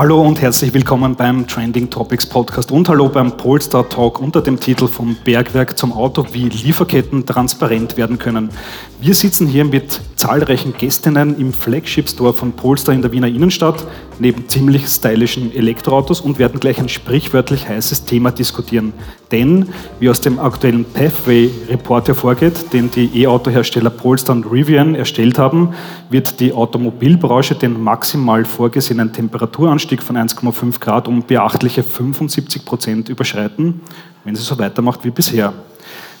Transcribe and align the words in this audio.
Hallo 0.00 0.22
und 0.22 0.40
herzlich 0.40 0.72
willkommen 0.72 1.14
beim 1.14 1.46
Trending 1.46 1.90
Topics 1.90 2.24
Podcast 2.24 2.72
und 2.72 2.88
hallo 2.88 3.10
beim 3.10 3.36
Polestar 3.36 3.86
Talk 3.86 4.18
unter 4.18 4.40
dem 4.40 4.58
Titel 4.58 4.88
vom 4.88 5.14
Bergwerk 5.24 5.76
zum 5.76 5.92
Auto, 5.92 6.24
wie 6.32 6.48
Lieferketten 6.48 7.26
transparent 7.26 7.98
werden 7.98 8.18
können. 8.18 8.48
Wir 8.98 9.12
sitzen 9.12 9.46
hier 9.46 9.66
mit 9.66 10.00
zahlreichen 10.16 10.72
Gästinnen 10.72 11.38
im 11.38 11.52
Flagship 11.52 12.08
Store 12.08 12.32
von 12.32 12.52
Polestar 12.52 12.94
in 12.94 13.02
der 13.02 13.12
Wiener 13.12 13.26
Innenstadt, 13.26 13.86
neben 14.20 14.48
ziemlich 14.48 14.86
stylischen 14.86 15.52
Elektroautos 15.54 16.20
und 16.20 16.38
werden 16.38 16.60
gleich 16.60 16.78
ein 16.78 16.88
sprichwörtlich 16.88 17.68
heißes 17.68 18.04
Thema 18.04 18.30
diskutieren. 18.30 18.92
Denn, 19.32 19.70
wie 19.98 20.10
aus 20.10 20.20
dem 20.20 20.38
aktuellen 20.38 20.84
Pathway 20.84 21.50
Report 21.68 22.06
hervorgeht, 22.06 22.72
den 22.72 22.90
die 22.90 23.22
E-Auto-Hersteller 23.22 23.90
Polestar 23.90 24.36
und 24.36 24.44
Rivian 24.44 24.94
erstellt 24.94 25.38
haben, 25.38 25.74
wird 26.10 26.38
die 26.38 26.52
Automobilbranche 26.52 27.54
den 27.54 27.82
maximal 27.82 28.44
vorgesehenen 28.44 29.12
Temperaturanstieg 29.12 30.02
von 30.02 30.16
1,5 30.16 30.78
Grad 30.78 31.08
um 31.08 31.22
beachtliche 31.22 31.82
75 31.82 32.64
Prozent 32.64 33.08
überschreiten, 33.08 33.80
wenn 34.24 34.36
sie 34.36 34.42
so 34.42 34.58
weitermacht 34.58 35.04
wie 35.04 35.10
bisher. 35.10 35.54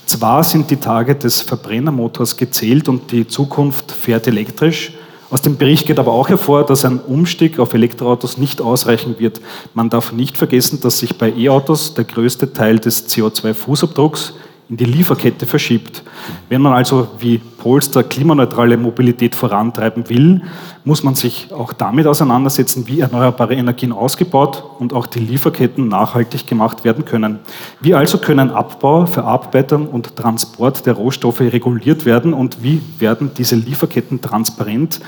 Zwar 0.06 0.42
sind 0.42 0.70
die 0.70 0.76
Tage 0.76 1.14
des 1.14 1.42
Verbrennermotors 1.42 2.36
gezählt 2.36 2.88
und 2.88 3.12
die 3.12 3.28
Zukunft 3.28 3.92
fährt 3.92 4.26
elektrisch. 4.26 4.92
Aus 5.30 5.42
dem 5.42 5.56
Bericht 5.56 5.86
geht 5.86 6.00
aber 6.00 6.12
auch 6.12 6.28
hervor, 6.28 6.66
dass 6.66 6.84
ein 6.84 6.98
Umstieg 6.98 7.60
auf 7.60 7.72
Elektroautos 7.72 8.36
nicht 8.36 8.60
ausreichen 8.60 9.14
wird. 9.18 9.40
Man 9.74 9.88
darf 9.88 10.10
nicht 10.10 10.36
vergessen, 10.36 10.80
dass 10.80 10.98
sich 10.98 11.18
bei 11.18 11.32
E-Autos 11.32 11.94
der 11.94 12.04
größte 12.04 12.52
Teil 12.52 12.80
des 12.80 13.08
CO2-Fußabdrucks 13.08 14.32
in 14.70 14.76
die 14.76 14.84
Lieferkette 14.84 15.46
verschiebt. 15.46 16.04
Wenn 16.48 16.62
man 16.62 16.72
also 16.72 17.08
wie 17.18 17.38
Polster 17.38 18.04
klimaneutrale 18.04 18.76
Mobilität 18.76 19.34
vorantreiben 19.34 20.08
will, 20.08 20.42
muss 20.84 21.02
man 21.02 21.16
sich 21.16 21.52
auch 21.52 21.72
damit 21.72 22.06
auseinandersetzen, 22.06 22.86
wie 22.86 23.00
erneuerbare 23.00 23.54
Energien 23.54 23.90
ausgebaut 23.90 24.62
und 24.78 24.92
auch 24.92 25.08
die 25.08 25.18
Lieferketten 25.18 25.88
nachhaltig 25.88 26.46
gemacht 26.46 26.84
werden 26.84 27.04
können. 27.04 27.40
Wie 27.80 27.94
also 27.94 28.18
können 28.18 28.50
Abbau, 28.50 29.06
Verarbeitung 29.06 29.88
und 29.88 30.14
Transport 30.14 30.86
der 30.86 30.94
Rohstoffe 30.94 31.40
reguliert 31.40 32.06
werden 32.06 32.32
und 32.32 32.62
wie 32.62 32.80
werden 33.00 33.32
diese 33.36 33.56
Lieferketten 33.56 34.20
transparent? 34.20 35.00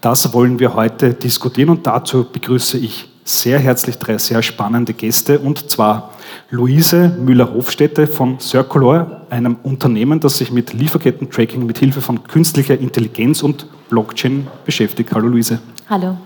Das 0.00 0.32
wollen 0.32 0.60
wir 0.60 0.74
heute 0.74 1.12
diskutieren 1.14 1.70
und 1.70 1.86
dazu 1.88 2.24
begrüße 2.32 2.78
ich 2.78 3.08
sehr 3.24 3.58
herzlich 3.58 3.98
drei 3.98 4.16
sehr 4.16 4.42
spannende 4.42 4.94
Gäste 4.94 5.40
und 5.40 5.68
zwar 5.70 6.12
Luise 6.50 7.14
Müller-Hofstädte 7.20 8.06
von 8.06 8.40
Circular, 8.40 9.26
einem 9.28 9.56
Unternehmen, 9.62 10.18
das 10.18 10.38
sich 10.38 10.50
mit 10.50 10.72
Lieferketten-Tracking 10.72 11.66
mit 11.66 11.76
Hilfe 11.76 12.00
von 12.00 12.22
künstlicher 12.22 12.78
Intelligenz 12.78 13.42
und 13.42 13.66
Blockchain 13.90 14.46
beschäftigt. 14.64 15.12
Hallo 15.12 15.28
Luise. 15.28 15.58
Hallo. 15.90 16.16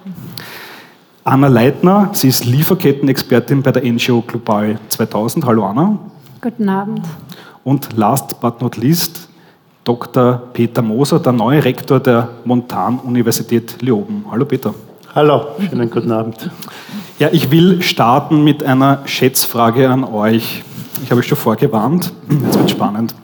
Anna 1.24 1.48
Leitner, 1.48 2.10
sie 2.12 2.28
ist 2.28 2.46
Lieferketten-Expertin 2.46 3.62
bei 3.62 3.72
der 3.72 3.82
NGO 3.82 4.22
Global 4.22 4.78
2000. 4.90 5.44
Hallo 5.44 5.66
Anna. 5.66 5.98
Guten 6.40 6.68
Abend. 6.68 7.02
Und 7.64 7.96
last 7.96 8.40
but 8.40 8.60
not 8.60 8.76
least, 8.76 9.28
Dr. 9.82 10.40
Peter 10.52 10.82
Moser, 10.82 11.18
der 11.18 11.32
neue 11.32 11.64
Rektor 11.64 11.98
der 11.98 12.28
Montan-Universität 12.44 13.82
Leoben. 13.82 14.24
Hallo 14.30 14.44
Peter. 14.44 14.72
Hallo, 15.16 15.46
schönen 15.68 15.90
guten 15.90 16.12
Abend. 16.12 16.48
Ja, 17.18 17.28
ich 17.30 17.50
will 17.50 17.82
starten 17.82 18.42
mit 18.42 18.62
einer 18.62 19.06
Schätzfrage 19.06 19.88
an 19.88 20.04
euch. 20.04 20.62
Ich 21.02 21.10
habe 21.10 21.20
euch 21.20 21.26
schon 21.28 21.38
vorgewarnt. 21.38 22.12
Jetzt 22.44 22.58
wird 22.58 22.70
spannend. 22.70 23.14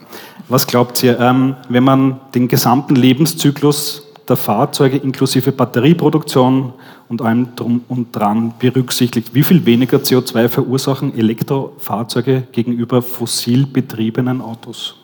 Was 0.49 0.67
glaubt 0.67 1.03
ihr, 1.03 1.19
ähm, 1.21 1.57
wenn 1.69 1.85
man 1.85 2.21
den 2.35 2.49
gesamten 2.49 2.95
Lebenszyklus 2.97 4.05
der 4.29 4.37
Fahrzeuge 4.37 4.99
inklusive 4.99 5.53
Batterieproduktion 5.53 6.75
und 7.09 7.23
allem 7.23 7.55
drum 7.57 7.83
und 7.89 8.15
dran 8.15 8.55
berücksichtigt, 8.59 9.35
wie 9.35 9.43
viel 9.43 9.65
weniger 9.67 9.99
CO2 9.99 10.49
verursachen 10.49 11.17
Elektrofahrzeuge 11.17 12.45
gegenüber 12.53 13.03
fossil 13.03 13.67
betriebenen 13.67 14.41
Autos? 14.41 14.97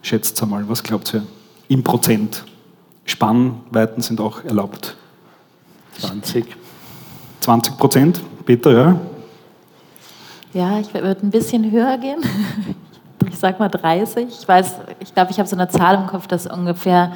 Schätzt 0.00 0.42
einmal, 0.42 0.68
was 0.68 0.82
glaubt 0.82 1.12
ihr? 1.14 1.22
Im 1.68 1.82
Prozent. 1.82 2.44
Spannweiten 3.04 4.00
sind 4.00 4.20
auch 4.20 4.44
erlaubt. 4.44 4.96
20. 5.98 6.61
20 7.42 7.76
Prozent, 7.76 8.20
Peter, 8.46 8.72
ja? 8.72 8.96
Ja, 10.52 10.78
ich 10.78 10.92
würde 10.92 11.20
ein 11.22 11.30
bisschen 11.30 11.70
höher 11.70 11.98
gehen. 11.98 12.20
Ich 13.30 13.38
sag 13.38 13.60
mal 13.60 13.68
30. 13.68 14.26
Ich 14.28 14.48
weiß, 14.48 14.74
ich 14.98 15.14
glaube, 15.14 15.30
ich 15.30 15.38
habe 15.38 15.48
so 15.48 15.54
eine 15.54 15.68
Zahl 15.68 15.94
im 15.94 16.08
Kopf, 16.08 16.26
dass 16.26 16.48
ungefähr, 16.48 17.12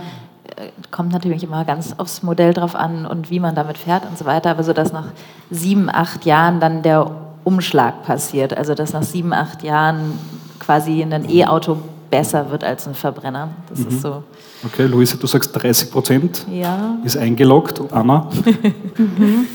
äh, 0.57 0.69
kommt 0.93 1.13
natürlich 1.13 1.43
immer 1.43 1.65
ganz 1.65 1.95
aufs 1.99 2.23
Modell 2.23 2.55
drauf 2.55 2.77
an 2.77 3.07
und 3.07 3.29
wie 3.29 3.41
man 3.41 3.57
damit 3.57 3.77
fährt 3.77 4.05
und 4.09 4.17
so 4.17 4.25
weiter, 4.25 4.51
aber 4.51 4.63
so, 4.63 4.73
dass 4.73 4.93
nach 4.93 5.09
sieben, 5.51 5.91
acht 5.91 6.25
Jahren 6.25 6.61
dann 6.61 6.83
der 6.83 7.11
Umschlag 7.43 8.05
passiert. 8.05 8.57
Also, 8.57 8.75
dass 8.75 8.93
nach 8.93 9.03
sieben, 9.03 9.33
acht 9.33 9.65
Jahren 9.65 10.17
quasi 10.61 11.03
ein 11.03 11.29
E-Auto 11.29 11.77
besser 12.09 12.51
wird 12.51 12.63
als 12.63 12.87
ein 12.87 12.95
Verbrenner. 12.95 13.49
Das 13.69 13.81
mhm. 13.81 13.89
ist 13.89 14.03
so. 14.03 14.23
Okay, 14.65 14.87
Luise, 14.87 15.17
du 15.17 15.27
sagst 15.27 15.51
30 15.61 15.91
Prozent 15.91 16.47
ja. 16.51 16.97
ist 17.05 17.17
eingeloggt. 17.17 17.81
Anna? 17.93 18.31
mhm. 18.97 19.47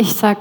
Ich 0.00 0.14
sag 0.14 0.38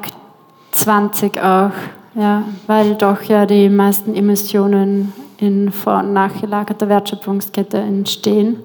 20 0.71 1.39
auch, 1.39 1.71
ja, 2.13 2.43
weil 2.67 2.93
doch 2.93 3.23
ja 3.23 3.47
die 3.47 3.69
meisten 3.69 4.13
Emissionen 4.13 5.11
in 5.37 5.71
vor- 5.71 5.99
und 5.99 6.13
nachgelagerter 6.13 6.87
Wertschöpfungskette 6.89 7.77
entstehen. 7.77 8.57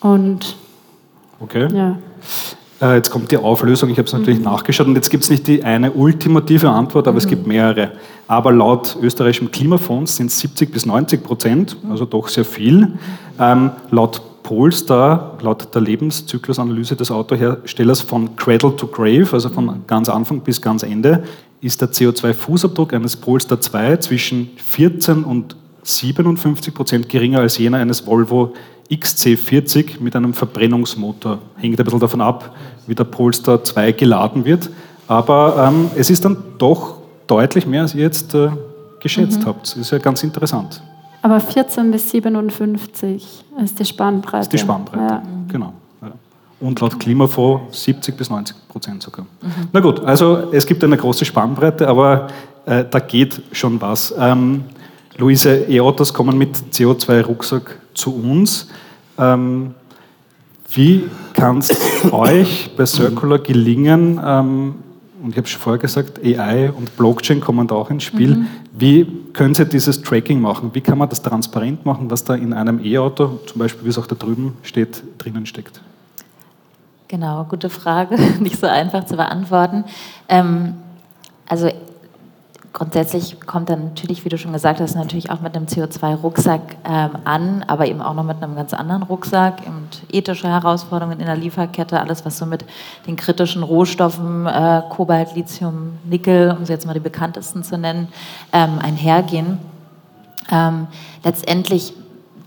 Und 0.00 0.56
okay. 1.40 1.68
ja. 1.74 1.98
Äh, 2.80 2.96
jetzt 2.96 3.10
kommt 3.10 3.30
die 3.30 3.36
Auflösung, 3.36 3.90
ich 3.90 3.98
habe 3.98 4.06
es 4.06 4.14
natürlich 4.14 4.38
mhm. 4.38 4.46
nachgeschaut 4.46 4.86
und 4.86 4.94
jetzt 4.94 5.10
gibt 5.10 5.24
es 5.24 5.30
nicht 5.30 5.46
die 5.46 5.62
eine 5.62 5.92
ultimative 5.92 6.70
Antwort, 6.70 7.06
aber 7.06 7.16
mhm. 7.16 7.18
es 7.18 7.26
gibt 7.26 7.46
mehrere. 7.46 7.92
Aber 8.26 8.50
laut 8.50 8.96
österreichischem 9.02 9.50
Klimafonds 9.50 10.16
sind 10.16 10.28
es 10.28 10.38
70 10.40 10.72
bis 10.72 10.86
90 10.86 11.22
Prozent, 11.22 11.76
also 11.90 12.06
doch 12.06 12.28
sehr 12.28 12.46
viel. 12.46 12.94
Ähm, 13.38 13.72
laut 13.90 14.22
Polestar, 14.44 15.38
laut 15.40 15.74
der 15.74 15.80
Lebenszyklusanalyse 15.80 16.94
des 16.94 17.10
Autoherstellers 17.10 18.02
von 18.02 18.36
Cradle 18.36 18.76
to 18.76 18.86
Grave, 18.86 19.26
also 19.32 19.48
von 19.48 19.82
ganz 19.86 20.08
Anfang 20.08 20.40
bis 20.40 20.60
ganz 20.60 20.82
Ende, 20.82 21.24
ist 21.62 21.80
der 21.80 21.90
CO2-Fußabdruck 21.90 22.94
eines 22.94 23.16
Polestar 23.16 23.58
2 23.58 23.96
zwischen 23.96 24.50
14 24.56 25.24
und 25.24 25.56
57 25.82 26.74
Prozent 26.74 27.08
geringer 27.08 27.40
als 27.40 27.56
jener 27.56 27.78
eines 27.78 28.06
Volvo 28.06 28.52
XC40 28.90 30.00
mit 30.00 30.14
einem 30.14 30.34
Verbrennungsmotor. 30.34 31.38
Hängt 31.56 31.80
ein 31.80 31.84
bisschen 31.84 32.00
davon 32.00 32.20
ab, 32.20 32.54
wie 32.86 32.94
der 32.94 33.04
Polestar 33.04 33.64
2 33.64 33.92
geladen 33.92 34.44
wird. 34.44 34.68
Aber 35.06 35.68
ähm, 35.68 35.90
es 35.96 36.10
ist 36.10 36.22
dann 36.22 36.36
doch 36.58 36.98
deutlich 37.26 37.66
mehr, 37.66 37.82
als 37.82 37.94
ihr 37.94 38.02
jetzt 38.02 38.34
äh, 38.34 38.50
geschätzt 39.00 39.40
mhm. 39.40 39.46
habt. 39.46 39.62
Das 39.62 39.76
ist 39.76 39.90
ja 39.90 39.98
ganz 39.98 40.22
interessant. 40.22 40.82
Aber 41.24 41.40
14 41.40 41.90
bis 41.90 42.10
57 42.10 43.44
ist 43.64 43.78
die 43.78 43.84
Spannbreite. 43.86 44.42
Ist 44.42 44.52
die 44.52 44.58
Spannbreite, 44.58 45.02
ja. 45.02 45.22
genau. 45.48 45.72
Und 46.60 46.78
laut 46.82 47.00
Klimafonds 47.00 47.82
70 47.82 48.14
bis 48.14 48.28
90 48.28 48.54
Prozent 48.68 49.02
sogar. 49.02 49.24
Mhm. 49.40 49.68
Na 49.72 49.80
gut, 49.80 50.04
also 50.04 50.50
es 50.52 50.66
gibt 50.66 50.84
eine 50.84 50.98
große 50.98 51.24
Spannbreite, 51.24 51.88
aber 51.88 52.26
äh, 52.66 52.84
da 52.90 52.98
geht 52.98 53.40
schon 53.52 53.80
was. 53.80 54.14
Ähm, 54.18 54.64
Luise, 55.16 55.64
E-Autos 55.66 56.12
kommen 56.12 56.36
mit 56.36 56.56
CO2-Rucksack 56.72 57.78
zu 57.94 58.14
uns. 58.16 58.68
Ähm, 59.16 59.74
wie 60.72 61.08
kann 61.32 61.58
es 61.58 61.74
euch 62.12 62.70
bei 62.76 62.84
Circular 62.84 63.38
gelingen, 63.38 64.20
ähm, 64.22 64.74
und 65.24 65.30
ich 65.30 65.38
habe 65.38 65.46
schon 65.46 65.60
vorher 65.60 65.80
gesagt, 65.80 66.22
AI 66.22 66.70
und 66.70 66.98
Blockchain 66.98 67.40
kommen 67.40 67.66
da 67.66 67.76
auch 67.76 67.90
ins 67.90 68.04
Spiel. 68.04 68.36
Mhm. 68.36 68.46
Wie 68.72 69.06
können 69.32 69.54
Sie 69.54 69.64
dieses 69.64 70.02
Tracking 70.02 70.38
machen? 70.38 70.70
Wie 70.74 70.82
kann 70.82 70.98
man 70.98 71.08
das 71.08 71.22
transparent 71.22 71.86
machen, 71.86 72.10
was 72.10 72.24
da 72.24 72.34
in 72.34 72.52
einem 72.52 72.78
E-Auto, 72.84 73.40
zum 73.46 73.58
Beispiel 73.58 73.86
wie 73.86 73.88
es 73.88 73.96
auch 73.96 74.06
da 74.06 74.16
drüben 74.16 74.54
steht, 74.62 75.02
drinnen 75.16 75.46
steckt? 75.46 75.80
Genau, 77.08 77.44
gute 77.44 77.70
Frage, 77.70 78.18
nicht 78.40 78.60
so 78.60 78.66
einfach 78.66 79.06
zu 79.06 79.16
beantworten. 79.16 79.84
Ähm, 80.28 80.74
also 81.48 81.70
Grundsätzlich 82.74 83.40
kommt 83.46 83.68
dann 83.68 83.84
natürlich, 83.84 84.24
wie 84.24 84.28
du 84.28 84.36
schon 84.36 84.52
gesagt 84.52 84.80
hast, 84.80 84.96
natürlich 84.96 85.30
auch 85.30 85.40
mit 85.40 85.54
einem 85.54 85.66
CO2-Rucksack 85.66 86.60
ähm, 86.84 87.10
an, 87.22 87.64
aber 87.68 87.86
eben 87.86 88.02
auch 88.02 88.14
noch 88.14 88.24
mit 88.24 88.42
einem 88.42 88.56
ganz 88.56 88.74
anderen 88.74 89.04
Rucksack 89.04 89.62
und 89.64 90.02
ethische 90.10 90.48
Herausforderungen 90.48 91.20
in 91.20 91.26
der 91.26 91.36
Lieferkette, 91.36 92.00
alles 92.00 92.24
was 92.26 92.36
so 92.36 92.46
mit 92.46 92.64
den 93.06 93.14
kritischen 93.14 93.62
Rohstoffen, 93.62 94.46
äh, 94.46 94.82
Kobalt, 94.90 95.36
Lithium, 95.36 95.98
Nickel, 96.02 96.50
um 96.50 96.64
sie 96.64 96.72
jetzt 96.72 96.84
mal 96.84 96.94
die 96.94 97.00
bekanntesten 97.00 97.62
zu 97.62 97.78
nennen, 97.78 98.08
ähm, 98.52 98.80
einhergehen. 98.80 99.60
Ähm, 100.50 100.88
letztendlich, 101.22 101.94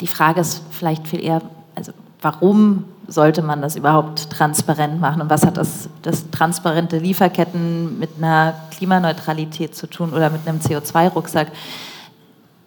die 0.01 0.07
Frage 0.07 0.41
ist 0.41 0.61
vielleicht 0.71 1.07
viel 1.07 1.23
eher, 1.23 1.41
also 1.73 1.93
warum 2.21 2.83
sollte 3.07 3.41
man 3.41 3.61
das 3.61 3.75
überhaupt 3.75 4.29
transparent 4.29 4.99
machen? 4.99 5.21
Und 5.21 5.29
was 5.29 5.45
hat 5.45 5.57
das, 5.57 5.89
das 6.01 6.29
transparente 6.29 6.97
Lieferketten 6.97 7.97
mit 7.99 8.11
einer 8.17 8.53
Klimaneutralität 8.71 9.75
zu 9.75 9.87
tun 9.87 10.13
oder 10.13 10.29
mit 10.29 10.47
einem 10.47 10.59
CO2-Rucksack? 10.59 11.47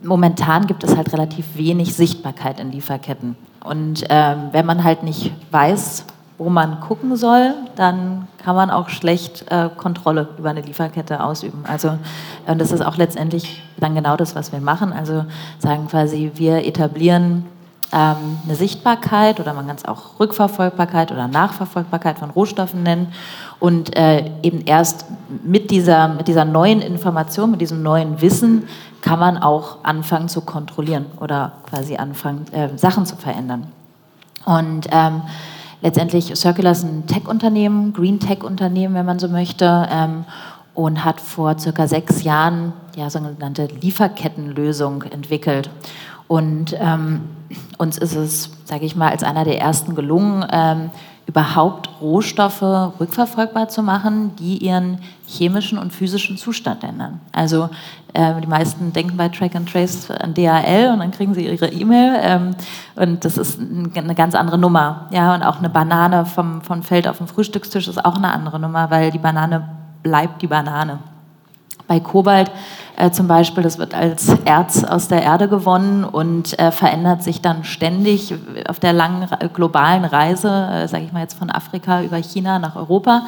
Momentan 0.02 0.66
gibt 0.66 0.82
es 0.82 0.96
halt 0.96 1.12
relativ 1.12 1.56
wenig 1.56 1.94
Sichtbarkeit 1.94 2.58
in 2.58 2.72
Lieferketten. 2.72 3.36
Und 3.62 4.04
ähm, 4.08 4.48
wenn 4.52 4.64
man 4.64 4.82
halt 4.82 5.02
nicht 5.02 5.32
weiß, 5.50 6.04
wo 6.38 6.48
man 6.48 6.80
gucken 6.80 7.16
soll, 7.16 7.52
dann 7.76 8.26
kann 8.42 8.56
man 8.56 8.70
auch 8.70 8.88
schlecht 8.88 9.44
äh, 9.50 9.68
Kontrolle 9.76 10.26
über 10.38 10.48
eine 10.48 10.62
Lieferkette 10.62 11.22
ausüben. 11.22 11.64
Also 11.66 11.98
und 12.46 12.58
das 12.58 12.72
ist 12.72 12.80
auch 12.80 12.96
letztendlich 12.96 13.62
dann 13.78 13.94
genau 13.94 14.16
das, 14.16 14.34
was 14.34 14.50
wir 14.50 14.60
machen. 14.60 14.94
Also 14.94 15.26
sagen 15.58 15.88
quasi, 15.88 16.32
wir 16.36 16.64
etablieren 16.64 17.44
ähm, 17.92 18.38
eine 18.44 18.54
Sichtbarkeit 18.54 19.40
oder 19.40 19.52
man 19.52 19.66
kann 19.66 19.76
es 19.76 19.84
auch 19.84 20.20
Rückverfolgbarkeit 20.20 21.10
oder 21.12 21.28
Nachverfolgbarkeit 21.28 22.18
von 22.18 22.30
Rohstoffen 22.30 22.82
nennen 22.82 23.12
und 23.58 23.96
äh, 23.96 24.30
eben 24.42 24.62
erst 24.62 25.06
mit 25.44 25.70
dieser, 25.70 26.08
mit 26.08 26.28
dieser 26.28 26.44
neuen 26.44 26.80
Information, 26.80 27.50
mit 27.50 27.60
diesem 27.60 27.82
neuen 27.82 28.20
Wissen 28.20 28.68
kann 29.00 29.18
man 29.18 29.38
auch 29.38 29.78
anfangen 29.82 30.28
zu 30.28 30.42
kontrollieren 30.42 31.06
oder 31.20 31.52
quasi 31.68 31.96
anfangen, 31.96 32.46
äh, 32.52 32.76
Sachen 32.76 33.06
zu 33.06 33.16
verändern. 33.16 33.66
Und 34.44 34.86
ähm, 34.90 35.22
letztendlich 35.82 36.36
Circular 36.36 36.72
ist 36.72 36.84
ein 36.84 37.06
Tech-Unternehmen, 37.06 37.92
Green 37.92 38.20
Tech-Unternehmen, 38.20 38.94
wenn 38.94 39.06
man 39.06 39.18
so 39.18 39.28
möchte, 39.28 39.88
ähm, 39.90 40.24
und 40.74 41.04
hat 41.04 41.20
vor 41.20 41.58
circa 41.58 41.86
sechs 41.88 42.22
Jahren 42.22 42.72
ja 42.96 43.10
sogenannte 43.10 43.66
Lieferkettenlösung 43.66 45.02
entwickelt. 45.02 45.68
Und 46.30 46.76
ähm, 46.78 47.22
uns 47.76 47.98
ist 47.98 48.14
es, 48.14 48.50
sage 48.64 48.84
ich 48.84 48.94
mal, 48.94 49.10
als 49.10 49.24
einer 49.24 49.42
der 49.42 49.60
ersten 49.60 49.96
gelungen, 49.96 50.46
ähm, 50.52 50.90
überhaupt 51.26 51.90
Rohstoffe 52.00 52.62
rückverfolgbar 52.62 53.68
zu 53.68 53.82
machen, 53.82 54.36
die 54.36 54.58
ihren 54.58 54.98
chemischen 55.26 55.76
und 55.76 55.92
physischen 55.92 56.36
Zustand 56.36 56.84
ändern. 56.84 57.18
Also 57.32 57.68
äh, 58.14 58.40
die 58.40 58.46
meisten 58.46 58.92
denken 58.92 59.16
bei 59.16 59.28
Track 59.28 59.56
and 59.56 59.68
Trace 59.72 60.08
an 60.08 60.32
DHL 60.34 60.92
und 60.92 61.00
dann 61.00 61.10
kriegen 61.10 61.34
sie 61.34 61.48
ihre 61.48 61.66
E-Mail 61.66 62.20
ähm, 62.22 62.50
und 62.94 63.24
das 63.24 63.36
ist 63.36 63.58
eine 63.58 64.14
ganz 64.14 64.36
andere 64.36 64.56
Nummer. 64.56 65.08
Ja, 65.10 65.34
und 65.34 65.42
auch 65.42 65.58
eine 65.58 65.68
Banane 65.68 66.26
vom, 66.26 66.62
vom 66.62 66.84
Feld 66.84 67.08
auf 67.08 67.18
dem 67.18 67.26
Frühstückstisch 67.26 67.88
ist 67.88 68.04
auch 68.04 68.14
eine 68.14 68.32
andere 68.32 68.60
Nummer, 68.60 68.88
weil 68.92 69.10
die 69.10 69.18
Banane 69.18 69.68
bleibt 70.04 70.42
die 70.42 70.46
Banane. 70.46 71.00
Bei 71.90 71.98
Kobalt 71.98 72.52
äh, 72.94 73.10
zum 73.10 73.26
Beispiel, 73.26 73.64
das 73.64 73.76
wird 73.78 73.94
als 73.94 74.28
Erz 74.44 74.84
aus 74.84 75.08
der 75.08 75.24
Erde 75.24 75.48
gewonnen 75.48 76.04
und 76.04 76.56
äh, 76.56 76.70
verändert 76.70 77.24
sich 77.24 77.42
dann 77.42 77.64
ständig 77.64 78.32
auf 78.68 78.78
der 78.78 78.92
langen 78.92 79.26
globalen 79.52 80.04
Reise, 80.04 80.68
äh, 80.72 80.86
sage 80.86 81.02
ich 81.02 81.12
mal 81.12 81.22
jetzt 81.22 81.36
von 81.36 81.50
Afrika 81.50 82.00
über 82.02 82.18
China 82.18 82.60
nach 82.60 82.76
Europa. 82.76 83.22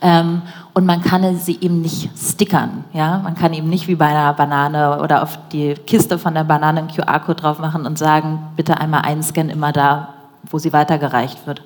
Ähm, 0.00 0.42
und 0.72 0.86
man 0.86 1.00
kann 1.00 1.36
sie 1.36 1.58
eben 1.60 1.80
nicht 1.80 2.10
stickern. 2.16 2.84
Ja? 2.92 3.18
Man 3.24 3.34
kann 3.34 3.52
eben 3.54 3.68
nicht 3.68 3.88
wie 3.88 3.96
bei 3.96 4.06
einer 4.06 4.32
Banane 4.34 5.00
oder 5.00 5.24
auf 5.24 5.36
die 5.50 5.74
Kiste 5.74 6.16
von 6.16 6.32
der 6.34 6.44
Banane 6.44 6.78
einen 6.78 6.88
QR-Code 6.88 7.42
drauf 7.42 7.58
machen 7.58 7.86
und 7.86 7.98
sagen, 7.98 8.38
bitte 8.54 8.78
einmal 8.78 9.00
einscannen, 9.00 9.50
immer 9.50 9.72
da, 9.72 10.10
wo 10.48 10.60
sie 10.60 10.72
weitergereicht 10.72 11.44
wird. 11.48 11.60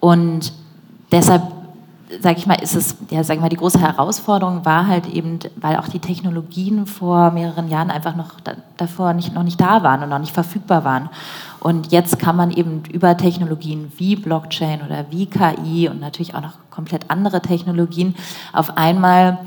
Und 0.00 0.52
deshalb 1.12 1.42
sage 2.20 2.38
ich 2.38 2.46
mal, 2.46 2.60
ist 2.60 2.74
es, 2.74 2.96
ja, 3.10 3.22
sag 3.22 3.36
ich 3.36 3.40
mal, 3.40 3.48
die 3.48 3.56
große 3.56 3.80
Herausforderung 3.80 4.64
war 4.64 4.86
halt 4.86 5.06
eben, 5.06 5.38
weil 5.56 5.76
auch 5.76 5.88
die 5.88 6.00
Technologien 6.00 6.86
vor 6.86 7.30
mehreren 7.30 7.68
Jahren 7.68 7.90
einfach 7.90 8.16
noch 8.16 8.40
da, 8.40 8.52
davor 8.76 9.12
nicht, 9.12 9.32
noch 9.32 9.44
nicht 9.44 9.60
da 9.60 9.82
waren 9.82 10.02
und 10.02 10.08
noch 10.08 10.18
nicht 10.18 10.34
verfügbar 10.34 10.84
waren. 10.84 11.08
Und 11.60 11.92
jetzt 11.92 12.18
kann 12.18 12.36
man 12.36 12.50
eben 12.50 12.82
über 12.90 13.16
Technologien 13.16 13.92
wie 13.96 14.16
Blockchain 14.16 14.80
oder 14.84 15.06
wie 15.10 15.26
KI 15.26 15.88
und 15.88 16.00
natürlich 16.00 16.34
auch 16.34 16.42
noch 16.42 16.54
komplett 16.70 17.10
andere 17.10 17.40
Technologien 17.42 18.14
auf 18.52 18.76
einmal 18.76 19.38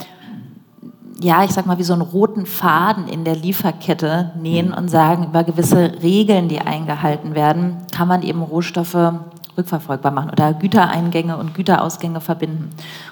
ja, 1.19 1.43
ich 1.43 1.51
sag 1.51 1.65
mal, 1.65 1.77
wie 1.77 1.83
so 1.83 1.93
einen 1.93 2.01
roten 2.01 2.45
Faden 2.45 3.07
in 3.07 3.23
der 3.23 3.35
Lieferkette 3.35 4.31
nähen 4.41 4.73
und 4.73 4.89
sagen, 4.89 5.27
über 5.27 5.45
gewisse 5.45 5.93
Regeln, 6.03 6.49
die 6.49 6.59
eingehalten 6.59 7.33
werden, 7.33 7.77
kann 7.95 8.09
man 8.09 8.23
eben 8.23 8.41
Rohstoffe 8.41 9.13
rückverfolgbar 9.57 10.11
machen 10.11 10.29
oder 10.29 10.53
Gütereingänge 10.53 11.37
und 11.37 11.53
Güterausgänge 11.53 12.21
verbinden. 12.21 12.69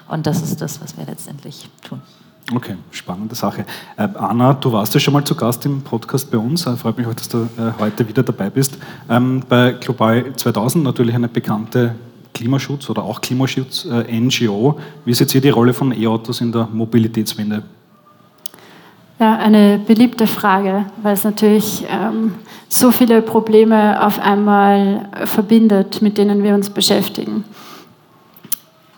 Und 0.08 0.26
das 0.26 0.42
ist 0.42 0.60
das, 0.60 0.80
was 0.82 0.96
wir 0.96 1.06
letztendlich 1.06 1.68
tun. 1.86 2.00
Okay, 2.54 2.76
spannende 2.90 3.34
Sache. 3.34 3.64
Äh, 3.96 4.08
Anna, 4.14 4.52
du 4.54 4.72
warst 4.72 4.92
ja 4.94 5.00
schon 5.00 5.14
mal 5.14 5.24
zu 5.24 5.34
Gast 5.34 5.64
im 5.64 5.80
Podcast 5.80 6.30
bei 6.30 6.38
uns. 6.38 6.66
Äh, 6.66 6.76
freut 6.76 6.98
mich, 6.98 7.06
dass 7.06 7.28
du 7.28 7.44
äh, 7.44 7.72
heute 7.78 8.06
wieder 8.06 8.22
dabei 8.22 8.50
bist. 8.50 8.76
Ähm, 9.08 9.42
bei 9.48 9.72
Global 9.72 10.34
2000 10.34 10.84
natürlich 10.84 11.14
eine 11.14 11.28
bekannte 11.28 11.94
Klimaschutz 12.34 12.90
oder 12.90 13.04
auch 13.04 13.20
Klimaschutz-NGO. 13.20 14.70
Äh, 14.70 14.82
Wie 15.04 15.14
seht 15.14 15.34
ihr 15.34 15.40
die 15.40 15.50
Rolle 15.50 15.72
von 15.72 15.92
E-Autos 15.92 16.40
in 16.40 16.52
der 16.52 16.68
Mobilitätswende? 16.70 17.62
Ja, 19.22 19.36
eine 19.36 19.78
beliebte 19.78 20.26
Frage, 20.26 20.86
weil 21.00 21.14
es 21.14 21.22
natürlich 21.22 21.86
ähm, 21.88 22.34
so 22.68 22.90
viele 22.90 23.22
Probleme 23.22 24.04
auf 24.04 24.18
einmal 24.18 25.08
verbindet, 25.26 26.02
mit 26.02 26.18
denen 26.18 26.42
wir 26.42 26.54
uns 26.54 26.70
beschäftigen. 26.70 27.44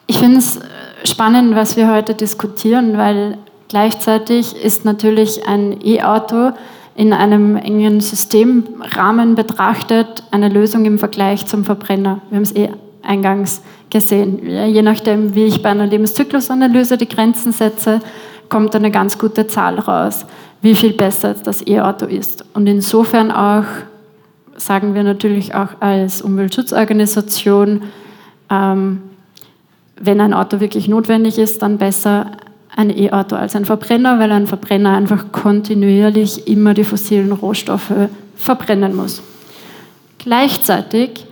Ich 0.06 0.16
finde 0.16 0.38
es 0.38 0.60
spannend, 1.04 1.54
was 1.54 1.76
wir 1.76 1.92
heute 1.92 2.14
diskutieren, 2.14 2.96
weil 2.96 3.36
gleichzeitig 3.68 4.56
ist 4.56 4.86
natürlich 4.86 5.46
ein 5.46 5.78
E-Auto 5.84 6.52
in 6.96 7.12
einem 7.12 7.56
engen 7.56 8.00
Systemrahmen 8.00 9.34
betrachtet 9.34 10.22
eine 10.30 10.48
Lösung 10.48 10.86
im 10.86 10.98
Vergleich 10.98 11.44
zum 11.44 11.66
Verbrenner. 11.66 12.22
Wir 12.30 12.36
haben 12.36 12.44
es 12.44 12.56
eh 12.56 12.70
eingangs 13.02 13.60
gesehen. 13.90 14.40
Je 14.48 14.80
nachdem, 14.80 15.34
wie 15.34 15.44
ich 15.44 15.62
bei 15.62 15.68
einer 15.68 15.86
Lebenszyklusanalyse 15.86 16.96
die 16.96 17.08
Grenzen 17.08 17.52
setze, 17.52 18.00
kommt 18.48 18.74
eine 18.74 18.90
ganz 18.90 19.18
gute 19.18 19.46
Zahl 19.46 19.78
raus, 19.78 20.26
wie 20.62 20.74
viel 20.74 20.92
besser 20.92 21.34
das 21.34 21.66
E-Auto 21.66 22.06
ist. 22.06 22.44
Und 22.54 22.66
insofern 22.66 23.30
auch, 23.30 23.64
sagen 24.56 24.94
wir 24.94 25.02
natürlich 25.02 25.54
auch 25.54 25.68
als 25.80 26.22
Umweltschutzorganisation, 26.22 27.82
ähm, 28.50 29.02
wenn 30.00 30.20
ein 30.20 30.34
Auto 30.34 30.60
wirklich 30.60 30.88
notwendig 30.88 31.38
ist, 31.38 31.62
dann 31.62 31.78
besser 31.78 32.32
ein 32.76 32.90
E-Auto 32.90 33.36
als 33.36 33.54
ein 33.54 33.64
Verbrenner, 33.64 34.18
weil 34.18 34.32
ein 34.32 34.46
Verbrenner 34.46 34.96
einfach 34.96 35.30
kontinuierlich 35.32 36.48
immer 36.48 36.74
die 36.74 36.84
fossilen 36.84 37.32
Rohstoffe 37.32 37.92
verbrennen 38.36 38.96
muss. 38.96 39.22
Gleichzeitig 40.18 41.26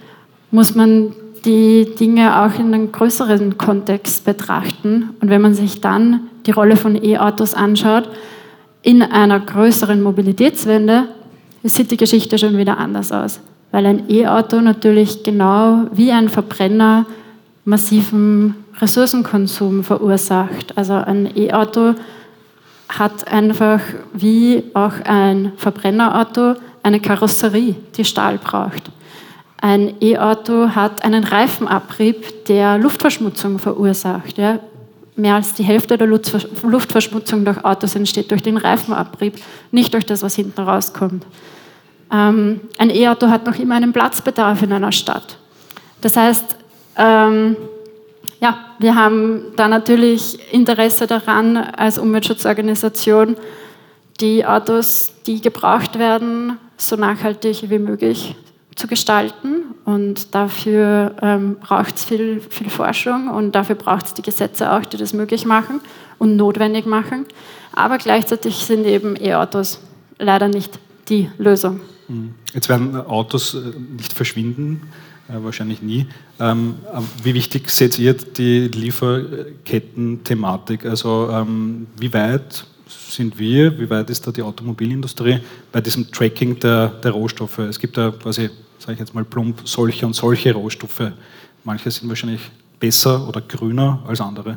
muss 0.50 0.74
man 0.74 1.14
die 1.44 1.94
Dinge 1.98 2.42
auch 2.42 2.58
in 2.58 2.72
einem 2.72 2.92
größeren 2.92 3.58
Kontext 3.58 4.24
betrachten. 4.24 5.10
Und 5.20 5.30
wenn 5.30 5.40
man 5.40 5.54
sich 5.54 5.80
dann 5.80 6.28
die 6.46 6.50
Rolle 6.50 6.76
von 6.76 7.02
E-Autos 7.02 7.54
anschaut, 7.54 8.08
in 8.82 9.02
einer 9.02 9.40
größeren 9.40 10.02
Mobilitätswende, 10.02 11.08
sieht 11.62 11.90
die 11.90 11.96
Geschichte 11.96 12.38
schon 12.38 12.58
wieder 12.58 12.78
anders 12.78 13.12
aus. 13.12 13.40
Weil 13.70 13.86
ein 13.86 14.10
E-Auto 14.10 14.60
natürlich 14.60 15.22
genau 15.22 15.86
wie 15.92 16.10
ein 16.12 16.28
Verbrenner 16.28 17.06
massiven 17.64 18.56
Ressourcenkonsum 18.80 19.84
verursacht. 19.84 20.76
Also 20.76 20.94
ein 20.94 21.30
E-Auto 21.36 21.94
hat 22.88 23.28
einfach 23.28 23.80
wie 24.12 24.64
auch 24.74 24.94
ein 25.04 25.52
Verbrennerauto 25.56 26.56
eine 26.82 27.00
Karosserie, 27.00 27.76
die 27.96 28.04
Stahl 28.04 28.38
braucht. 28.38 28.90
Ein 29.62 29.94
E-Auto 30.00 30.70
hat 30.70 31.04
einen 31.04 31.22
Reifenabrieb, 31.22 32.46
der 32.46 32.78
Luftverschmutzung 32.78 33.60
verursacht. 33.60 34.36
Ja. 34.36 34.58
Mehr 35.14 35.36
als 35.36 35.54
die 35.54 35.62
Hälfte 35.62 35.96
der 35.96 36.08
Luftverschmutzung 36.08 37.44
durch 37.44 37.64
Autos 37.64 37.94
entsteht 37.94 38.32
durch 38.32 38.42
den 38.42 38.56
Reifenabrieb, 38.56 39.34
nicht 39.70 39.94
durch 39.94 40.04
das, 40.04 40.24
was 40.24 40.34
hinten 40.34 40.62
rauskommt. 40.62 41.24
Ähm, 42.10 42.60
ein 42.76 42.90
E-Auto 42.90 43.28
hat 43.28 43.46
noch 43.46 43.56
immer 43.56 43.76
einen 43.76 43.92
Platzbedarf 43.92 44.60
in 44.62 44.72
einer 44.72 44.90
Stadt. 44.90 45.38
Das 46.00 46.16
heißt, 46.16 46.56
ähm, 46.96 47.56
ja, 48.40 48.58
wir 48.80 48.96
haben 48.96 49.44
da 49.54 49.68
natürlich 49.68 50.40
Interesse 50.52 51.06
daran, 51.06 51.56
als 51.56 51.98
Umweltschutzorganisation 51.98 53.36
die 54.20 54.44
Autos, 54.44 55.12
die 55.24 55.40
gebraucht 55.40 56.00
werden, 56.00 56.58
so 56.76 56.96
nachhaltig 56.96 57.70
wie 57.70 57.78
möglich 57.78 58.34
zu 58.76 58.86
gestalten. 58.86 59.64
Und 59.84 60.34
dafür 60.34 61.16
ähm, 61.20 61.56
braucht 61.60 61.96
es 61.96 62.04
viel, 62.04 62.40
viel 62.40 62.70
Forschung 62.70 63.28
und 63.28 63.52
dafür 63.52 63.74
braucht 63.74 64.06
es 64.06 64.14
die 64.14 64.22
Gesetze 64.22 64.72
auch, 64.72 64.84
die 64.84 64.96
das 64.96 65.12
möglich 65.12 65.44
machen 65.44 65.80
und 66.18 66.36
notwendig 66.36 66.86
machen. 66.86 67.26
Aber 67.72 67.98
gleichzeitig 67.98 68.54
sind 68.56 68.86
eben 68.86 69.16
E-Autos 69.20 69.80
leider 70.18 70.48
nicht 70.48 70.78
die 71.08 71.30
Lösung. 71.38 71.80
Hm. 72.06 72.34
Jetzt 72.54 72.68
werden 72.68 72.94
Autos 72.96 73.54
äh, 73.54 73.72
nicht 73.96 74.12
verschwinden, 74.12 74.82
äh, 75.28 75.42
wahrscheinlich 75.42 75.82
nie. 75.82 76.06
Ähm, 76.38 76.76
wie 77.22 77.34
wichtig 77.34 77.70
seht 77.70 77.98
ihr 77.98 78.14
die 78.14 78.68
Lieferketten-Thematik? 78.68 80.86
Also 80.86 81.28
ähm, 81.32 81.88
wie 81.98 82.12
weit 82.12 82.66
sind 82.86 83.38
wir, 83.38 83.78
wie 83.78 83.88
weit 83.88 84.10
ist 84.10 84.26
da 84.26 84.32
die 84.32 84.42
Automobilindustrie 84.42 85.38
bei 85.70 85.80
diesem 85.80 86.10
Tracking 86.10 86.58
der, 86.58 86.88
der 86.88 87.12
Rohstoffe? 87.12 87.58
Es 87.58 87.78
gibt 87.78 87.96
da 87.96 88.10
quasi, 88.10 88.50
sage 88.82 88.94
ich 88.94 88.98
jetzt 88.98 89.14
mal 89.14 89.24
plump, 89.24 89.62
solche 89.64 90.04
und 90.06 90.14
solche 90.14 90.52
Rohstoffe. 90.52 91.12
Manche 91.62 91.90
sind 91.90 92.08
wahrscheinlich 92.08 92.40
besser 92.80 93.28
oder 93.28 93.40
grüner 93.40 94.02
als 94.08 94.20
andere. 94.20 94.56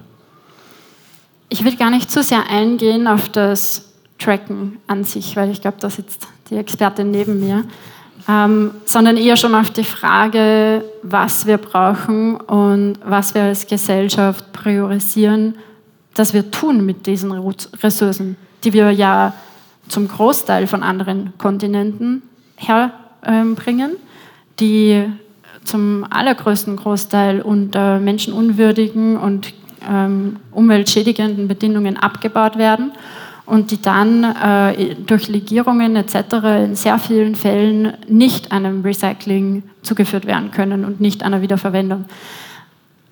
Ich 1.50 1.64
will 1.64 1.76
gar 1.76 1.92
nicht 1.92 2.10
zu 2.10 2.24
sehr 2.24 2.50
eingehen 2.50 3.08
auf 3.08 3.30
das 3.30 3.94
Tracken 4.18 4.80
an 4.88 5.04
sich, 5.04 5.36
weil 5.36 5.52
ich 5.52 5.62
glaube, 5.62 5.78
da 5.80 5.92
sitzt 5.92 6.28
die 6.50 6.56
Expertin 6.56 7.12
neben 7.12 7.40
mir. 7.40 7.66
ähm, 8.28 8.72
sondern 8.86 9.18
eher 9.18 9.38
schon 9.38 9.54
auf 9.54 9.70
die 9.70 9.84
Frage, 9.84 10.84
was 11.04 11.46
wir 11.46 11.58
brauchen 11.60 12.38
und 12.38 12.98
was 13.06 13.36
wir 13.36 13.44
als 13.44 13.68
Gesellschaft 13.68 14.52
priorisieren, 14.52 15.56
dass 16.16 16.34
wir 16.34 16.50
tun 16.50 16.84
mit 16.84 17.06
diesen 17.06 17.32
Ressourcen, 17.32 18.38
die 18.64 18.74
wir 18.74 18.90
ja 18.90 19.36
zum 19.88 20.08
Großteil 20.08 20.66
von 20.66 20.82
anderen 20.82 21.34
Kontinenten 21.38 22.24
herbringen, 22.56 23.98
die 24.60 25.04
zum 25.64 26.06
allergrößten 26.10 26.76
Großteil 26.76 27.42
unter 27.42 28.00
menschenunwürdigen 28.00 29.18
und 29.18 29.54
ähm, 29.90 30.38
umweltschädigenden 30.52 31.48
Bedingungen 31.48 31.98
abgebaut 31.98 32.58
werden 32.58 32.92
und 33.46 33.72
die 33.72 33.82
dann 33.82 34.24
äh, 34.24 34.96
durch 34.96 35.28
Legierungen 35.28 35.96
etc. 35.96 36.16
in 36.66 36.76
sehr 36.76 36.98
vielen 36.98 37.36
Fällen 37.36 37.94
nicht 38.08 38.52
einem 38.52 38.82
Recycling 38.82 39.64
zugeführt 39.82 40.26
werden 40.26 40.52
können 40.52 40.86
und 40.86 41.00
nicht 41.00 41.24
einer 41.24 41.42
Wiederverwendung. 41.42 42.06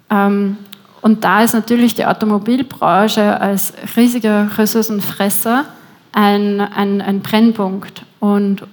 Ähm, 0.10 0.58
und 1.02 1.24
da 1.24 1.44
ist 1.44 1.54
natürlich 1.54 1.96
die 1.96 2.06
Automobilbranche 2.06 3.40
als 3.40 3.74
riesiger 3.96 4.50
Ressourcenfresser 4.58 5.66
ein, 6.14 6.62
ein, 6.62 7.02
ein 7.02 7.20
Brennpunkt. 7.20 8.04
Und 8.20 8.64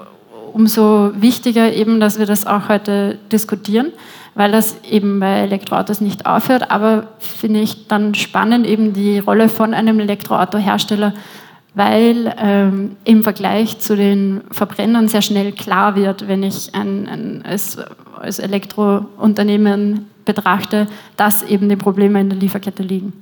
umso 0.52 1.12
wichtiger 1.20 1.72
eben, 1.72 2.00
dass 2.00 2.18
wir 2.18 2.26
das 2.26 2.46
auch 2.46 2.68
heute 2.68 3.18
diskutieren, 3.32 3.92
weil 4.34 4.52
das 4.52 4.76
eben 4.84 5.20
bei 5.20 5.40
Elektroautos 5.40 6.00
nicht 6.00 6.26
aufhört. 6.26 6.70
Aber 6.70 7.08
finde 7.18 7.60
ich 7.60 7.88
dann 7.88 8.14
spannend 8.14 8.66
eben 8.66 8.92
die 8.92 9.18
Rolle 9.18 9.48
von 9.48 9.74
einem 9.74 10.00
Elektroautohersteller 10.00 11.14
weil 11.74 12.34
ähm, 12.38 12.96
im 13.04 13.22
Vergleich 13.22 13.78
zu 13.78 13.96
den 13.96 14.40
Verbrennern 14.50 15.08
sehr 15.08 15.22
schnell 15.22 15.52
klar 15.52 15.94
wird, 15.94 16.26
wenn 16.26 16.42
ich 16.42 16.74
ein, 16.74 17.08
ein, 17.08 17.44
als, 17.44 17.78
als 18.18 18.38
Elektrounternehmen 18.38 20.06
betrachte, 20.24 20.88
dass 21.16 21.42
eben 21.42 21.68
die 21.68 21.76
Probleme 21.76 22.20
in 22.20 22.30
der 22.30 22.38
Lieferkette 22.38 22.82
liegen. 22.82 23.12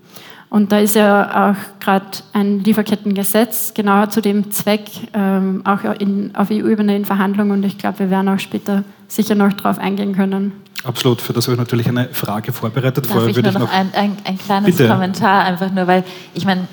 Und 0.51 0.73
da 0.73 0.79
ist 0.79 0.95
ja 0.95 1.51
auch 1.51 1.81
gerade 1.81 2.07
ein 2.33 2.61
Lieferkettengesetz 2.61 3.75
genau 3.75 4.07
zu 4.07 4.23
dem 4.23 4.51
Zweck, 4.51 4.89
ähm, 5.13 5.63
auch 5.65 5.85
in, 5.99 6.35
auf 6.35 6.51
EU-Ebene 6.51 6.97
in 6.97 7.05
Verhandlungen. 7.05 7.53
Und 7.53 7.65
ich 7.65 7.77
glaube, 7.77 7.99
wir 8.01 8.11
werden 8.11 8.29
auch 8.29 8.39
später 8.39 8.85
sicher 9.09 9.35
noch 9.35 9.53
darauf 9.53 9.79
eingehen 9.79 10.15
können. 10.15 10.53
Absolut, 10.85 11.21
für 11.21 11.33
das 11.33 11.47
habe 11.47 11.55
ich 11.55 11.59
natürlich 11.59 11.89
eine 11.89 12.09
Frage 12.13 12.53
vorbereitet. 12.53 13.05
Darf 13.05 13.13
Vorher 13.13 13.29
ich 13.29 13.37
nur 13.37 13.53
noch, 13.53 13.61
noch 13.61 13.73
ein, 13.73 13.91
ein, 13.95 14.17
ein 14.25 14.39
kleines 14.39 14.77
Bitte. 14.77 14.89
Kommentar, 14.89 15.45
einfach 15.45 15.71
nur, 15.71 15.87
weil 15.87 16.05
ich 16.35 16.47
meine, 16.47 16.67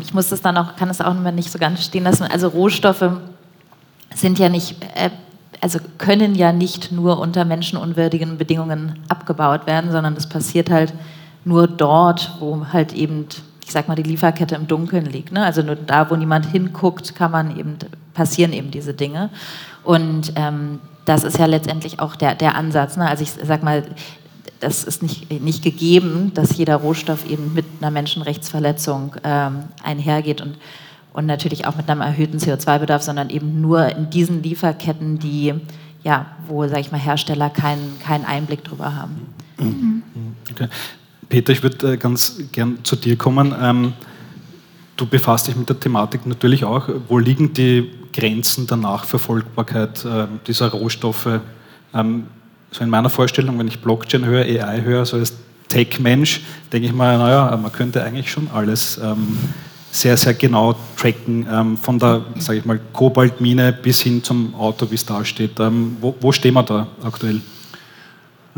ich 0.00 0.14
muss 0.14 0.28
das 0.28 0.40
dann 0.40 0.56
auch, 0.56 0.76
kann 0.76 0.88
es 0.88 1.00
auch 1.00 1.10
immer 1.10 1.32
nicht 1.32 1.50
so 1.50 1.58
ganz 1.58 1.84
stehen 1.84 2.04
lassen. 2.04 2.24
Also 2.24 2.48
Rohstoffe 2.48 3.10
sind 4.14 4.38
ja 4.38 4.48
nicht, 4.48 4.76
äh, 4.94 5.10
also 5.60 5.78
können 5.98 6.36
ja 6.36 6.52
nicht 6.52 6.92
nur 6.92 7.18
unter 7.18 7.44
menschenunwürdigen 7.44 8.38
Bedingungen 8.38 9.00
abgebaut 9.08 9.66
werden, 9.66 9.90
sondern 9.90 10.14
das 10.14 10.28
passiert 10.28 10.70
halt 10.70 10.94
nur 11.48 11.66
dort, 11.66 12.32
wo 12.38 12.66
halt 12.72 12.92
eben, 12.92 13.26
ich 13.64 13.72
sag 13.72 13.88
mal, 13.88 13.94
die 13.94 14.02
Lieferkette 14.02 14.54
im 14.54 14.68
Dunkeln 14.68 15.06
liegt. 15.06 15.32
Ne? 15.32 15.42
Also 15.42 15.62
nur 15.62 15.76
da, 15.76 16.10
wo 16.10 16.16
niemand 16.16 16.46
hinguckt, 16.46 17.14
kann 17.14 17.30
man 17.30 17.58
eben, 17.58 17.76
passieren 18.14 18.52
eben 18.52 18.70
diese 18.70 18.94
Dinge. 18.94 19.30
Und 19.82 20.32
ähm, 20.36 20.80
das 21.04 21.24
ist 21.24 21.38
ja 21.38 21.46
letztendlich 21.46 22.00
auch 22.00 22.14
der, 22.14 22.34
der 22.34 22.54
Ansatz. 22.54 22.96
Ne? 22.96 23.08
Also 23.08 23.22
ich 23.22 23.32
sag 23.32 23.62
mal, 23.62 23.84
das 24.60 24.84
ist 24.84 25.02
nicht, 25.02 25.30
nicht 25.42 25.62
gegeben, 25.62 26.32
dass 26.34 26.56
jeder 26.56 26.76
Rohstoff 26.76 27.28
eben 27.28 27.54
mit 27.54 27.64
einer 27.80 27.90
Menschenrechtsverletzung 27.90 29.16
ähm, 29.24 29.64
einhergeht 29.82 30.40
und, 30.40 30.58
und 31.12 31.26
natürlich 31.26 31.66
auch 31.66 31.76
mit 31.76 31.88
einem 31.88 32.00
erhöhten 32.00 32.38
CO2-Bedarf, 32.38 33.02
sondern 33.02 33.30
eben 33.30 33.60
nur 33.60 33.86
in 33.86 34.10
diesen 34.10 34.42
Lieferketten, 34.42 35.18
die, 35.18 35.54
ja, 36.02 36.26
wo, 36.46 36.66
sage 36.66 36.80
ich 36.80 36.92
mal, 36.92 37.00
Hersteller 37.00 37.50
keinen 37.50 37.98
keinen 38.00 38.24
Einblick 38.24 38.64
drüber 38.64 38.94
haben. 38.94 39.28
Mhm. 39.58 40.02
Okay. 40.50 40.68
Peter, 41.28 41.52
ich 41.52 41.62
würde 41.62 41.92
äh, 41.92 41.96
ganz 41.96 42.40
gern 42.52 42.78
zu 42.84 42.96
dir 42.96 43.16
kommen. 43.16 43.54
Ähm, 43.60 43.92
du 44.96 45.06
befasst 45.06 45.48
dich 45.48 45.56
mit 45.56 45.68
der 45.68 45.78
Thematik 45.78 46.26
natürlich 46.26 46.64
auch. 46.64 46.88
Wo 47.08 47.18
liegen 47.18 47.52
die 47.52 47.90
Grenzen 48.12 48.66
der 48.66 48.78
Nachverfolgbarkeit 48.78 50.04
äh, 50.04 50.26
dieser 50.46 50.68
Rohstoffe? 50.68 51.40
Ähm, 51.94 52.26
so 52.70 52.84
in 52.84 52.90
meiner 52.90 53.10
Vorstellung, 53.10 53.58
wenn 53.58 53.68
ich 53.68 53.80
Blockchain 53.80 54.24
höre, 54.24 54.44
AI 54.44 54.82
höre, 54.82 55.04
so 55.06 55.16
als 55.16 55.34
Tech-Mensch, 55.68 56.40
denke 56.72 56.88
ich 56.88 56.94
mal, 56.94 57.18
naja, 57.18 57.56
man 57.56 57.72
könnte 57.72 58.02
eigentlich 58.02 58.30
schon 58.30 58.48
alles 58.52 58.98
ähm, 59.02 59.38
sehr, 59.90 60.16
sehr 60.16 60.34
genau 60.34 60.74
tracken, 60.96 61.46
ähm, 61.50 61.76
von 61.76 61.98
der, 61.98 62.24
sage 62.38 62.58
ich 62.60 62.64
mal, 62.64 62.80
Kobaltmine 62.92 63.72
bis 63.72 64.00
hin 64.00 64.22
zum 64.22 64.54
Auto, 64.54 64.90
wie 64.90 64.94
es 64.94 65.04
da 65.04 65.24
steht. 65.24 65.60
Ähm, 65.60 65.96
wo, 66.00 66.14
wo 66.20 66.32
stehen 66.32 66.54
wir 66.54 66.62
da 66.62 66.86
aktuell? 67.02 67.40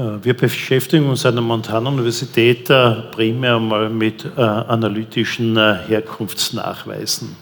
Äh, 0.00 0.25
wir 0.25 0.35
beschäftigen 0.35 1.09
uns 1.09 1.26
an 1.26 1.35
der 1.35 1.42
Montana-Universität 1.42 2.71
äh, 2.71 2.92
primär 3.12 3.59
mal 3.59 3.90
mit 3.90 4.25
äh, 4.25 4.40
analytischen 4.40 5.57
Herkunftsnachweisen. 5.57 7.37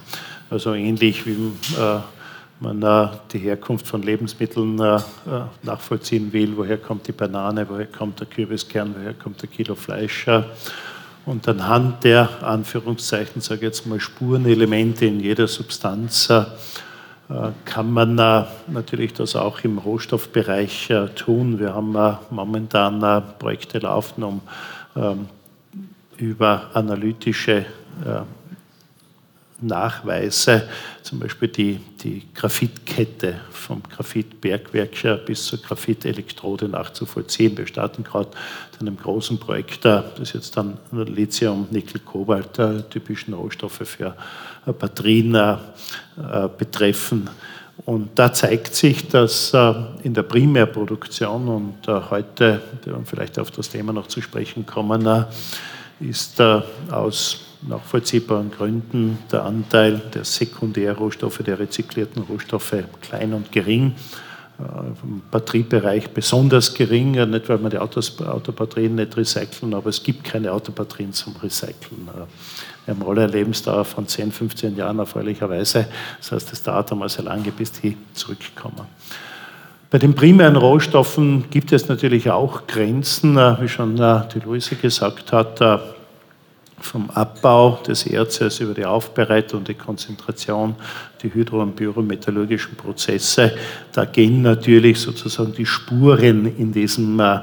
Also 0.50 0.74
ähnlich 0.74 1.26
wie 1.26 1.36
man 2.58 3.10
die 3.30 3.38
Herkunft 3.38 3.86
von 3.86 4.02
Lebensmitteln 4.02 4.76
nachvollziehen 5.62 6.32
will, 6.32 6.56
woher 6.56 6.78
kommt 6.78 7.06
die 7.06 7.12
Banane, 7.12 7.68
woher 7.68 7.84
kommt 7.84 8.18
der 8.18 8.26
Kürbiskern, 8.26 8.94
woher 8.98 9.12
kommt 9.12 9.42
der 9.42 9.50
Kilo 9.50 9.74
Fleisch. 9.74 10.26
Und 11.26 11.46
anhand 11.46 12.02
der 12.02 12.30
Anführungszeichen, 12.42 13.42
sage 13.42 13.58
ich 13.58 13.64
jetzt 13.64 13.86
mal, 13.86 14.00
Spurenelemente 14.00 15.04
in 15.04 15.20
jeder 15.20 15.46
Substanz 15.46 16.32
kann 17.64 17.92
man 17.92 18.14
natürlich 18.68 19.12
das 19.12 19.36
auch 19.36 19.60
im 19.60 19.76
Rohstoffbereich 19.78 20.90
tun. 21.14 21.58
Wir 21.58 21.74
haben 21.74 21.94
momentan 22.30 23.00
Projekte 23.38 23.80
laufen, 23.80 24.22
um 24.22 24.40
ähm, 24.96 25.28
über 26.16 26.70
analytische 26.72 27.66
Nachweise, 29.60 30.68
zum 31.02 31.18
Beispiel 31.18 31.48
die, 31.48 31.80
die 32.02 32.22
Graphitkette 32.32 33.40
vom 33.50 33.82
Graphitbergwerk 33.82 35.26
bis 35.26 35.46
zur 35.46 35.60
Graphitelektrode 35.60 36.68
nachzuvollziehen. 36.68 37.58
Wir 37.58 37.66
starten 37.66 38.04
gerade 38.04 38.30
in 38.80 38.86
einem 38.86 38.96
großen 38.96 39.38
Projekt, 39.38 39.84
äh, 39.84 40.02
das 40.16 40.32
jetzt 40.32 40.56
dann 40.56 40.78
Lithium, 40.92 41.66
Nickel, 41.70 42.00
Kobalt, 42.00 42.58
äh, 42.58 42.82
typischen 42.82 43.34
Rohstoffe 43.34 43.82
für 43.84 44.14
äh, 44.66 44.72
Batterien 44.72 45.36
betreffen. 46.58 47.30
Und 47.84 48.10
da 48.18 48.32
zeigt 48.32 48.74
sich, 48.74 49.06
dass 49.06 49.54
in 50.02 50.12
der 50.12 50.24
Primärproduktion 50.24 51.48
und 51.48 51.86
heute, 51.86 52.60
wir 52.82 52.92
werden 52.92 53.06
vielleicht 53.06 53.38
auf 53.38 53.52
das 53.52 53.68
Thema 53.70 53.92
noch 53.92 54.08
zu 54.08 54.20
sprechen 54.20 54.66
kommen, 54.66 55.24
ist 56.00 56.40
aus 56.90 57.47
nachvollziehbaren 57.62 58.50
Gründen 58.50 59.18
der 59.30 59.44
Anteil 59.44 60.00
der 60.14 60.24
Sekundärrohstoffe, 60.24 61.38
der 61.38 61.58
rezyklierten 61.58 62.22
Rohstoffe 62.22 62.74
klein 63.02 63.32
und 63.34 63.50
gering. 63.52 63.94
Äh, 64.58 64.88
Im 65.04 65.22
Batteriebereich 65.30 66.10
besonders 66.10 66.74
gering, 66.74 67.12
nicht 67.12 67.48
weil 67.48 67.62
wir 67.62 67.70
die 67.70 67.78
Autos, 67.78 68.20
Autobatterien 68.20 68.96
nicht 68.96 69.16
recyceln, 69.16 69.74
aber 69.74 69.90
es 69.90 70.02
gibt 70.02 70.24
keine 70.24 70.52
Autobatterien 70.52 71.12
zum 71.12 71.36
Recyceln. 71.36 72.08
Äh, 72.08 72.86
wir 72.86 72.94
haben 72.94 73.06
alle 73.06 73.24
eine 73.24 73.32
Lebensdauer 73.32 73.84
von 73.84 74.06
10, 74.06 74.32
15 74.32 74.76
Jahren 74.76 74.98
erfreulicherweise. 74.98 75.86
Das 76.18 76.32
heißt, 76.32 76.52
es 76.52 76.62
dauert 76.62 76.90
einmal 76.90 77.08
sehr 77.08 77.24
lange, 77.24 77.52
bis 77.52 77.72
die 77.72 77.96
zurückkommen. 78.14 78.86
Bei 79.90 79.98
den 79.98 80.14
primären 80.14 80.56
Rohstoffen 80.56 81.48
gibt 81.50 81.72
es 81.72 81.88
natürlich 81.88 82.30
auch 82.30 82.66
Grenzen, 82.66 83.36
äh, 83.36 83.60
wie 83.60 83.68
schon 83.68 83.96
die 83.96 84.40
Luise 84.40 84.76
gesagt 84.76 85.32
hat 85.32 85.60
vom 86.80 87.10
Abbau 87.10 87.80
des 87.86 88.06
Erzes 88.06 88.60
über 88.60 88.74
die 88.74 88.84
Aufbereitung, 88.84 89.64
die 89.64 89.74
Konzentration, 89.74 90.74
die 91.22 91.32
hydro- 91.32 91.62
und 91.62 91.76
biometallurgischen 91.76 92.76
Prozesse, 92.76 93.52
da 93.92 94.04
gehen 94.04 94.42
natürlich 94.42 95.00
sozusagen 95.00 95.52
die 95.52 95.66
Spuren 95.66 96.56
in 96.56 96.72
diesen 96.72 97.18
äh, 97.20 97.40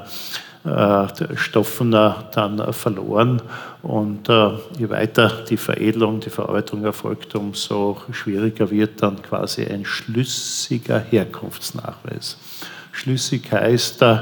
äh 0.64 1.36
Stoffen 1.36 1.92
äh, 1.92 2.10
dann 2.32 2.72
verloren. 2.72 3.42
Und 3.82 4.28
äh, 4.28 4.50
je 4.78 4.90
weiter 4.90 5.44
die 5.48 5.56
Veredelung, 5.56 6.20
die 6.20 6.30
Verarbeitung 6.30 6.84
erfolgt, 6.84 7.34
umso 7.34 7.98
schwieriger 8.10 8.70
wird 8.70 9.02
dann 9.02 9.22
quasi 9.22 9.64
ein 9.64 9.84
schlüssiger 9.84 10.98
Herkunftsnachweis. 10.98 12.36
Schlüssig 12.90 13.52
heißt, 13.52 14.02
äh, 14.02 14.18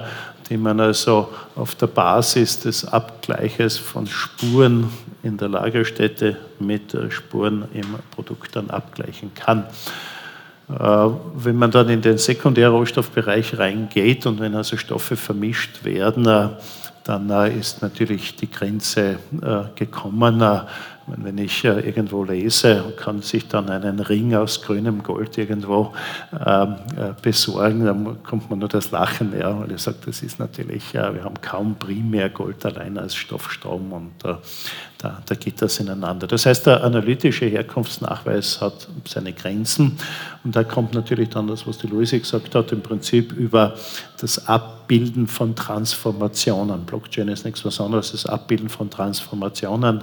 die 0.49 0.57
man 0.57 0.81
also 0.81 1.29
auf 1.57 1.75
der 1.75 1.87
Basis 1.87 2.61
des 2.61 2.85
Abgleiches 2.85 3.79
von 3.79 4.07
Spuren 4.07 4.91
in 5.23 5.37
der 5.37 5.49
Lagerstätte 5.49 6.37
mit 6.59 6.95
äh, 6.95 7.11
Spuren 7.11 7.65
im 7.73 7.87
Produkt 8.15 8.55
dann 8.55 8.71
abgleichen 8.71 9.33
kann. 9.35 9.65
Äh, 10.69 10.75
wenn 11.35 11.57
man 11.57 11.71
dann 11.71 11.89
in 11.89 12.03
den 12.03 12.19
Sekundärrohstoffbereich 12.19 13.59
reingeht 13.59 14.27
und 14.27 14.41
wenn 14.41 14.55
also 14.55 14.77
Stoffe 14.77 15.17
vermischt 15.17 15.85
werden, 15.85 16.27
äh, 16.27 16.49
dann 17.05 17.29
ist 17.53 17.83
natürlich 17.83 18.35
die 18.37 18.51
Grenze 18.51 19.19
gekommen. 19.75 20.43
Wenn 21.07 21.37
ich 21.37 21.65
äh, 21.65 21.81
irgendwo 21.81 22.25
lese 22.25 22.83
und 22.83 22.97
kann 22.97 23.21
sich 23.21 23.47
dann 23.49 23.69
einen 23.69 24.01
Ring 24.01 24.35
aus 24.35 24.63
grünem 24.63 25.03
Gold 25.03 25.37
irgendwo 25.37 25.93
ähm, 26.33 26.77
äh, 26.97 27.13
besorgen, 27.21 27.85
dann 27.85 28.23
kommt 28.23 28.49
man 28.49 28.59
nur 28.59 28.69
das 28.69 28.91
Lachen 28.91 29.31
näher, 29.31 29.55
weil 29.59 29.73
ich 29.73 29.83
sage, 29.83 29.99
das 30.07 30.23
ist 30.23 30.39
natürlich, 30.39 30.95
äh, 30.95 31.15
wir 31.15 31.25
haben 31.25 31.41
kaum 31.43 31.75
primär 31.75 32.31
Gold 32.31 32.65
allein 32.65 32.97
als 32.97 33.15
Stoffstrom 33.15 33.93
und 33.93 34.13
da, 34.99 35.21
da, 35.27 35.35
geht 35.35 35.61
das 35.61 35.79
ineinander. 35.79 36.27
Das 36.27 36.47
heißt, 36.47 36.67
der 36.67 36.83
analytische 36.83 37.45
Herkunftsnachweis 37.47 38.63
hat 38.63 38.89
seine 39.07 39.35
Grenzen 39.35 39.99
und 40.43 40.57
da 40.57 40.65
kommt 40.65 40.95
natürlich 40.95 41.29
dann 41.29 41.47
das, 41.47 41.67
was 41.67 41.77
die 41.77 41.87
Luise 41.87 42.19
gesagt 42.19 42.55
hat, 42.55 42.73
im 42.73 42.81
Prinzip 42.81 43.33
über 43.33 43.75
das 44.19 44.49
Abbilden 44.49 45.27
von 45.27 45.55
Transformationen. 45.55 46.87
Blockchain 46.87 47.29
ist 47.29 47.45
nichts 47.45 47.81
anderes 47.81 48.13
das 48.13 48.25
Abbilden 48.25 48.71
von 48.71 48.89
Transformationen 48.89 50.03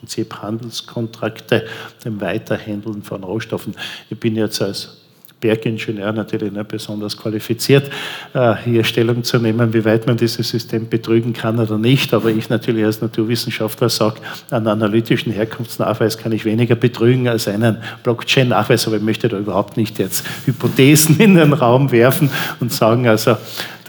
Prinzip 0.00 0.34
Handelskontrakte, 0.40 1.66
dem 2.04 2.22
Weiterhandeln 2.22 3.02
von 3.02 3.22
Rohstoffen. 3.22 3.74
Ich 4.08 4.18
bin 4.18 4.34
jetzt 4.34 4.62
als 4.62 4.96
Bergingenieur 5.40 6.12
natürlich 6.12 6.52
nicht 6.52 6.68
besonders 6.68 7.16
qualifiziert, 7.16 7.90
äh, 8.34 8.54
hier 8.64 8.84
Stellung 8.84 9.24
zu 9.24 9.38
nehmen, 9.38 9.72
wie 9.72 9.84
weit 9.84 10.06
man 10.06 10.16
dieses 10.16 10.48
System 10.48 10.88
betrügen 10.88 11.32
kann 11.32 11.58
oder 11.58 11.78
nicht. 11.78 12.12
Aber 12.12 12.30
ich 12.30 12.50
natürlich 12.50 12.84
als 12.84 13.00
Naturwissenschaftler 13.00 13.88
sage, 13.88 14.20
einen 14.50 14.68
analytischen 14.68 15.32
Herkunftsnachweis 15.32 16.18
kann 16.18 16.32
ich 16.32 16.44
weniger 16.44 16.74
betrügen 16.76 17.28
als 17.28 17.48
einen 17.48 17.78
Blockchain-Nachweis. 18.02 18.86
Aber 18.86 18.96
ich 18.96 19.02
möchte 19.02 19.28
da 19.28 19.38
überhaupt 19.38 19.76
nicht 19.76 19.98
jetzt 19.98 20.26
Hypothesen 20.44 21.16
in 21.18 21.34
den 21.34 21.52
Raum 21.52 21.90
werfen 21.90 22.30
und 22.60 22.72
sagen, 22.72 23.06
also 23.06 23.36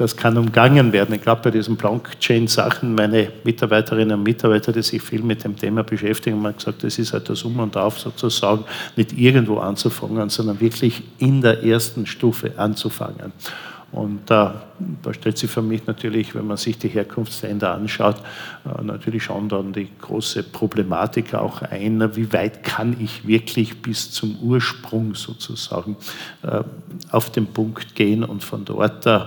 das 0.02 0.18
kann 0.18 0.38
umgangen 0.38 0.92
werden. 0.92 1.16
Ich 1.16 1.22
glaube, 1.22 1.44
bei 1.44 1.52
diesen 1.52 1.78
Blockchain-Sachen, 1.78 2.96
meine 2.96 3.32
Mitarbeiterinnen 3.44 4.18
und 4.18 4.24
Mitarbeiter, 4.24 4.72
die 4.72 4.82
sich 4.82 5.02
viel 5.02 5.22
mit 5.22 5.44
dem 5.44 5.56
Thema 5.56 5.84
beschäftigen, 5.84 6.44
haben 6.44 6.56
gesagt, 6.56 6.84
das 6.84 7.00
ist 7.00 7.14
halt 7.14 7.30
das 7.30 7.44
Um 7.44 7.60
und 7.60 7.78
Auf 7.78 8.00
sozusagen, 8.00 8.66
nicht 8.96 9.18
irgendwo 9.18 9.60
anzufangen, 9.60 10.30
sondern 10.30 10.60
wirklich 10.60 11.02
in 11.20 11.42
der 11.42 11.64
ersten 11.64 12.06
Stufe 12.06 12.54
anzufangen. 12.58 13.32
Und 13.92 14.22
da, 14.28 14.64
da 15.04 15.14
stellt 15.14 15.38
sich 15.38 15.52
für 15.52 15.62
mich 15.62 15.86
natürlich, 15.86 16.34
wenn 16.34 16.48
man 16.48 16.56
sich 16.56 16.78
die 16.78 16.88
Herkunftsländer 16.88 17.74
anschaut, 17.74 18.16
äh, 18.66 18.82
natürlich 18.84 19.24
schon 19.24 19.50
dann 19.50 19.74
die 19.74 19.90
große 20.00 20.44
Problematik 20.44 21.34
auch 21.34 21.62
ein, 21.62 22.16
wie 22.16 22.32
weit 22.32 22.64
kann 22.64 22.96
ich 23.00 23.28
wirklich 23.28 23.82
bis 23.82 24.12
zum 24.12 24.38
Ursprung 24.40 25.16
sozusagen 25.16 25.98
äh, 26.44 26.64
auf 27.12 27.32
den 27.32 27.48
Punkt 27.48 27.96
gehen 27.96 28.24
und 28.24 28.44
von 28.44 28.64
dort 28.64 29.06
äh, 29.06 29.20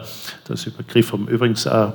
das 0.47 0.66
Übergriff 0.66 1.12
haben. 1.12 1.28
Übrigens 1.28 1.66
ein 1.66 1.92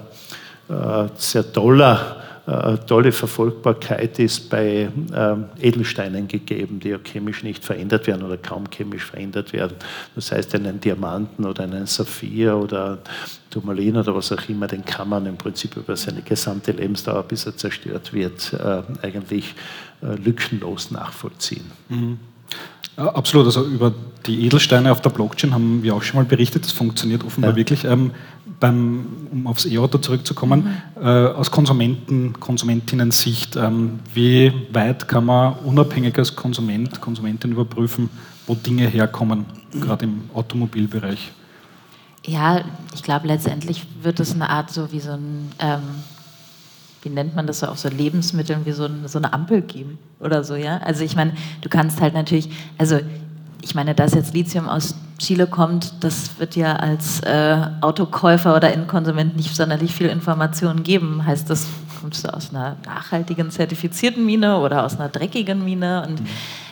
sehr 1.15 1.51
toller 1.51 2.28
äh, 2.49 2.77
tolle 2.87 3.11
Verfolgbarkeit 3.11 4.17
ist 4.17 4.49
bei 4.49 4.89
ähm, 5.13 5.45
Edelsteinen 5.61 6.27
gegeben, 6.27 6.79
die 6.79 6.89
ja 6.89 6.97
chemisch 6.97 7.43
nicht 7.43 7.63
verändert 7.63 8.07
werden 8.07 8.23
oder 8.23 8.37
kaum 8.37 8.63
chemisch 8.71 9.05
verändert 9.05 9.53
werden. 9.53 9.77
Das 10.15 10.31
heißt, 10.31 10.55
einen 10.55 10.79
Diamanten 10.79 11.45
oder 11.45 11.63
einen 11.63 11.85
Saphir 11.85 12.57
oder 12.57 12.97
Turmalin 13.51 13.97
oder 13.97 14.15
was 14.15 14.31
auch 14.31 14.49
immer, 14.49 14.65
den 14.65 14.83
kann 14.83 15.09
man 15.09 15.27
im 15.27 15.37
Prinzip 15.37 15.77
über 15.77 15.95
seine 15.95 16.23
gesamte 16.23 16.71
Lebensdauer, 16.71 17.23
bis 17.23 17.45
er 17.45 17.55
zerstört 17.55 18.13
wird, 18.13 18.53
äh, 18.53 18.81
eigentlich 19.03 19.53
äh, 20.01 20.15
lückenlos 20.15 20.89
nachvollziehen. 20.89 21.69
Mhm. 21.89 22.17
Absolut, 22.95 23.45
also 23.45 23.63
über 23.63 23.93
die 24.25 24.45
Edelsteine 24.45 24.91
auf 24.91 25.01
der 25.01 25.11
Blockchain 25.11 25.53
haben 25.53 25.83
wir 25.83 25.95
auch 25.95 26.03
schon 26.03 26.17
mal 26.19 26.25
berichtet, 26.25 26.65
das 26.65 26.73
funktioniert 26.73 27.23
offenbar 27.23 27.51
ja. 27.51 27.55
wirklich. 27.55 27.85
Ähm, 27.85 28.11
beim, 28.59 29.05
um 29.31 29.47
aufs 29.47 29.65
E-Auto 29.65 29.97
zurückzukommen, 29.99 30.81
äh, 30.99 31.07
aus 31.07 31.49
Konsumenten, 31.49 32.33
Konsumentinnen-Sicht, 32.39 33.55
ähm, 33.55 33.99
wie 34.13 34.51
weit 34.71 35.07
kann 35.07 35.25
man 35.25 35.53
unabhängig 35.59 36.17
als 36.17 36.35
Konsument, 36.35 36.99
Konsumentin 36.99 37.51
überprüfen, 37.51 38.09
wo 38.47 38.55
Dinge 38.55 38.87
herkommen, 38.87 39.45
gerade 39.71 40.05
im 40.05 40.29
Automobilbereich? 40.33 41.31
Ja, 42.25 42.63
ich 42.93 43.03
glaube, 43.03 43.27
letztendlich 43.27 43.85
wird 44.01 44.19
es 44.19 44.33
eine 44.33 44.49
Art 44.49 44.71
so 44.71 44.91
wie 44.91 44.99
so 44.99 45.11
ein, 45.11 45.51
ähm, 45.59 45.81
wie 47.01 47.09
nennt 47.09 47.35
man 47.35 47.47
das 47.47 47.59
so, 47.59 47.67
auf 47.67 47.79
so 47.79 47.87
Lebensmitteln, 47.87 48.65
wie 48.65 48.73
so, 48.73 48.85
ein, 48.85 49.07
so 49.07 49.19
eine 49.19 49.31
Ampel 49.31 49.61
geben 49.61 49.97
oder 50.19 50.43
so, 50.43 50.55
ja. 50.55 50.79
Also 50.79 51.03
ich 51.05 51.15
meine, 51.15 51.33
du 51.61 51.69
kannst 51.69 52.01
halt 52.01 52.13
natürlich, 52.13 52.49
also 52.77 52.99
ich 53.61 53.73
meine, 53.73 53.95
dass 53.95 54.13
jetzt 54.13 54.33
Lithium 54.33 54.67
aus 54.67 54.95
Chile 55.19 55.47
kommt, 55.47 55.93
das 56.03 56.39
wird 56.39 56.55
ja 56.55 56.75
als 56.75 57.19
äh, 57.21 57.57
Autokäufer 57.81 58.55
oder 58.55 58.73
Endkonsument 58.73 59.35
nicht 59.35 59.55
sonderlich 59.55 59.93
viel 59.93 60.07
Informationen 60.07 60.83
geben. 60.83 61.25
Heißt 61.25 61.49
das, 61.49 61.67
kommst 62.01 62.25
du 62.25 62.33
aus 62.33 62.49
einer 62.49 62.77
nachhaltigen, 62.85 63.51
zertifizierten 63.51 64.25
Mine 64.25 64.57
oder 64.57 64.83
aus 64.83 64.99
einer 64.99 65.09
dreckigen 65.09 65.63
Mine? 65.63 66.05
Und 66.07 66.21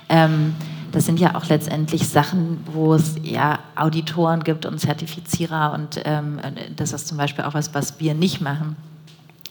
ähm, 0.10 0.56
das 0.92 1.06
sind 1.06 1.20
ja 1.20 1.36
auch 1.36 1.46
letztendlich 1.46 2.08
Sachen, 2.08 2.60
wo 2.72 2.94
es 2.94 3.16
ja 3.22 3.60
Auditoren 3.76 4.44
gibt 4.44 4.66
und 4.66 4.80
Zertifizierer 4.80 5.74
und 5.74 6.02
ähm, 6.06 6.40
das 6.76 6.94
ist 6.94 7.08
zum 7.08 7.18
Beispiel 7.18 7.44
auch 7.44 7.54
was, 7.54 7.74
was 7.76 8.00
wir 8.00 8.14
nicht 8.14 8.42
machen. 8.42 8.76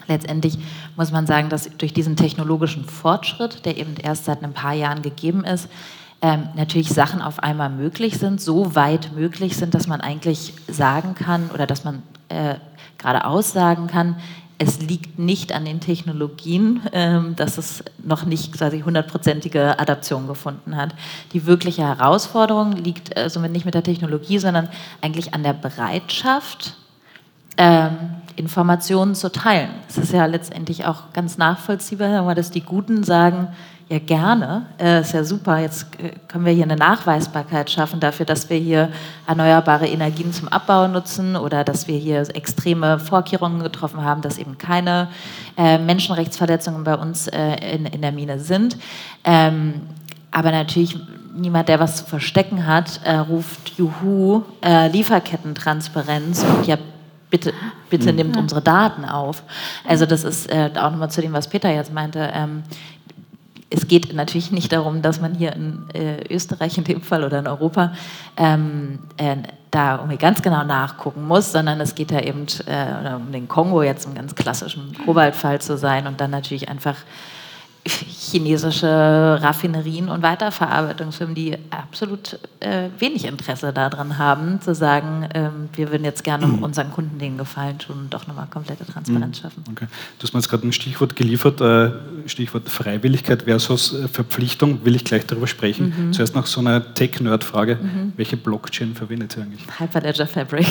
Letztendlich 0.08 0.58
muss 0.96 1.10
man 1.10 1.26
sagen, 1.26 1.48
dass 1.48 1.68
durch 1.78 1.92
diesen 1.92 2.16
technologischen 2.16 2.84
Fortschritt, 2.84 3.64
der 3.64 3.76
eben 3.76 3.94
erst 3.96 4.24
seit 4.24 4.42
ein 4.42 4.52
paar 4.52 4.72
Jahren 4.72 5.02
gegeben 5.02 5.44
ist, 5.44 5.68
ähm, 6.22 6.48
natürlich 6.54 6.88
Sachen 6.88 7.20
auf 7.20 7.40
einmal 7.42 7.70
möglich 7.70 8.18
sind, 8.18 8.40
so 8.40 8.74
weit 8.74 9.12
möglich 9.14 9.56
sind, 9.56 9.74
dass 9.74 9.86
man 9.86 10.00
eigentlich 10.00 10.54
sagen 10.68 11.14
kann 11.14 11.50
oder 11.52 11.66
dass 11.66 11.84
man 11.84 12.02
äh, 12.28 12.54
gerade 12.98 13.24
aussagen 13.24 13.86
kann, 13.86 14.16
es 14.58 14.80
liegt 14.80 15.18
nicht 15.18 15.52
an 15.52 15.66
den 15.66 15.80
Technologien, 15.80 16.80
ähm, 16.92 17.36
dass 17.36 17.58
es 17.58 17.84
noch 18.02 18.24
nicht 18.24 18.54
quasi 18.54 18.80
hundertprozentige 18.80 19.78
Adaption 19.78 20.26
gefunden 20.26 20.76
hat. 20.76 20.94
Die 21.32 21.44
wirkliche 21.44 21.82
Herausforderung 21.82 22.72
liegt 22.72 23.16
äh, 23.16 23.28
somit 23.28 23.52
nicht 23.52 23.66
mit 23.66 23.74
der 23.74 23.82
Technologie, 23.82 24.38
sondern 24.38 24.68
eigentlich 25.02 25.34
an 25.34 25.42
der 25.42 25.52
Bereitschaft, 25.52 26.74
ähm, 27.58 27.96
Informationen 28.36 29.14
zu 29.14 29.30
teilen. 29.30 29.70
Es 29.88 29.98
ist 29.98 30.12
ja 30.12 30.26
letztendlich 30.26 30.86
auch 30.86 31.12
ganz 31.12 31.38
nachvollziehbar, 31.38 32.34
dass 32.34 32.50
die 32.50 32.60
Guten 32.62 33.02
sagen, 33.02 33.48
ja, 33.88 34.00
gerne. 34.00 34.66
Äh, 34.80 35.00
ist 35.02 35.12
ja 35.12 35.22
super. 35.22 35.58
Jetzt 35.58 35.86
äh, 36.00 36.10
können 36.26 36.44
wir 36.44 36.52
hier 36.52 36.64
eine 36.64 36.74
Nachweisbarkeit 36.74 37.70
schaffen 37.70 38.00
dafür, 38.00 38.26
dass 38.26 38.50
wir 38.50 38.56
hier 38.56 38.90
erneuerbare 39.28 39.86
Energien 39.86 40.32
zum 40.32 40.48
Abbau 40.48 40.88
nutzen 40.88 41.36
oder 41.36 41.62
dass 41.62 41.86
wir 41.86 41.96
hier 41.96 42.22
extreme 42.34 42.98
Vorkehrungen 42.98 43.62
getroffen 43.62 44.02
haben, 44.02 44.22
dass 44.22 44.38
eben 44.38 44.58
keine 44.58 45.08
äh, 45.56 45.78
Menschenrechtsverletzungen 45.78 46.82
bei 46.82 46.96
uns 46.96 47.28
äh, 47.28 47.74
in, 47.74 47.86
in, 47.86 48.02
der 48.02 48.10
Mine 48.10 48.40
sind. 48.40 48.76
Ähm, 49.22 49.82
aber 50.32 50.50
natürlich 50.50 50.98
niemand, 51.36 51.68
der 51.68 51.78
was 51.78 51.98
zu 51.98 52.06
verstecken 52.06 52.66
hat, 52.66 53.00
äh, 53.04 53.14
ruft 53.14 53.78
Juhu, 53.78 54.42
äh, 54.64 54.88
Lieferkettentransparenz 54.88 56.42
und 56.42 56.66
ja, 56.66 56.76
bitte, 57.30 57.52
bitte 57.88 58.10
mhm. 58.10 58.16
nimmt 58.16 58.36
unsere 58.36 58.62
Daten 58.62 59.04
auf. 59.04 59.42
Also 59.86 60.06
das 60.06 60.24
ist 60.24 60.50
äh, 60.50 60.70
auch 60.76 60.90
nochmal 60.90 61.10
zu 61.10 61.20
dem, 61.20 61.32
was 61.32 61.48
Peter 61.48 61.70
jetzt 61.70 61.92
meinte. 61.92 62.30
Ähm, 62.32 62.64
es 63.70 63.88
geht 63.88 64.14
natürlich 64.14 64.52
nicht 64.52 64.72
darum, 64.72 65.02
dass 65.02 65.20
man 65.20 65.34
hier 65.34 65.52
in 65.52 65.84
äh, 65.92 66.22
Österreich 66.32 66.78
in 66.78 66.84
dem 66.84 67.02
Fall 67.02 67.24
oder 67.24 67.40
in 67.40 67.48
Europa 67.48 67.92
ähm, 68.36 69.00
äh, 69.16 69.36
da 69.70 69.96
irgendwie 69.96 70.16
ganz 70.16 70.40
genau 70.42 70.62
nachgucken 70.62 71.26
muss, 71.26 71.52
sondern 71.52 71.80
es 71.80 71.94
geht 71.94 72.10
ja 72.10 72.20
eben 72.20 72.46
äh, 72.66 73.14
um 73.14 73.32
den 73.32 73.48
Kongo 73.48 73.82
jetzt 73.82 74.06
im 74.06 74.14
ganz 74.14 74.34
klassischen 74.34 74.96
Kobaltfall 75.04 75.60
zu 75.60 75.76
sein 75.76 76.06
und 76.06 76.20
dann 76.20 76.30
natürlich 76.30 76.68
einfach 76.68 76.96
chinesische 77.86 79.38
Raffinerien 79.40 80.08
und 80.08 80.22
Weiterverarbeitungsfirmen, 80.22 81.34
die 81.34 81.56
absolut 81.70 82.38
äh, 82.60 82.88
wenig 82.98 83.24
Interesse 83.24 83.72
daran 83.72 84.18
haben, 84.18 84.60
zu 84.60 84.74
sagen, 84.74 85.28
ähm, 85.34 85.68
wir 85.74 85.90
würden 85.90 86.04
jetzt 86.04 86.24
gerne 86.24 86.46
mhm. 86.46 86.62
unseren 86.62 86.90
Kunden 86.90 87.18
den 87.18 87.38
Gefallen 87.38 87.78
tun 87.78 87.96
und 87.98 88.14
doch 88.14 88.26
nochmal 88.26 88.46
komplette 88.50 88.84
Transparenz 88.84 89.38
mhm. 89.38 89.42
schaffen. 89.42 89.64
Okay. 89.70 89.86
Du 90.18 90.22
hast 90.22 90.32
mir 90.32 90.40
jetzt 90.40 90.48
gerade 90.48 90.66
ein 90.66 90.72
Stichwort 90.72 91.16
geliefert, 91.16 91.60
äh, 91.60 91.90
Stichwort 92.26 92.68
Freiwilligkeit 92.68 93.42
versus 93.42 93.94
äh, 93.94 94.08
Verpflichtung, 94.08 94.84
will 94.84 94.96
ich 94.96 95.04
gleich 95.04 95.26
darüber 95.26 95.46
sprechen. 95.46 95.94
Mhm. 95.96 96.12
Zuerst 96.12 96.34
noch 96.34 96.46
so 96.46 96.60
eine 96.60 96.94
Tech-Nerd-Frage. 96.94 97.76
Mhm. 97.76 98.12
Welche 98.16 98.36
Blockchain 98.36 98.94
verwendet 98.94 99.36
ihr 99.36 99.44
eigentlich? 99.44 99.62
Hyperledger 99.78 100.26
Fabric. 100.26 100.66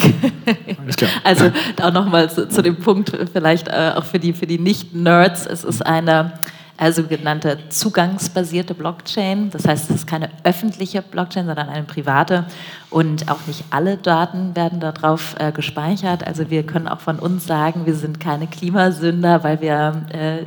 Alles 0.79 0.95
klar. 0.95 1.11
Also 1.23 1.51
auch 1.81 1.91
nochmal 1.91 2.29
zu, 2.29 2.47
zu, 2.47 2.61
dem 2.61 2.77
Punkt, 2.77 3.11
vielleicht 3.33 3.67
äh, 3.67 3.93
auch 3.95 4.03
für 4.03 4.19
die, 4.19 4.33
für 4.33 4.45
die 4.45 4.59
Nicht-Nerds, 4.59 5.45
es 5.45 5.63
ist 5.63 5.85
eine 5.85 6.33
also 6.77 7.03
sogenannte 7.03 7.57
zugangsbasierte 7.69 8.73
Blockchain. 8.73 9.49
Das 9.49 9.67
heißt, 9.67 9.89
es 9.89 9.95
ist 9.97 10.07
keine 10.07 10.29
öffentliche 10.43 11.01
Blockchain, 11.01 11.45
sondern 11.45 11.69
eine 11.69 11.83
private. 11.83 12.45
Und 12.89 13.29
auch 13.29 13.47
nicht 13.47 13.63
alle 13.69 13.97
Daten 13.97 14.55
werden 14.55 14.79
darauf 14.79 15.35
äh, 15.39 15.51
gespeichert. 15.51 16.25
Also 16.25 16.49
wir 16.49 16.63
können 16.63 16.87
auch 16.87 16.99
von 16.99 17.19
uns 17.19 17.45
sagen, 17.45 17.85
wir 17.85 17.95
sind 17.95 18.19
keine 18.19 18.47
Klimasünder, 18.47 19.43
weil 19.43 19.61
wir 19.61 20.05
äh, 20.11 20.45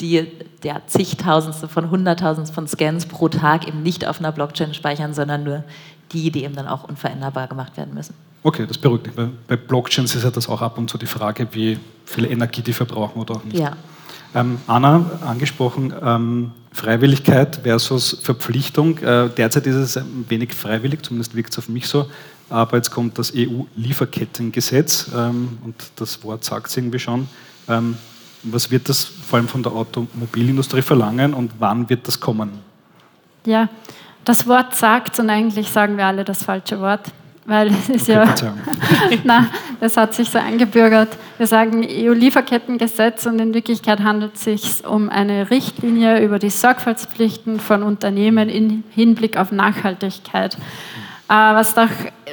die 0.00 0.26
der 0.62 0.86
zigtausendste 0.86 1.68
von 1.68 1.90
hunderttausendste 1.90 2.54
von 2.54 2.66
Scans 2.66 3.06
pro 3.06 3.28
Tag 3.28 3.68
eben 3.68 3.82
nicht 3.82 4.06
auf 4.06 4.18
einer 4.18 4.32
Blockchain 4.32 4.74
speichern, 4.74 5.14
sondern 5.14 5.44
nur 5.44 5.64
die, 6.12 6.30
die 6.30 6.44
eben 6.44 6.54
dann 6.54 6.66
auch 6.66 6.84
unveränderbar 6.84 7.46
gemacht 7.46 7.76
werden 7.76 7.94
müssen. 7.94 8.14
Okay, 8.42 8.66
das 8.66 8.78
beruhigt 8.78 9.06
mich. 9.06 9.28
Bei 9.48 9.56
Blockchains 9.56 10.14
ist 10.14 10.24
ja 10.24 10.30
das 10.30 10.48
auch 10.48 10.62
ab 10.62 10.78
und 10.78 10.88
zu 10.88 10.98
die 10.98 11.06
Frage, 11.06 11.46
wie 11.52 11.78
viel 12.04 12.26
Energie 12.26 12.62
die 12.62 12.72
verbrauchen 12.72 13.20
oder 13.20 13.40
nicht. 13.44 13.58
Ja. 13.58 13.72
Ähm, 14.36 14.58
Anna, 14.66 15.12
angesprochen, 15.26 15.94
ähm, 16.04 16.50
Freiwilligkeit 16.70 17.60
versus 17.62 18.18
Verpflichtung. 18.22 18.98
Äh, 18.98 19.30
derzeit 19.30 19.66
ist 19.66 19.76
es 19.76 19.96
ein 19.96 20.26
wenig 20.28 20.52
freiwillig, 20.52 21.02
zumindest 21.02 21.34
wirkt 21.34 21.52
es 21.52 21.58
auf 21.58 21.70
mich 21.70 21.88
so. 21.88 22.06
Aber 22.50 22.76
jetzt 22.76 22.90
kommt 22.90 23.18
das 23.18 23.32
EU-Lieferkettengesetz 23.34 25.10
ähm, 25.16 25.56
und 25.64 25.74
das 25.96 26.22
Wort 26.22 26.44
sagt 26.44 26.66
es 26.66 26.76
irgendwie 26.76 26.98
schon. 26.98 27.28
Ähm, 27.66 27.96
was 28.42 28.70
wird 28.70 28.90
das 28.90 29.04
vor 29.04 29.38
allem 29.38 29.48
von 29.48 29.62
der 29.62 29.72
Automobilindustrie 29.72 30.82
verlangen 30.82 31.32
und 31.32 31.52
wann 31.58 31.88
wird 31.88 32.06
das 32.06 32.20
kommen? 32.20 32.50
Ja, 33.46 33.70
das 34.26 34.46
Wort 34.46 34.74
sagt 34.74 35.18
und 35.18 35.30
eigentlich 35.30 35.70
sagen 35.70 35.96
wir 35.96 36.04
alle 36.04 36.24
das 36.24 36.42
falsche 36.42 36.78
Wort, 36.78 37.10
weil 37.46 37.68
es 37.68 37.88
ist 37.88 38.10
okay, 38.10 38.12
ja, 38.42 38.54
na, 39.24 39.46
das 39.80 39.96
hat 39.96 40.12
sich 40.12 40.28
so 40.28 40.38
eingebürgert. 40.38 41.16
Wir 41.38 41.46
sagen 41.46 41.86
EU-Lieferkettengesetz 41.86 43.26
und 43.26 43.38
in 43.38 43.52
Wirklichkeit 43.52 44.00
handelt 44.00 44.36
es 44.36 44.44
sich 44.44 44.86
um 44.86 45.10
eine 45.10 45.50
Richtlinie 45.50 46.24
über 46.24 46.38
die 46.38 46.48
Sorgfaltspflichten 46.48 47.60
von 47.60 47.82
Unternehmen 47.82 48.48
im 48.48 48.84
Hinblick 48.90 49.36
auf 49.36 49.52
Nachhaltigkeit. 49.52 50.54
Äh, 50.54 51.34
was 51.34 51.74
doch 51.74 51.90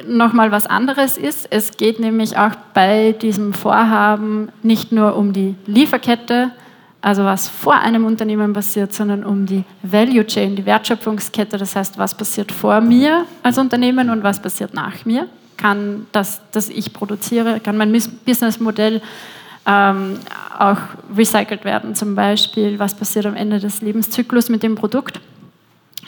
nochmal 0.08 0.52
was 0.52 0.66
anderes 0.66 1.18
ist, 1.18 1.48
es 1.50 1.76
geht 1.76 2.00
nämlich 2.00 2.38
auch 2.38 2.52
bei 2.72 3.12
diesem 3.12 3.52
Vorhaben 3.52 4.48
nicht 4.62 4.90
nur 4.90 5.16
um 5.16 5.34
die 5.34 5.54
Lieferkette, 5.66 6.52
also 7.02 7.24
was 7.24 7.46
vor 7.46 7.74
einem 7.74 8.06
Unternehmen 8.06 8.54
passiert, 8.54 8.94
sondern 8.94 9.22
um 9.22 9.44
die 9.44 9.64
Value 9.82 10.26
Chain, 10.26 10.56
die 10.56 10.64
Wertschöpfungskette, 10.64 11.58
das 11.58 11.76
heißt, 11.76 11.98
was 11.98 12.16
passiert 12.16 12.50
vor 12.50 12.80
mir 12.80 13.26
als 13.42 13.58
Unternehmen 13.58 14.08
und 14.08 14.22
was 14.22 14.40
passiert 14.40 14.72
nach 14.72 15.04
mir. 15.04 15.28
Kann 15.56 16.06
das, 16.12 16.40
das 16.52 16.68
ich 16.68 16.92
produziere, 16.92 17.60
kann 17.60 17.76
mein 17.76 17.92
Businessmodell 18.24 19.00
ähm, 19.66 20.18
auch 20.58 20.78
recycelt 21.16 21.64
werden, 21.64 21.94
zum 21.94 22.14
Beispiel, 22.14 22.78
was 22.78 22.94
passiert 22.94 23.26
am 23.26 23.34
Ende 23.34 23.58
des 23.60 23.80
Lebenszyklus 23.80 24.48
mit 24.48 24.62
dem 24.62 24.74
Produkt. 24.74 25.20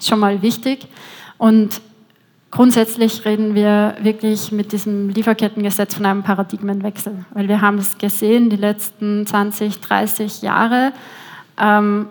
Schon 0.00 0.18
mal 0.18 0.42
wichtig. 0.42 0.88
Und 1.38 1.80
Grundsätzlich 2.56 3.24
reden 3.26 3.54
wir 3.54 3.96
wirklich 4.00 4.52
mit 4.52 4.72
diesem 4.72 5.10
Lieferkettengesetz 5.10 5.94
von 5.94 6.06
einem 6.06 6.22
Paradigmenwechsel, 6.22 7.26
weil 7.34 7.48
wir 7.48 7.60
haben 7.60 7.76
es 7.76 7.98
gesehen, 7.98 8.48
die 8.48 8.56
letzten 8.56 9.26
20, 9.26 9.80
30 9.80 10.42
Jahre, 10.42 10.92
ähm, 11.60 12.06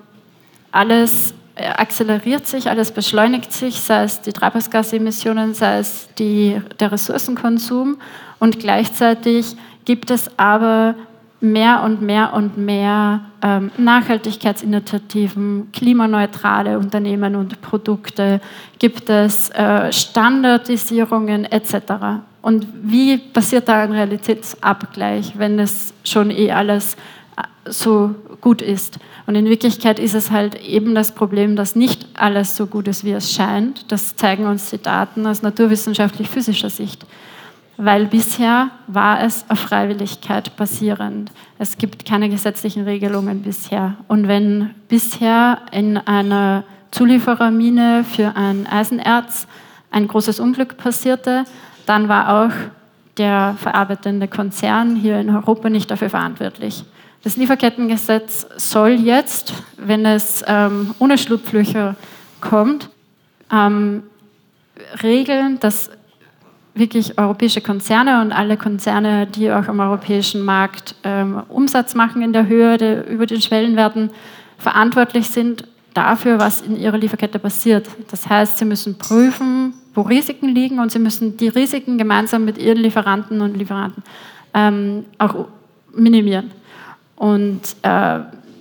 alles 0.71 1.33
akzeleriert 1.55 2.47
sich, 2.47 2.69
alles 2.69 2.91
beschleunigt 2.91 3.51
sich, 3.51 3.81
sei 3.81 4.03
es 4.03 4.21
die 4.21 4.33
Treibhausgasemissionen, 4.33 5.53
sei 5.53 5.79
es 5.79 6.09
die, 6.17 6.61
der 6.79 6.91
Ressourcenkonsum 6.91 7.97
und 8.39 8.59
gleichzeitig 8.59 9.55
gibt 9.85 10.11
es 10.11 10.29
aber 10.37 10.95
mehr 11.39 11.83
und 11.83 12.01
mehr 12.01 12.33
und 12.33 12.57
mehr 12.57 13.21
ähm, 13.41 13.71
Nachhaltigkeitsinitiativen, 13.77 15.69
klimaneutrale 15.71 16.77
Unternehmen 16.77 17.35
und 17.35 17.61
Produkte, 17.61 18.41
gibt 18.79 19.09
es 19.09 19.49
äh, 19.51 19.91
Standardisierungen 19.91 21.45
etc. 21.45 22.21
Und 22.41 22.67
wie 22.81 23.17
passiert 23.17 23.69
da 23.69 23.83
ein 23.83 23.91
Realitätsabgleich, 23.91 25.33
wenn 25.37 25.59
es 25.59 25.93
schon 26.03 26.31
eh 26.31 26.51
alles 26.51 26.93
äh, 26.93 26.97
so 27.65 28.15
gut 28.41 28.61
ist? 28.61 28.99
Und 29.27 29.35
in 29.35 29.45
Wirklichkeit 29.45 29.99
ist 29.99 30.13
es 30.13 30.31
halt 30.31 30.61
eben 30.61 30.95
das 30.95 31.13
Problem, 31.13 31.55
dass 31.55 31.75
nicht 31.75 32.07
alles 32.13 32.55
so 32.55 32.67
gut 32.67 32.87
ist, 32.87 33.03
wie 33.03 33.11
es 33.11 33.33
scheint. 33.33 33.91
Das 33.91 34.15
zeigen 34.15 34.45
uns 34.45 34.69
die 34.69 34.81
Daten 34.81 35.25
aus 35.25 35.41
naturwissenschaftlich-physischer 35.41 36.69
Sicht 36.69 37.05
weil 37.77 38.05
bisher 38.05 38.69
war 38.87 39.21
es 39.21 39.45
auf 39.49 39.59
Freiwilligkeit 39.59 40.55
basierend. 40.55 41.31
Es 41.59 41.77
gibt 41.77 42.05
keine 42.05 42.29
gesetzlichen 42.29 42.83
Regelungen 42.83 43.41
bisher. 43.41 43.95
Und 44.07 44.27
wenn 44.27 44.71
bisher 44.87 45.59
in 45.71 45.97
einer 45.97 46.63
Zulieferermine 46.91 48.05
für 48.05 48.35
ein 48.35 48.67
Eisenerz 48.67 49.47
ein 49.91 50.07
großes 50.07 50.39
Unglück 50.39 50.77
passierte, 50.77 51.43
dann 51.85 52.07
war 52.07 52.45
auch 52.45 52.53
der 53.17 53.55
verarbeitende 53.57 54.27
Konzern 54.27 54.95
hier 54.95 55.19
in 55.19 55.29
Europa 55.29 55.69
nicht 55.69 55.91
dafür 55.91 56.09
verantwortlich. 56.09 56.83
Das 57.25 57.37
Lieferkettengesetz 57.37 58.45
soll 58.57 58.91
jetzt, 58.91 59.51
wenn 59.77 60.05
es 60.05 60.43
ähm, 60.45 60.93
ohne 60.99 61.17
Schlupflöcher 61.17 61.95
kommt, 62.39 62.91
ähm, 63.51 64.03
regeln, 65.01 65.59
dass 65.59 65.89
wirklich 66.75 67.17
europäische 67.17 67.61
Konzerne 67.61 68.21
und 68.21 68.31
alle 68.31 68.57
Konzerne, 68.57 69.25
die 69.25 69.51
auch 69.51 69.67
am 69.67 69.79
europäischen 69.79 70.45
Markt 70.45 70.93
ähm, 71.03 71.41
Umsatz 71.49 71.95
machen 71.95 72.21
in 72.21 72.31
der 72.31 72.45
Höhe 72.45 72.77
der, 72.77 73.07
über 73.09 73.25
den 73.25 73.41
Schwellenwerten, 73.41 74.11
verantwortlich 74.59 75.27
sind 75.27 75.67
dafür, 75.95 76.37
was 76.37 76.61
in 76.61 76.77
ihrer 76.79 76.99
Lieferkette 76.99 77.39
passiert. 77.39 77.87
Das 78.11 78.29
heißt, 78.29 78.59
sie 78.59 78.65
müssen 78.65 78.99
prüfen, 78.99 79.73
wo 79.95 80.01
Risiken 80.01 80.49
liegen 80.49 80.77
und 80.77 80.91
sie 80.91 80.99
müssen 80.99 81.37
die 81.37 81.47
Risiken 81.47 81.97
gemeinsam 81.97 82.45
mit 82.45 82.59
ihren 82.59 82.77
Lieferanten 82.77 83.41
und 83.41 83.57
Lieferanten 83.57 84.03
ähm, 84.53 85.05
auch 85.17 85.47
minimieren. 85.91 86.51
Und 87.25 87.61
äh, 87.81 88.19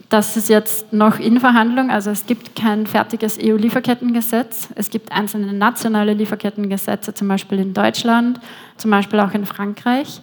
das 0.08 0.38
ist 0.38 0.48
jetzt 0.48 0.90
noch 0.90 1.18
in 1.18 1.38
Verhandlung. 1.38 1.90
Also 1.90 2.10
es 2.10 2.24
gibt 2.24 2.56
kein 2.56 2.86
fertiges 2.86 3.38
EU-Lieferkettengesetz. 3.38 4.70
Es 4.74 4.88
gibt 4.88 5.12
einzelne 5.12 5.52
nationale 5.52 6.14
Lieferkettengesetze, 6.14 7.12
zum 7.12 7.28
Beispiel 7.28 7.58
in 7.58 7.74
Deutschland, 7.74 8.40
zum 8.78 8.90
Beispiel 8.90 9.20
auch 9.20 9.32
in 9.32 9.44
Frankreich. 9.44 10.18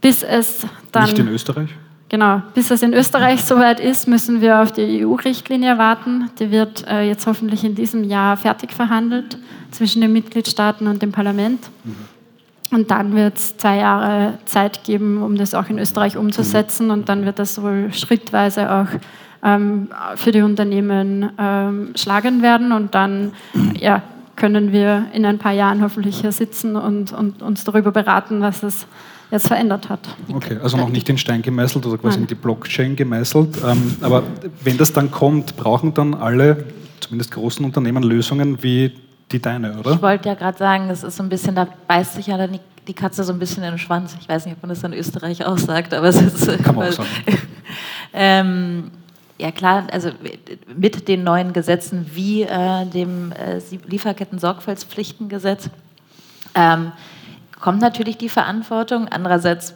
Bis 0.00 0.22
es 0.22 0.64
dann. 0.92 1.06
Nicht 1.06 1.18
in 1.18 1.26
Österreich? 1.26 1.70
Genau, 2.08 2.42
bis 2.54 2.70
es 2.70 2.80
in 2.82 2.94
Österreich 2.94 3.44
soweit 3.44 3.80
ist, 3.80 4.06
müssen 4.06 4.40
wir 4.40 4.62
auf 4.62 4.70
die 4.70 5.04
EU-Richtlinie 5.04 5.78
warten. 5.78 6.30
Die 6.38 6.52
wird 6.52 6.86
äh, 6.86 7.02
jetzt 7.02 7.26
hoffentlich 7.26 7.64
in 7.64 7.74
diesem 7.74 8.04
Jahr 8.04 8.36
fertig 8.36 8.72
verhandelt 8.72 9.36
zwischen 9.72 10.00
den 10.00 10.12
Mitgliedstaaten 10.12 10.86
und 10.86 11.02
dem 11.02 11.10
Parlament. 11.10 11.60
Mhm. 11.82 12.19
Und 12.70 12.90
dann 12.90 13.14
wird 13.14 13.36
es 13.36 13.56
zwei 13.56 13.78
Jahre 13.78 14.38
Zeit 14.44 14.84
geben, 14.84 15.22
um 15.22 15.36
das 15.36 15.54
auch 15.54 15.68
in 15.68 15.78
Österreich 15.78 16.16
umzusetzen. 16.16 16.90
Und 16.90 17.08
dann 17.08 17.24
wird 17.24 17.38
das 17.38 17.60
wohl 17.60 17.92
schrittweise 17.92 18.70
auch 18.70 18.86
ähm, 19.42 19.88
für 20.16 20.30
die 20.30 20.42
Unternehmen 20.42 21.30
ähm, 21.38 21.92
schlagen 21.96 22.42
werden. 22.42 22.72
Und 22.72 22.94
dann 22.94 23.32
ja, 23.74 24.02
können 24.36 24.72
wir 24.72 25.06
in 25.12 25.24
ein 25.24 25.38
paar 25.38 25.52
Jahren 25.52 25.82
hoffentlich 25.82 26.20
hier 26.20 26.32
sitzen 26.32 26.76
und, 26.76 27.12
und 27.12 27.42
uns 27.42 27.64
darüber 27.64 27.90
beraten, 27.90 28.40
was 28.40 28.62
es 28.62 28.86
jetzt 29.30 29.48
verändert 29.48 29.88
hat. 29.88 30.00
Okay, 30.32 30.58
also 30.62 30.76
noch 30.76 30.88
nicht 30.88 31.08
in 31.08 31.18
Stein 31.18 31.42
gemeißelt 31.42 31.86
oder 31.86 31.98
quasi 31.98 32.16
Nein. 32.16 32.22
in 32.22 32.26
die 32.28 32.34
Blockchain 32.34 32.96
gemeißelt. 32.96 33.58
Ähm, 33.64 33.96
aber 34.00 34.22
wenn 34.62 34.76
das 34.76 34.92
dann 34.92 35.10
kommt, 35.10 35.56
brauchen 35.56 35.94
dann 35.94 36.14
alle, 36.14 36.64
zumindest 37.00 37.32
großen 37.32 37.64
Unternehmen, 37.64 38.02
Lösungen 38.02 38.62
wie 38.62 38.92
die 39.32 39.40
deine, 39.40 39.78
oder? 39.78 39.92
Ich 39.92 40.02
wollte 40.02 40.28
ja 40.28 40.34
gerade 40.34 40.58
sagen, 40.58 40.88
das 40.88 41.02
ist 41.02 41.16
so 41.16 41.22
ein 41.22 41.28
bisschen, 41.28 41.54
da 41.54 41.68
beißt 41.86 42.14
sich 42.14 42.26
ja 42.26 42.36
dann 42.36 42.52
die, 42.52 42.60
die, 42.86 42.94
Katze 42.94 43.24
so 43.24 43.32
ein 43.32 43.38
bisschen 43.38 43.62
in 43.62 43.70
den 43.70 43.78
Schwanz. 43.78 44.16
Ich 44.20 44.28
weiß 44.28 44.46
nicht, 44.46 44.56
ob 44.56 44.62
man 44.62 44.70
das 44.70 44.82
in 44.82 44.92
Österreich 44.92 45.44
auch 45.44 45.58
sagt, 45.58 45.94
aber 45.94 46.08
es 46.08 46.20
ist. 46.20 46.64
Kann 46.64 46.74
man 46.74 46.88
auch 46.88 46.92
sagen. 46.92 47.08
ähm, 48.12 48.90
ja 49.38 49.50
klar, 49.50 49.86
also 49.90 50.10
mit 50.76 51.08
den 51.08 51.24
neuen 51.24 51.52
Gesetzen 51.52 52.10
wie 52.12 52.42
äh, 52.42 52.84
dem 52.86 53.32
äh, 53.32 53.60
Lieferketten-Sorgfaltspflichtengesetz 53.86 55.70
ähm, 56.54 56.92
kommt 57.60 57.80
natürlich 57.80 58.18
die 58.18 58.28
Verantwortung. 58.28 59.08
Andererseits 59.08 59.74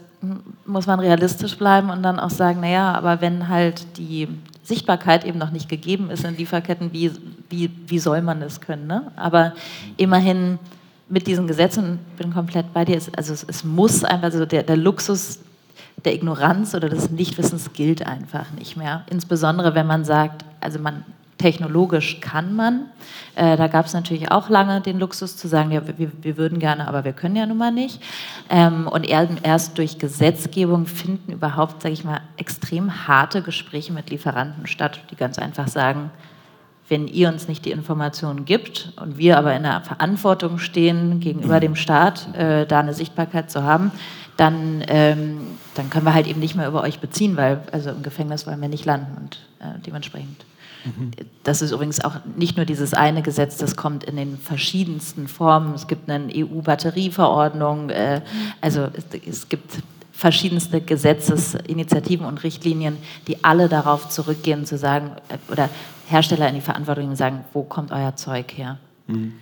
muss 0.64 0.86
man 0.86 1.00
realistisch 1.00 1.56
bleiben 1.56 1.90
und 1.90 2.02
dann 2.02 2.18
auch 2.18 2.30
sagen, 2.30 2.60
naja, 2.60 2.92
aber 2.92 3.20
wenn 3.20 3.48
halt 3.48 3.98
die 3.98 4.28
Sichtbarkeit 4.64 5.24
eben 5.24 5.38
noch 5.38 5.50
nicht 5.50 5.68
gegeben 5.68 6.10
ist 6.10 6.24
in 6.24 6.36
Lieferketten, 6.36 6.92
wie, 6.92 7.12
wie, 7.50 7.70
wie 7.86 7.98
soll 7.98 8.22
man 8.22 8.40
das 8.40 8.60
können? 8.60 8.86
Ne? 8.86 9.12
Aber 9.14 9.52
immerhin 9.98 10.58
mit 11.08 11.26
diesen 11.26 11.46
Gesetzen, 11.46 11.98
bin 12.16 12.32
komplett 12.32 12.72
bei 12.72 12.84
dir, 12.84 12.98
also 13.16 13.32
es, 13.32 13.44
es 13.44 13.62
muss 13.62 14.04
einfach 14.04 14.32
so, 14.32 14.46
der, 14.46 14.62
der 14.62 14.76
Luxus 14.76 15.40
der 16.04 16.14
Ignoranz 16.14 16.74
oder 16.74 16.88
des 16.88 17.10
Nichtwissens 17.10 17.72
gilt 17.72 18.06
einfach 18.06 18.50
nicht 18.52 18.76
mehr. 18.76 19.04
Insbesondere 19.10 19.74
wenn 19.74 19.86
man 19.86 20.04
sagt, 20.04 20.44
also 20.60 20.78
man 20.78 21.04
technologisch 21.38 22.20
kann 22.20 22.54
man. 22.54 22.86
Äh, 23.34 23.56
da 23.56 23.66
gab 23.66 23.86
es 23.86 23.92
natürlich 23.92 24.30
auch 24.30 24.48
lange 24.48 24.80
den 24.80 24.98
Luxus 24.98 25.36
zu 25.36 25.48
sagen, 25.48 25.70
ja, 25.70 25.82
wir, 25.98 26.10
wir 26.22 26.36
würden 26.36 26.58
gerne, 26.58 26.86
aber 26.86 27.04
wir 27.04 27.12
können 27.12 27.36
ja 27.36 27.46
nun 27.46 27.58
mal 27.58 27.72
nicht. 27.72 28.00
Ähm, 28.48 28.86
und 28.86 29.04
erst 29.08 29.78
durch 29.78 29.98
Gesetzgebung 29.98 30.86
finden 30.86 31.32
überhaupt, 31.32 31.82
sage 31.82 31.94
ich 31.94 32.04
mal, 32.04 32.20
extrem 32.36 33.08
harte 33.08 33.42
Gespräche 33.42 33.92
mit 33.92 34.10
Lieferanten 34.10 34.66
statt, 34.66 35.00
die 35.10 35.16
ganz 35.16 35.38
einfach 35.38 35.68
sagen, 35.68 36.10
wenn 36.88 37.08
ihr 37.08 37.28
uns 37.28 37.48
nicht 37.48 37.64
die 37.64 37.70
Informationen 37.70 38.44
gibt 38.44 38.92
und 38.96 39.16
wir 39.16 39.38
aber 39.38 39.56
in 39.56 39.62
der 39.62 39.80
Verantwortung 39.80 40.58
stehen, 40.58 41.18
gegenüber 41.20 41.58
dem 41.58 41.76
Staat 41.76 42.34
äh, 42.36 42.66
da 42.66 42.80
eine 42.80 42.92
Sichtbarkeit 42.92 43.50
zu 43.50 43.62
haben, 43.62 43.90
dann, 44.36 44.84
ähm, 44.88 45.38
dann 45.74 45.90
können 45.90 46.04
wir 46.04 46.14
halt 46.14 46.26
eben 46.26 46.40
nicht 46.40 46.56
mehr 46.56 46.68
über 46.68 46.82
euch 46.82 46.98
beziehen, 46.98 47.36
weil 47.36 47.62
also 47.72 47.90
im 47.90 48.02
Gefängnis 48.02 48.46
wollen 48.46 48.60
wir 48.60 48.68
nicht 48.68 48.84
landen 48.84 49.16
und 49.16 49.38
äh, 49.60 49.78
dementsprechend. 49.86 50.44
Das 51.42 51.62
ist 51.62 51.72
übrigens 51.72 52.04
auch 52.04 52.16
nicht 52.36 52.56
nur 52.56 52.66
dieses 52.66 52.94
eine 52.94 53.22
Gesetz, 53.22 53.56
das 53.56 53.76
kommt 53.76 54.04
in 54.04 54.16
den 54.16 54.38
verschiedensten 54.38 55.28
Formen. 55.28 55.74
Es 55.74 55.86
gibt 55.86 56.08
eine 56.10 56.32
EU-Batterieverordnung, 56.34 57.90
äh, 57.90 58.20
also 58.60 58.88
es, 58.92 59.04
es, 59.26 59.48
gibt 59.48 59.78
verschiedenste 60.12 60.80
Gesetzesinitiativen 60.80 62.26
und 62.26 62.42
Richtlinien, 62.44 62.96
die 63.26 63.42
alle 63.44 63.68
darauf 63.68 64.08
zurückgehen, 64.08 64.64
zu 64.66 64.78
sagen, 64.78 65.12
äh, 65.28 65.52
oder 65.52 65.70
Hersteller 66.06 66.48
in 66.48 66.56
die 66.56 66.60
Verantwortung 66.60 67.16
sagen, 67.16 67.44
wo 67.52 67.62
kommt 67.62 67.90
euer 67.90 68.14
Zeug 68.16 68.52
her? 68.56 68.78
Mhm. 69.06 69.32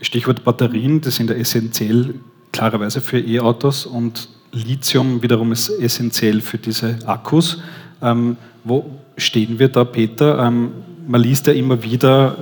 Stichwort 0.00 0.44
Batterien, 0.44 1.00
die 1.00 1.10
sind 1.10 1.30
ja 1.30 1.36
essentiell 1.36 2.14
klarerweise 2.52 3.00
für 3.00 3.18
E-Autos 3.18 3.84
und 3.84 4.28
Lithium 4.52 5.22
wiederum 5.22 5.52
ist 5.52 5.68
essentiell 5.68 6.40
für 6.40 6.56
diese 6.56 6.98
Akkus. 7.06 7.58
Ähm, 8.00 8.36
wo 8.64 8.98
stehen 9.18 9.58
wir 9.58 9.68
da, 9.68 9.84
Peter? 9.84 10.38
Ähm, 10.38 10.72
man 11.06 11.20
liest 11.20 11.46
ja 11.46 11.52
immer 11.52 11.82
wieder 11.82 12.36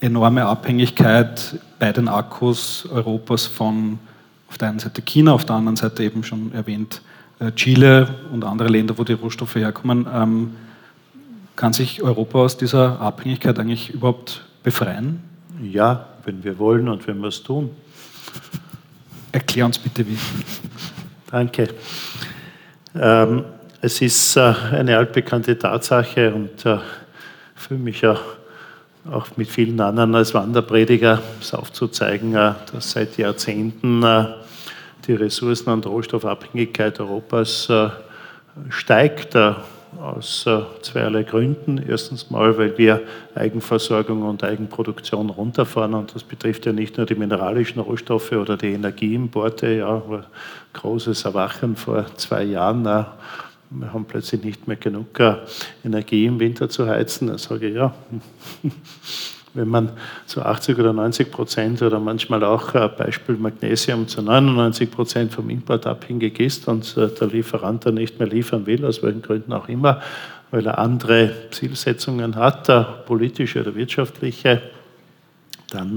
enorme 0.00 0.44
Abhängigkeit 0.44 1.58
bei 1.78 1.92
den 1.92 2.08
Akkus 2.08 2.88
Europas 2.90 3.46
von 3.46 3.98
auf 4.48 4.58
der 4.58 4.68
einen 4.68 4.78
Seite 4.78 5.02
China, 5.02 5.32
auf 5.32 5.44
der 5.44 5.56
anderen 5.56 5.76
Seite 5.76 6.02
eben 6.04 6.22
schon 6.22 6.52
erwähnt 6.52 7.02
äh, 7.38 7.52
Chile 7.52 8.08
und 8.32 8.44
andere 8.44 8.68
Länder, 8.68 8.96
wo 8.98 9.04
die 9.04 9.12
Rohstoffe 9.12 9.56
herkommen. 9.56 10.06
Ähm, 10.12 10.56
kann 11.56 11.72
sich 11.72 12.02
Europa 12.02 12.38
aus 12.38 12.56
dieser 12.56 13.00
Abhängigkeit 13.00 13.58
eigentlich 13.58 13.90
überhaupt 13.90 14.44
befreien? 14.62 15.22
Ja, 15.62 16.06
wenn 16.24 16.44
wir 16.44 16.58
wollen 16.58 16.88
und 16.88 17.06
wenn 17.06 17.18
wir 17.20 17.28
es 17.28 17.42
tun. 17.42 17.70
Erklär 19.32 19.66
uns 19.66 19.78
bitte 19.78 20.06
wie. 20.06 20.18
Danke. 21.30 21.68
Ähm, 22.94 23.44
es 23.80 24.00
ist 24.00 24.36
äh, 24.36 24.54
eine 24.72 24.96
altbekannte 24.96 25.58
Tatsache 25.58 26.32
und 26.32 26.64
äh, 26.64 26.78
fühle 27.54 27.80
mich 27.80 28.00
ja 28.00 28.18
auch 29.10 29.28
mit 29.36 29.48
vielen 29.48 29.80
anderen 29.80 30.14
als 30.14 30.34
Wanderprediger 30.34 31.20
es 31.40 31.54
aufzuzeigen, 31.54 32.34
äh, 32.34 32.54
dass 32.72 32.92
seit 32.92 33.16
Jahrzehnten 33.18 34.04
die 35.06 35.14
Ressourcen- 35.14 35.70
und 35.70 35.86
Rohstoffabhängigkeit 35.86 36.98
Europas 36.98 37.70
steigt 38.70 39.36
aus 39.36 40.48
zweierlei 40.82 41.22
Gründen. 41.22 41.78
Erstens 41.78 42.28
mal, 42.28 42.58
weil 42.58 42.76
wir 42.76 43.02
Eigenversorgung 43.36 44.22
und 44.22 44.42
Eigenproduktion 44.42 45.30
runterfahren 45.30 45.94
und 45.94 46.12
das 46.12 46.24
betrifft 46.24 46.66
ja 46.66 46.72
nicht 46.72 46.96
nur 46.96 47.06
die 47.06 47.14
mineralischen 47.14 47.80
Rohstoffe 47.80 48.32
oder 48.32 48.56
die 48.56 48.72
Energieimporte, 48.72 49.74
ja, 49.74 50.02
großes 50.72 51.24
Erwachen 51.24 51.76
vor 51.76 52.06
zwei 52.16 52.42
Jahren 52.42 53.06
wir 53.70 53.92
haben 53.92 54.04
plötzlich 54.04 54.42
nicht 54.42 54.68
mehr 54.68 54.76
genug 54.76 55.18
äh, 55.18 55.36
Energie 55.84 56.26
im 56.26 56.38
Winter 56.38 56.68
zu 56.68 56.86
heizen. 56.86 57.28
Dann 57.28 57.38
sage 57.38 57.68
ich, 57.68 57.74
ja, 57.74 57.94
wenn 59.54 59.68
man 59.68 59.90
zu 60.26 60.42
80 60.42 60.78
oder 60.78 60.92
90 60.92 61.30
Prozent 61.30 61.82
oder 61.82 61.98
manchmal 61.98 62.44
auch 62.44 62.74
äh, 62.74 62.88
Beispiel 62.88 63.36
Magnesium 63.36 64.06
zu 64.06 64.22
99 64.22 64.90
Prozent 64.90 65.32
vom 65.32 65.50
Import 65.50 65.86
abhängig 65.86 66.38
ist 66.40 66.68
und 66.68 66.96
äh, 66.96 67.08
der 67.08 67.28
Lieferant 67.28 67.86
dann 67.86 67.94
nicht 67.94 68.18
mehr 68.18 68.28
liefern 68.28 68.66
will, 68.66 68.84
aus 68.84 69.02
welchen 69.02 69.22
Gründen 69.22 69.52
auch 69.52 69.68
immer, 69.68 70.00
weil 70.50 70.66
er 70.66 70.78
andere 70.78 71.32
Zielsetzungen 71.50 72.36
hat, 72.36 73.06
politische 73.06 73.60
oder 73.60 73.74
wirtschaftliche, 73.74 74.62
dann 75.70 75.96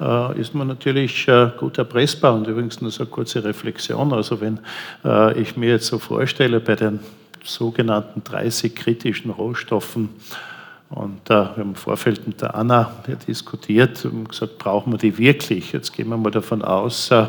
äh, 0.00 0.40
ist 0.40 0.54
man 0.54 0.68
natürlich 0.68 1.26
äh, 1.26 1.50
gut 1.56 1.78
erpressbar. 1.78 2.34
Und 2.34 2.46
übrigens 2.46 2.80
nur 2.80 2.90
so 2.90 3.04
eine 3.04 3.10
kurze 3.10 3.42
Reflexion. 3.42 4.12
Also 4.12 4.40
wenn 4.40 4.60
äh, 5.04 5.40
ich 5.40 5.56
mir 5.56 5.70
jetzt 5.70 5.86
so 5.86 5.98
vorstelle, 5.98 6.60
bei 6.60 6.76
den 6.76 7.00
sogenannten 7.42 8.22
30 8.22 8.74
kritischen 8.74 9.30
Rohstoffen, 9.30 10.10
und 10.90 11.30
äh, 11.30 11.34
wir 11.34 11.50
haben 11.50 11.60
im 11.60 11.74
Vorfeld 11.76 12.26
mit 12.26 12.42
der 12.42 12.56
Anna 12.56 12.90
diskutiert 13.28 14.04
und 14.04 14.28
gesagt, 14.28 14.58
brauchen 14.58 14.92
wir 14.92 14.98
die 14.98 15.16
wirklich? 15.18 15.70
Jetzt 15.70 15.92
gehen 15.92 16.08
wir 16.08 16.16
mal 16.16 16.32
davon 16.32 16.62
aus, 16.62 17.12
äh, 17.12 17.26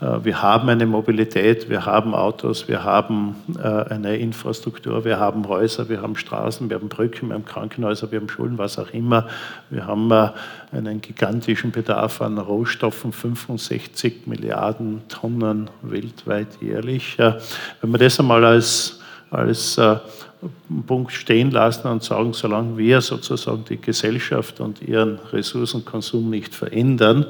äh, 0.00 0.24
wir 0.24 0.40
haben 0.40 0.68
eine 0.68 0.86
Mobilität, 0.86 1.68
wir 1.68 1.86
haben 1.86 2.14
Autos, 2.14 2.68
wir 2.68 2.84
haben 2.84 3.34
äh, 3.58 3.66
eine 3.66 4.16
Infrastruktur, 4.16 5.04
wir 5.04 5.18
haben 5.18 5.48
Häuser, 5.48 5.88
wir 5.88 6.02
haben 6.02 6.14
Straßen, 6.14 6.70
wir 6.70 6.76
haben 6.76 6.88
Brücken, 6.88 7.30
wir 7.30 7.34
haben 7.34 7.44
Krankenhäuser, 7.44 8.12
wir 8.12 8.20
haben 8.20 8.28
Schulen, 8.28 8.58
was 8.58 8.78
auch 8.78 8.90
immer. 8.90 9.26
Wir 9.70 9.88
haben 9.88 10.08
äh, 10.12 10.28
einen 10.70 11.00
gigantischen 11.00 11.72
Bedarf 11.72 12.22
an 12.22 12.38
Rohstoffen, 12.38 13.12
65 13.12 14.28
Milliarden 14.28 15.02
Tonnen 15.08 15.68
weltweit 15.82 16.46
jährlich. 16.60 17.18
Äh, 17.18 17.34
wenn 17.80 17.90
man 17.90 18.00
das 18.00 18.20
einmal 18.20 18.44
als, 18.44 18.99
als 19.30 19.80
Punkt 20.86 21.12
stehen 21.12 21.50
lassen 21.50 21.88
und 21.88 22.02
sagen, 22.02 22.32
solange 22.32 22.78
wir 22.78 23.00
sozusagen 23.00 23.64
die 23.68 23.80
Gesellschaft 23.80 24.60
und 24.60 24.82
ihren 24.82 25.18
Ressourcenkonsum 25.32 26.30
nicht 26.30 26.54
verändern, 26.54 27.26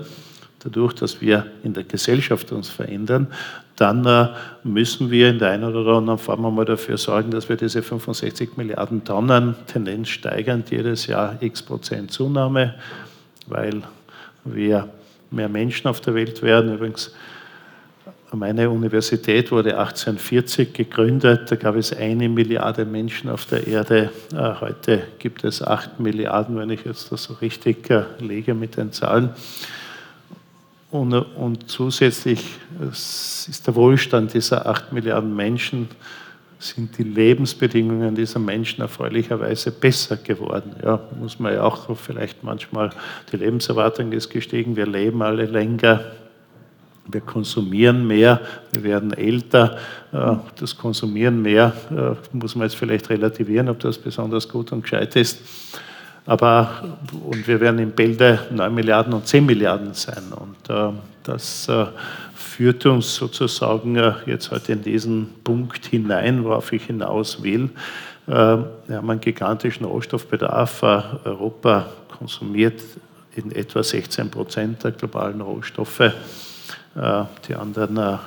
dadurch, 0.61 0.93
dass 0.95 1.21
wir 1.21 1.47
in 1.65 1.75
der 1.75 1.85
Gesellschaft 1.85 2.53
uns 2.53 2.69
verändern, 2.69 3.29
dann 3.77 4.05
äh, 4.05 4.29
müssen 4.63 5.11
wir 5.11 5.31
in 5.31 5.39
der 5.39 5.53
einen 5.53 5.75
oder 5.75 5.97
anderen 5.97 6.19
Form 6.19 6.45
einmal 6.45 6.67
dafür 6.67 6.99
sorgen, 6.99 7.31
dass 7.31 7.49
wir 7.49 7.57
diese 7.57 7.83
65 7.83 8.57
Milliarden 8.57 9.05
Tonnen 9.05 9.55
Tendenz 9.67 10.09
steigend 10.09 10.71
jedes 10.71 11.07
Jahr 11.07 11.37
x 11.41 11.63
Prozent 11.63 12.13
Zunahme, 12.13 12.75
weil 13.47 13.83
wir 14.45 14.89
mehr 15.31 15.49
Menschen 15.49 15.89
auf 15.89 16.01
der 16.03 16.15
Welt 16.15 16.43
werden. 16.43 16.75
Übrigens 16.75 17.15
meine 18.37 18.71
Universität 18.71 19.51
wurde 19.51 19.79
1840 19.79 20.73
gegründet, 20.73 21.51
da 21.51 21.57
gab 21.57 21.77
es 21.77 21.93
eine 21.93 22.29
Milliarde 22.29 22.85
Menschen 22.85 23.29
auf 23.29 23.45
der 23.47 23.67
Erde. 23.67 24.11
Äh, 24.33 24.55
heute 24.61 25.03
gibt 25.19 25.45
es 25.45 25.63
acht 25.63 25.99
Milliarden, 25.99 26.57
wenn 26.57 26.71
ich 26.71 26.85
jetzt 26.85 27.11
das 27.11 27.25
so 27.25 27.35
richtig 27.35 27.91
äh, 27.91 28.05
lege 28.21 28.55
mit 28.55 28.77
den 28.77 28.93
Zahlen. 28.93 29.31
Und, 30.91 31.13
und 31.15 31.69
zusätzlich 31.69 32.45
ist 32.81 33.67
der 33.67 33.75
Wohlstand 33.75 34.35
dieser 34.35 34.67
acht 34.67 34.93
Milliarden 34.93 35.35
Menschen, 35.35 35.89
sind 36.61 36.99
die 36.99 37.05
Lebensbedingungen 37.05 38.15
dieser 38.15 38.39
Menschen 38.39 38.83
erfreulicherweise 38.83 39.71
besser 39.71 40.17
geworden. 40.19 40.77
Ja, 40.85 41.01
muss 41.19 41.39
man 41.39 41.55
ja 41.55 41.63
auch 41.63 41.97
vielleicht 41.97 42.45
manchmal, 42.45 42.91
die 43.33 43.39
Lebenserwartung 43.39 44.13
ist 44.13 44.29
gestiegen, 44.29 44.77
wir 44.77 44.87
leben 44.87 45.23
alle 45.23 45.47
länger, 45.47 46.05
wir 47.13 47.21
konsumieren 47.21 48.07
mehr, 48.07 48.41
wir 48.73 48.83
werden 48.83 49.13
älter. 49.13 49.79
Äh, 50.13 50.37
das 50.57 50.77
Konsumieren 50.77 51.43
mehr 51.43 51.73
äh, 51.91 52.37
muss 52.37 52.55
man 52.55 52.67
jetzt 52.67 52.77
vielleicht 52.77 53.11
relativieren, 53.11 53.69
ob 53.69 53.81
das 53.81 53.99
besonders 53.99 54.49
gut 54.49 54.73
und 54.73 54.83
gescheit 54.83 55.17
ist. 55.17 55.41
Aber, 56.27 56.99
und 57.27 57.47
wir 57.49 57.61
werden 57.61 57.79
in 57.79 57.93
Bälde 57.93 58.41
9 58.51 58.75
Milliarden 58.75 59.13
und 59.13 59.27
10 59.27 59.47
Milliarden 59.47 59.95
sein. 59.95 60.25
Und 60.31 60.75
äh, 60.75 60.93
das 61.23 61.71
führt 62.35 62.87
uns 62.87 63.15
sozusagen 63.15 63.97
jetzt 64.25 64.51
heute 64.51 64.73
in 64.73 64.83
diesen 64.83 65.29
Punkt 65.45 65.87
hinein, 65.87 66.45
worauf 66.45 66.73
ich 66.73 66.85
hinaus 66.85 67.43
will. 67.43 67.69
Wir 68.27 68.37
haben 68.91 69.11
einen 69.11 69.21
gigantischen 69.21 69.85
Rohstoffbedarf. 69.85 70.83
Europa 70.83 71.87
konsumiert 72.19 72.81
in 73.37 73.53
etwa 73.53 73.83
16 73.83 74.31
Prozent 74.31 74.83
der 74.85 74.93
globalen 74.93 75.41
Rohstoffe. 75.41 76.13
Äh, 76.95 77.25
die 77.47 77.55
anderen 77.55 77.97
äh, 77.97 78.19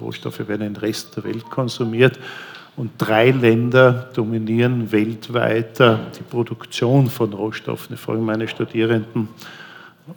Rohstoffe 0.00 0.40
werden 0.40 0.66
in 0.66 0.74
den 0.74 0.76
Rest 0.76 1.16
der 1.16 1.24
Welt 1.24 1.48
konsumiert. 1.50 2.18
Und 2.76 2.92
drei 2.96 3.30
Länder 3.32 4.08
dominieren 4.14 4.90
weltweit 4.92 5.80
äh, 5.80 5.96
die 6.18 6.22
Produktion 6.22 7.10
von 7.10 7.32
Rohstoffen. 7.32 7.94
Ich 7.94 8.00
frage 8.00 8.20
meine 8.20 8.46
Studierenden, 8.46 9.28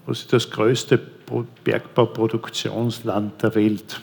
was 0.05 0.19
ist 0.19 0.31
das 0.31 0.49
größte 0.49 0.99
Bergbauproduktionsland 1.63 3.41
der 3.41 3.55
Welt? 3.55 3.99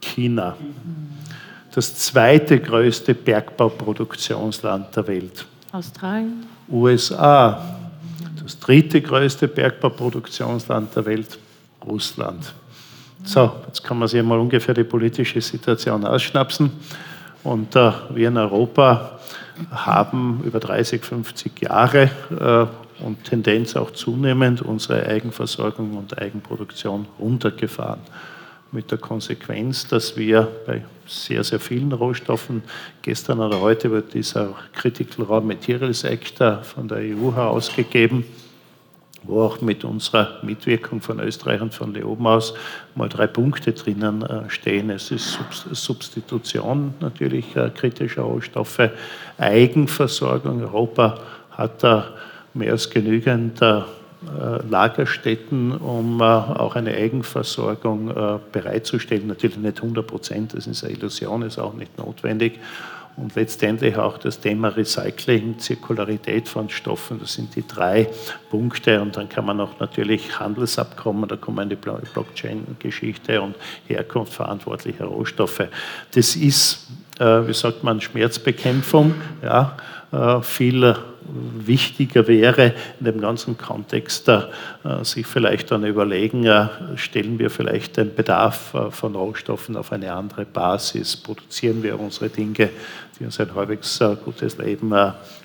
China. 0.00 0.56
Das 1.74 1.94
zweite 1.94 2.58
größte 2.58 3.14
Bergbauproduktionsland 3.14 4.96
der 4.96 5.06
Welt? 5.06 5.46
Australien. 5.72 6.46
USA. 6.68 7.76
Das 8.42 8.58
dritte 8.58 9.00
größte 9.00 9.46
Bergbauproduktionsland 9.46 10.94
der 10.96 11.06
Welt? 11.06 11.38
Russland. 11.84 12.54
So, 13.24 13.52
jetzt 13.66 13.84
kann 13.84 13.98
man 13.98 14.08
sich 14.08 14.22
mal 14.22 14.38
ungefähr 14.38 14.74
die 14.74 14.84
politische 14.84 15.40
Situation 15.40 16.04
ausschnapsen. 16.04 16.70
Und 17.44 17.76
äh, 17.76 17.92
wir 18.10 18.28
in 18.28 18.36
Europa 18.36 19.18
haben 19.70 20.42
über 20.44 20.60
30, 20.60 21.04
50 21.04 21.62
Jahre 21.62 22.10
äh, 22.30 23.04
und 23.04 23.24
Tendenz 23.24 23.76
auch 23.76 23.90
zunehmend 23.92 24.62
unsere 24.62 25.06
Eigenversorgung 25.06 25.96
und 25.96 26.18
Eigenproduktion 26.18 27.06
runtergefahren. 27.18 28.00
Mit 28.70 28.90
der 28.90 28.98
Konsequenz, 28.98 29.86
dass 29.86 30.16
wir 30.16 30.48
bei 30.66 30.82
sehr, 31.06 31.44
sehr 31.44 31.60
vielen 31.60 31.92
Rohstoffen, 31.92 32.62
gestern 33.02 33.40
oder 33.40 33.60
heute 33.60 33.90
wird 33.90 34.14
dieser 34.14 34.54
Critical 34.74 35.26
Raw 35.26 35.44
Materials 35.44 36.04
Act 36.04 36.38
von 36.62 36.88
der 36.88 36.98
EU 36.98 37.32
herausgegeben, 37.34 38.24
wo 39.24 39.42
auch 39.42 39.60
mit 39.60 39.84
unserer 39.84 40.38
Mitwirkung 40.42 41.00
von 41.00 41.20
Österreich 41.20 41.60
und 41.60 41.74
von 41.74 41.94
Leoben 41.94 42.26
aus 42.26 42.54
mal 42.94 43.08
drei 43.08 43.26
Punkte 43.26 43.72
drinnen 43.72 44.22
äh, 44.22 44.50
stehen. 44.50 44.90
Es 44.90 45.10
ist 45.10 45.38
Substitution 45.70 46.94
natürlich 47.00 47.54
äh, 47.56 47.70
kritischer 47.70 48.22
Rohstoffe, 48.22 48.90
Eigenversorgung. 49.38 50.60
Europa 50.62 51.18
hat 51.50 51.82
da 51.82 52.08
mehr 52.54 52.72
als 52.72 52.90
genügend 52.90 53.62
äh, 53.62 53.82
Lagerstätten, 54.68 55.72
um 55.72 56.22
auch 56.22 56.76
eine 56.76 56.94
Eigenversorgung 56.94 58.40
bereitzustellen. 58.52 59.26
Natürlich 59.26 59.56
nicht 59.56 59.78
100 59.78 60.06
Prozent, 60.06 60.54
das 60.54 60.68
ist 60.68 60.84
eine 60.84 60.92
Illusion, 60.92 61.42
ist 61.42 61.58
auch 61.58 61.74
nicht 61.74 61.98
notwendig 61.98 62.60
und 63.16 63.34
letztendlich 63.34 63.96
auch 63.96 64.18
das 64.18 64.40
Thema 64.40 64.68
Recycling, 64.68 65.58
Zirkularität 65.58 66.48
von 66.48 66.70
Stoffen. 66.70 67.20
Das 67.20 67.34
sind 67.34 67.54
die 67.54 67.66
drei 67.66 68.08
Punkte. 68.50 69.02
Und 69.02 69.16
dann 69.16 69.28
kann 69.28 69.44
man 69.44 69.60
auch 69.60 69.78
natürlich 69.80 70.38
Handelsabkommen, 70.38 71.28
da 71.28 71.36
kommen 71.36 71.68
die 71.68 71.76
Blockchain-Geschichte 71.76 73.42
und 73.42 73.56
Herkunft 73.86 74.32
verantwortlicher 74.32 75.04
Rohstoffe. 75.04 75.68
Das 76.14 76.36
ist, 76.36 76.88
äh, 77.18 77.46
wie 77.46 77.54
sagt 77.54 77.84
man, 77.84 78.00
Schmerzbekämpfung. 78.00 79.14
Ja, 79.42 79.76
äh, 80.12 80.40
viel 80.40 80.96
wichtiger 81.66 82.26
wäre 82.26 82.74
in 83.00 83.06
dem 83.06 83.20
ganzen 83.20 83.56
Kontext, 83.58 84.28
äh, 84.28 84.42
sich 85.02 85.26
vielleicht 85.26 85.70
dann 85.70 85.84
überlegen, 85.84 86.44
äh, 86.46 86.68
stellen 86.96 87.38
wir 87.38 87.50
vielleicht 87.50 87.96
den 87.96 88.14
Bedarf 88.14 88.74
äh, 88.74 88.90
von 88.90 89.14
Rohstoffen 89.14 89.76
auf 89.76 89.92
eine 89.92 90.12
andere 90.12 90.44
Basis, 90.44 91.16
produzieren 91.16 91.82
wir 91.82 91.98
unsere 91.98 92.28
Dinge, 92.28 92.70
die 93.18 93.24
uns 93.24 93.40
ein 93.40 93.54
halbwegs 93.54 94.00
gutes 94.24 94.58
Leben 94.58 94.92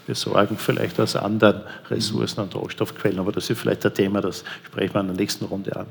besorgen, 0.08 0.58
vielleicht 0.58 1.00
aus 1.00 1.16
anderen 1.16 1.62
Ressourcen 1.92 2.42
und 2.42 2.56
Rohstoffquellen. 2.56 3.20
Aber 3.20 3.32
das 3.32 3.50
ist 3.50 3.60
vielleicht 3.60 3.86
ein 3.86 3.94
Thema, 3.94 4.22
das 4.22 4.44
sprechen 4.66 4.96
wir 4.96 5.02
in 5.02 5.08
der 5.08 5.16
nächsten 5.16 5.46
Runde 5.46 5.76
an. 5.76 5.86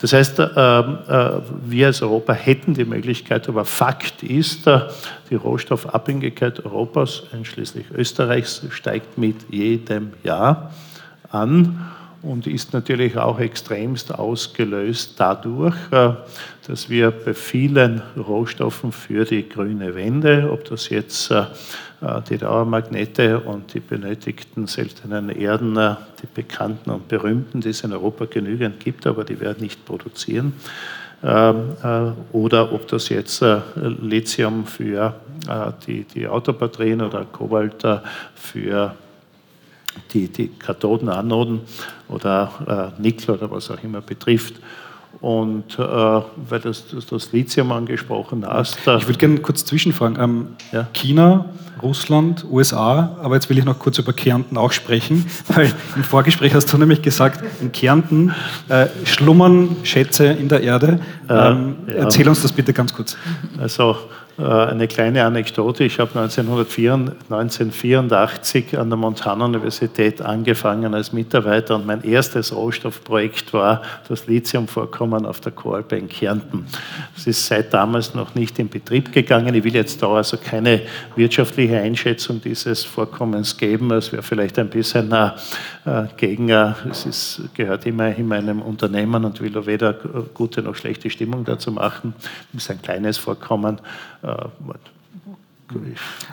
Das 0.00 0.12
heißt, 0.12 0.38
wir 0.38 1.86
als 1.86 2.02
Europa 2.02 2.32
hätten 2.32 2.74
die 2.74 2.84
Möglichkeit, 2.84 3.48
aber 3.48 3.64
Fakt 3.64 4.24
ist, 4.24 4.66
die 5.30 5.34
Rohstoffabhängigkeit 5.36 6.64
Europas, 6.64 7.22
einschließlich 7.32 7.86
Österreichs, 7.94 8.62
steigt 8.70 9.18
mit 9.18 9.36
jedem 9.50 10.14
Jahr 10.24 10.72
an 11.30 11.88
und 12.22 12.46
ist 12.46 12.72
natürlich 12.72 13.16
auch 13.16 13.40
extremst 13.40 14.14
ausgelöst 14.14 15.14
dadurch, 15.16 15.74
äh, 15.90 16.10
dass 16.66 16.88
wir 16.88 17.10
bei 17.10 17.34
vielen 17.34 18.00
Rohstoffen 18.16 18.92
für 18.92 19.24
die 19.24 19.48
grüne 19.48 19.94
Wende, 19.94 20.48
ob 20.50 20.64
das 20.64 20.88
jetzt 20.88 21.30
äh, 21.30 21.40
äh, 22.00 22.20
die 22.28 22.38
Dauermagnete 22.38 23.40
und 23.40 23.74
die 23.74 23.80
benötigten 23.80 24.66
seltenen 24.68 25.30
Erden, 25.30 25.74
die 25.74 26.28
bekannten 26.32 26.90
und 26.90 27.08
berühmten, 27.08 27.60
die 27.60 27.70
es 27.70 27.82
in 27.82 27.92
Europa 27.92 28.26
genügend 28.26 28.78
gibt, 28.78 29.06
aber 29.06 29.24
die 29.24 29.40
werden 29.40 29.62
nicht 29.62 29.84
produzieren, 29.84 30.54
ähm, 31.24 31.76
oder 32.32 32.72
ob 32.72 32.86
das 32.88 33.08
jetzt 33.08 33.44
Lithium 33.76 34.66
für 34.66 35.14
die, 35.86 36.04
die 36.04 36.26
Autobatterien 36.26 37.00
oder 37.00 37.24
Kobalt 37.24 37.84
für 38.34 38.94
die, 40.12 40.28
die 40.28 40.48
Kathoden, 40.48 41.08
Anoden 41.08 41.60
oder 42.08 42.92
äh, 42.98 43.02
Nickel 43.02 43.34
oder 43.34 43.50
was 43.50 43.70
auch 43.70 43.82
immer 43.82 44.00
betrifft. 44.00 44.54
Und 45.20 45.78
äh, 45.78 45.82
weil 45.82 46.60
du 46.60 46.68
das, 46.68 46.84
das 47.08 47.32
Lithium 47.32 47.70
angesprochen 47.70 48.44
hast. 48.46 48.86
Äh, 48.86 48.96
ich 48.96 49.06
würde 49.06 49.18
gerne 49.18 49.38
kurz 49.38 49.64
zwischenfragen. 49.64 50.18
Ähm, 50.20 50.48
ja? 50.72 50.88
China, 50.92 51.44
Russland, 51.80 52.44
USA, 52.50 53.16
aber 53.22 53.36
jetzt 53.36 53.48
will 53.48 53.58
ich 53.58 53.64
noch 53.64 53.78
kurz 53.78 53.98
über 53.98 54.12
Kärnten 54.12 54.56
auch 54.56 54.72
sprechen, 54.72 55.26
weil 55.48 55.72
im 55.96 56.04
Vorgespräch 56.04 56.54
hast 56.54 56.72
du 56.72 56.78
nämlich 56.78 57.02
gesagt, 57.02 57.44
in 57.60 57.72
Kärnten 57.72 58.34
äh, 58.68 58.86
schlummern 59.04 59.76
Schätze 59.84 60.26
in 60.26 60.48
der 60.48 60.62
Erde. 60.62 61.00
Ähm, 61.28 61.76
ja. 61.86 61.94
Erzähl 61.94 62.28
uns 62.28 62.42
das 62.42 62.52
bitte 62.52 62.72
ganz 62.72 62.94
kurz. 62.94 63.16
Also 63.58 63.92
äh, 63.92 63.94
eine 64.38 64.88
kleine 64.88 65.24
Anekdote. 65.24 65.84
Ich 65.84 65.98
habe 65.98 66.18
1984 66.18 68.78
an 68.78 68.88
der 68.88 68.96
Montana-Universität 68.96 70.22
angefangen 70.22 70.94
als 70.94 71.12
Mitarbeiter 71.12 71.74
und 71.74 71.86
mein 71.86 72.02
erstes 72.02 72.54
Rohstoffprojekt 72.54 73.52
war 73.52 73.82
das 74.08 74.26
Lithiumvorkommen 74.26 75.26
auf 75.26 75.40
der 75.40 75.52
in 75.90 76.08
Kärnten. 76.08 76.66
Es 77.16 77.26
ist 77.26 77.46
seit 77.46 77.74
damals 77.74 78.14
noch 78.14 78.34
nicht 78.34 78.58
in 78.58 78.68
Betrieb 78.68 79.12
gegangen. 79.12 79.54
Ich 79.54 79.64
will 79.64 79.74
jetzt 79.74 80.02
da 80.02 80.08
also 80.08 80.38
keine 80.38 80.82
wirtschaftliche 81.14 81.78
Einschätzung 81.78 82.40
dieses 82.40 82.84
Vorkommens 82.84 83.56
geben. 83.56 83.90
Es 83.90 84.12
wäre 84.12 84.22
vielleicht 84.22 84.58
ein 84.58 84.70
bisschen 84.70 85.12
äh, 85.12 85.30
gegen, 86.16 86.48
äh, 86.48 86.72
es 86.90 87.06
ist, 87.06 87.42
gehört 87.54 87.86
immer 87.86 88.14
in 88.16 88.28
meinem 88.28 88.62
Unternehmen 88.62 89.24
und 89.24 89.40
will 89.40 89.66
weder 89.66 89.94
gute 90.32 90.62
noch 90.62 90.74
schlechte 90.74 91.10
Stimmung 91.10 91.44
dazu 91.44 91.70
machen. 91.70 92.14
Es 92.56 92.64
ist 92.64 92.70
ein 92.70 92.80
kleines 92.80 93.18
Vorkommen. 93.18 93.80
Äh, 94.22 94.36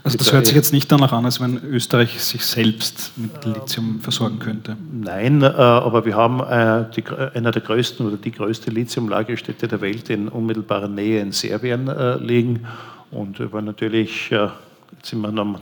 also 0.04 0.18
das 0.18 0.34
hört 0.34 0.48
sich 0.48 0.56
jetzt 0.56 0.74
nicht 0.74 0.92
danach 0.92 1.14
an, 1.14 1.24
als 1.24 1.40
wenn 1.40 1.64
Österreich 1.64 2.22
sich 2.22 2.44
selbst 2.44 3.14
mit 3.16 3.46
Lithium 3.46 4.02
versorgen 4.02 4.40
könnte. 4.40 4.76
Nein, 4.92 5.42
äh, 5.44 5.46
aber 5.46 6.06
wir 6.06 6.16
haben 6.18 6.42
äh, 6.42 6.92
die, 6.94 7.06
einer 7.34 7.52
der 7.52 7.62
größten 7.62 8.06
oder 8.06 8.18
die 8.18 8.32
größte 8.32 8.70
Lithiumlagerstätte 8.70 9.70
der 9.70 9.80
Welt 9.80 10.10
in 10.10 10.28
unmittelbarer 10.28 10.90
Nähe 10.90 11.22
in 11.22 11.32
Serbien 11.32 11.90
liegen. 12.20 12.68
Und 13.12 13.40
über 13.40 13.62
natürlich, 13.62 14.30
jetzt 14.30 14.52
sind 15.04 15.22
wir 15.22 15.32
noch 15.32 15.60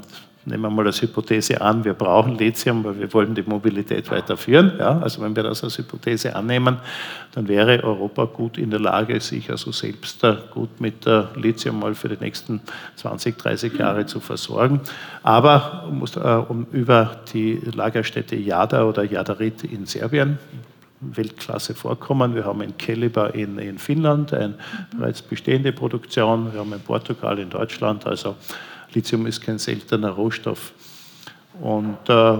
nehmen 0.48 0.64
wir 0.64 0.70
mal 0.70 0.86
als 0.86 1.02
Hypothese 1.02 1.60
an, 1.62 1.84
wir 1.84 1.94
brauchen 1.94 2.38
Lithium, 2.38 2.84
weil 2.84 3.00
wir 3.00 3.14
wollen 3.14 3.36
die 3.36 3.44
Mobilität 3.44 4.10
weiterführen. 4.10 4.74
Ja, 4.80 5.00
also 5.00 5.22
wenn 5.22 5.36
wir 5.36 5.44
das 5.44 5.64
als 5.64 5.78
Hypothese 5.78 6.36
annehmen, 6.36 6.78
dann 7.34 7.48
wäre 7.48 7.84
Europa 7.84 8.26
gut 8.26 8.58
in 8.58 8.72
der 8.72 8.80
Lage, 8.80 9.20
sich 9.20 9.50
also 9.52 9.72
selbst 9.72 10.26
gut 10.52 10.80
mit 10.80 11.06
Lithium 11.36 11.80
mal 11.80 11.94
für 11.94 12.10
die 12.10 12.18
nächsten 12.20 12.62
20, 12.96 13.38
30 13.38 13.78
Jahre 13.78 14.06
zu 14.06 14.20
versorgen. 14.20 14.82
Aber 15.24 15.84
um 16.50 16.66
über 16.72 17.18
die 17.34 17.60
Lagerstätte 17.74 18.36
Jada 18.36 18.86
oder 18.86 19.04
Jadarit 19.04 19.64
in 19.64 19.86
Serbien 19.86 20.40
Weltklasse 21.00 21.76
vorkommen. 21.76 22.34
Wir 22.34 22.46
haben 22.46 22.62
in 22.62 22.78
Keliber 22.78 23.34
in, 23.36 23.60
in 23.60 23.78
Finnland 23.78 24.34
eine 24.34 24.56
bereits 24.98 25.22
bestehende 25.22 25.72
Produktion, 25.72 26.52
wir 26.52 26.60
haben 26.60 26.74
in 26.74 26.80
Portugal, 26.80 27.38
in 27.38 27.50
Deutschland, 27.50 28.08
also 28.08 28.36
Lithium 28.94 29.26
ist 29.26 29.42
kein 29.42 29.60
seltener 29.60 30.12
Rohstoff. 30.12 30.74
Und 31.62 31.98
äh, 32.08 32.38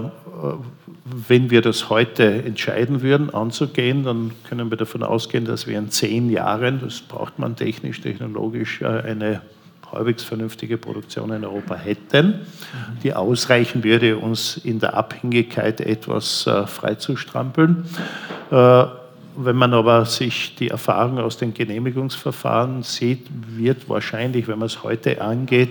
wenn 1.04 1.50
wir 1.50 1.60
das 1.60 1.90
heute 1.90 2.24
entscheiden 2.44 3.02
würden, 3.02 3.34
anzugehen, 3.34 4.04
dann 4.04 4.32
können 4.48 4.70
wir 4.70 4.76
davon 4.76 5.02
ausgehen, 5.02 5.44
dass 5.44 5.66
wir 5.66 5.78
in 5.78 5.90
zehn 5.90 6.30
Jahren, 6.30 6.80
das 6.80 7.00
braucht 7.00 7.38
man 7.38 7.56
technisch, 7.56 8.00
technologisch, 8.00 8.80
äh, 8.80 8.86
eine 8.86 9.42
halbwegs 9.90 10.22
vernünftige 10.22 10.76
Produktion 10.76 11.32
in 11.32 11.44
Europa 11.44 11.74
hätten, 11.74 12.40
die 13.02 13.14
ausreichen 13.14 13.84
würde, 13.84 14.18
uns 14.18 14.58
in 14.58 14.80
der 14.80 14.94
Abhängigkeit 14.94 15.80
etwas 15.80 16.46
äh, 16.46 16.66
freizustrampeln. 16.66 17.84
Äh, 18.50 18.84
wenn 19.40 19.56
man 19.56 19.72
aber 19.72 20.04
sich 20.04 20.56
die 20.56 20.68
Erfahrung 20.68 21.18
aus 21.18 21.36
den 21.38 21.54
Genehmigungsverfahren 21.54 22.82
sieht, 22.82 23.28
wird 23.30 23.88
wahrscheinlich, 23.88 24.48
wenn 24.48 24.58
man 24.58 24.66
es 24.66 24.82
heute 24.82 25.20
angeht, 25.20 25.70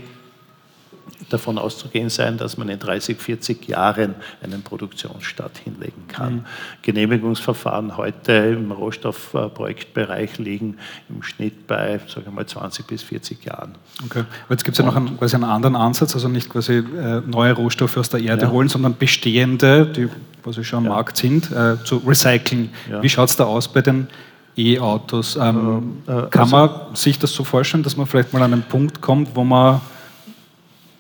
davon 1.29 1.57
auszugehen 1.57 2.09
sein, 2.09 2.37
dass 2.37 2.57
man 2.57 2.69
in 2.69 2.79
30, 2.79 3.17
40 3.17 3.67
Jahren 3.67 4.15
einen 4.41 4.61
Produktionsstart 4.61 5.57
hinlegen 5.57 6.07
kann. 6.07 6.35
Mhm. 6.35 6.45
Genehmigungsverfahren 6.83 7.97
heute 7.97 8.33
im 8.33 8.71
Rohstoffprojektbereich 8.71 10.37
liegen 10.37 10.77
im 11.09 11.23
Schnitt 11.23 11.67
bei, 11.67 11.99
sagen 12.07 12.25
wir 12.25 12.31
mal, 12.31 12.45
20 12.45 12.85
bis 12.85 13.03
40 13.03 13.43
Jahren. 13.45 13.75
Okay. 14.05 14.19
Aber 14.45 14.53
jetzt 14.53 14.63
gibt 14.63 14.77
es 14.77 14.79
ja 14.79 14.85
noch 14.85 14.95
einen, 14.95 15.17
quasi 15.17 15.35
einen 15.35 15.43
anderen 15.43 15.75
Ansatz, 15.75 16.13
also 16.13 16.27
nicht 16.27 16.49
quasi 16.49 16.77
äh, 16.77 17.21
neue 17.25 17.53
Rohstoffe 17.53 17.97
aus 17.97 18.09
der 18.09 18.21
Erde 18.21 18.43
ja. 18.43 18.51
holen, 18.51 18.69
sondern 18.69 18.95
bestehende, 18.97 19.85
die 19.85 20.09
quasi 20.43 20.63
schon 20.63 20.79
am 20.79 20.85
ja. 20.85 20.89
Markt 20.91 21.17
sind, 21.17 21.51
äh, 21.51 21.83
zu 21.83 21.97
recyceln. 21.97 22.69
Ja. 22.89 23.01
Wie 23.01 23.09
schaut 23.09 23.29
es 23.29 23.35
da 23.35 23.45
aus 23.45 23.67
bei 23.67 23.81
den 23.81 24.07
E-Autos? 24.55 25.35
Ähm, 25.35 25.97
äh, 26.07 26.27
kann 26.29 26.43
also, 26.43 26.55
man 26.55 26.95
sich 26.95 27.19
das 27.19 27.33
so 27.33 27.43
vorstellen, 27.43 27.83
dass 27.83 27.97
man 27.97 28.05
vielleicht 28.05 28.33
mal 28.33 28.41
an 28.41 28.53
einen 28.53 28.63
Punkt 28.63 29.01
kommt, 29.01 29.35
wo 29.35 29.43
man 29.43 29.81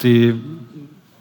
die 0.01 0.35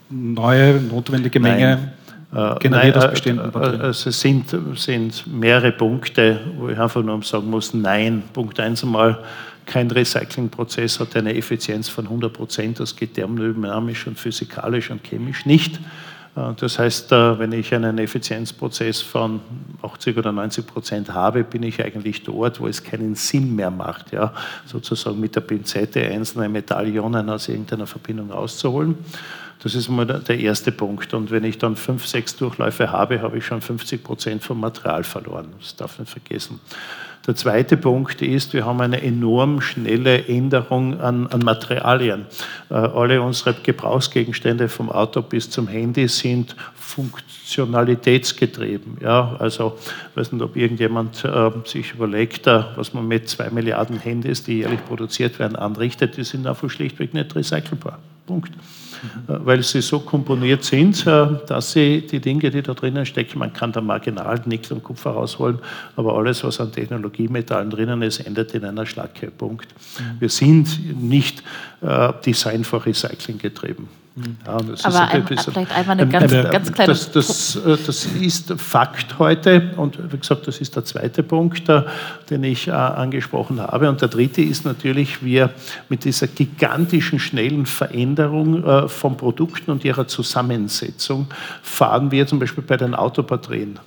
neue 0.09 0.81
notwendige 0.81 1.39
Menge 1.39 1.91
Nein. 2.31 2.55
generiert 2.59 2.95
nein, 2.95 3.03
aus 3.03 3.11
bestehenden 3.11 3.51
Batterien? 3.51 3.81
Also 3.81 4.09
es 4.09 4.19
sind, 4.19 4.55
sind 4.75 5.25
mehrere 5.27 5.71
Punkte, 5.71 6.39
wo 6.57 6.69
ich 6.69 6.79
einfach 6.79 7.03
nur 7.03 7.21
sagen 7.23 7.49
muss, 7.49 7.73
nein. 7.73 8.23
Punkt 8.33 8.59
eins 8.59 8.83
einmal, 8.83 9.19
kein 9.65 9.91
Recyclingprozess 9.91 10.99
hat 10.99 11.15
eine 11.15 11.35
Effizienz 11.35 11.89
von 11.89 12.05
100 12.05 12.31
Prozent. 12.31 12.79
Das 12.79 12.95
geht 12.95 13.15
thermodynamisch 13.15 14.07
und 14.07 14.17
physikalisch 14.17 14.89
und 14.89 15.03
chemisch 15.03 15.45
nicht. 15.45 15.79
Äh, 16.37 16.53
das 16.55 16.79
heißt, 16.79 17.11
äh, 17.11 17.39
wenn 17.39 17.51
ich 17.51 17.73
einen 17.73 17.97
Effizienzprozess 17.97 19.01
von 19.01 19.41
80 19.81 20.17
oder 20.17 20.31
90 20.31 20.67
Prozent 20.67 21.13
habe, 21.13 21.43
bin 21.43 21.63
ich 21.63 21.83
eigentlich 21.83 22.23
dort, 22.23 22.59
wo 22.59 22.67
es 22.67 22.83
keinen 22.83 23.15
Sinn 23.15 23.55
mehr 23.55 23.71
macht, 23.71 24.11
ja, 24.11 24.33
sozusagen 24.65 25.19
mit 25.19 25.35
der 25.35 25.41
Pinzette 25.41 26.01
einzelne 26.01 26.49
Metallionen 26.49 27.29
aus 27.29 27.49
irgendeiner 27.49 27.87
Verbindung 27.87 28.31
rauszuholen. 28.31 28.95
Das 29.63 29.73
ist 29.73 29.89
mal 29.89 30.05
der 30.05 30.39
erste 30.39 30.71
Punkt. 30.71 31.15
Und 31.15 31.31
wenn 31.31 31.43
ich 31.43 31.57
dann 31.57 31.75
fünf, 31.75 32.05
sechs 32.05 32.35
Durchläufe 32.35 32.91
habe, 32.91 33.21
habe 33.21 33.39
ich 33.39 33.45
schon 33.45 33.59
50 33.59 34.03
Prozent 34.03 34.43
vom 34.43 34.59
Material 34.59 35.03
verloren. 35.03 35.47
Das 35.59 35.75
darf 35.75 35.97
man 35.97 36.05
vergessen. 36.05 36.59
Der 37.25 37.35
zweite 37.35 37.75
Punkt 37.75 38.21
ist, 38.21 38.53
wir 38.53 38.65
haben 38.65 38.79
eine 38.79 39.01
enorm 39.01 39.59
schnelle 39.61 40.27
Änderung 40.27 41.01
an, 41.01 41.27
an 41.27 41.41
Materialien. 41.41 42.25
Äh, 42.69 42.75
alle 42.75 43.21
unsere 43.21 43.53
Gebrauchsgegenstände 43.53 44.69
vom 44.69 44.89
Auto 44.89 45.21
bis 45.21 45.49
zum 45.49 45.67
Handy 45.67 46.07
sind 46.07 46.55
funktionalitätsgetrieben. 46.75 48.99
Ja, 49.01 49.35
also 49.39 49.77
ich 50.11 50.17
weiß 50.17 50.31
nicht, 50.31 50.41
ob 50.41 50.55
irgendjemand 50.55 51.25
äh, 51.25 51.51
sich 51.65 51.93
überlegt, 51.93 52.47
äh, 52.47 52.63
was 52.75 52.93
man 52.93 53.05
mit 53.07 53.27
zwei 53.27 53.49
Milliarden 53.49 53.99
Handys, 53.99 54.43
die 54.43 54.59
jährlich 54.59 54.85
produziert 54.85 55.37
werden, 55.39 55.57
anrichtet. 55.57 56.15
Die 56.17 56.23
sind 56.23 56.47
einfach 56.47 56.69
schlichtweg 56.69 57.13
nicht 57.13 57.35
recycelbar. 57.35 57.99
Punkt. 58.25 58.53
Äh, 59.27 59.33
weil 59.45 59.63
sie 59.63 59.81
so 59.81 59.99
komponiert 59.99 60.63
sind, 60.63 61.05
äh, 61.05 61.27
dass 61.47 61.71
sie 61.71 62.05
die 62.05 62.19
Dinge, 62.19 62.49
die 62.49 62.61
da 62.61 62.73
drinnen 62.73 63.05
stecken, 63.05 63.39
man 63.39 63.53
kann 63.53 63.71
da 63.71 63.81
marginal 63.81 64.41
Nickel 64.45 64.77
und 64.77 64.83
Kupfer 64.83 65.11
rausholen, 65.11 65.59
aber 65.95 66.15
alles, 66.15 66.43
was 66.43 66.59
an 66.59 66.71
Technologiemetallen 66.71 67.69
drinnen 67.69 68.01
ist, 68.01 68.19
endet 68.19 68.53
in 68.53 68.65
einer 68.65 68.85
Schlacke. 68.85 69.31
Punkt. 69.31 69.67
Mhm. 69.99 70.21
Wir 70.21 70.29
sind 70.29 71.01
nicht 71.01 71.43
äh, 71.81 72.13
Design 72.25 72.63
for 72.63 72.85
Recycling 72.85 73.37
getrieben. 73.37 73.87
Ja, 74.17 74.57
Aber 74.83 75.07
ein, 75.09 75.27
vielleicht 75.27 75.71
einmal 75.71 75.99
eine 75.99 76.07
ganz, 76.07 76.33
eine, 76.33 76.49
ganz 76.49 76.73
kleine... 76.73 76.91
Das, 76.91 77.11
das, 77.11 77.55
äh, 77.57 77.77
das, 77.85 78.05
ist 78.05 78.51
Fakt 78.57 79.19
heute 79.19 79.73
und 79.77 80.11
wie 80.11 80.17
gesagt, 80.17 80.47
das 80.47 80.59
ist 80.59 80.75
der 80.75 80.85
zweite 80.85 81.21
Punkt, 81.21 81.69
äh, 81.69 81.83
den 82.31 82.43
ich 82.43 82.67
äh, 82.67 82.71
angesprochen 82.71 83.61
habe. 83.61 83.87
Und 83.89 84.01
der 84.01 84.07
dritte 84.07 84.41
ist 84.41 84.65
natürlich, 84.65 85.23
wir 85.23 85.51
mit 85.89 86.03
dieser 86.03 86.25
gigantischen, 86.25 87.19
schnellen 87.19 87.67
Veränderung 87.67 88.89
von 88.89 89.17
Produkten 89.17 89.71
und 89.71 89.85
ihrer 89.85 90.07
Zusammensetzung 90.07 91.27
fahren 91.61 92.11
wir 92.11 92.27
zum 92.27 92.39
Beispiel 92.39 92.63
bei 92.63 92.77
den 92.77 92.95
Autobatterien. 92.95 93.77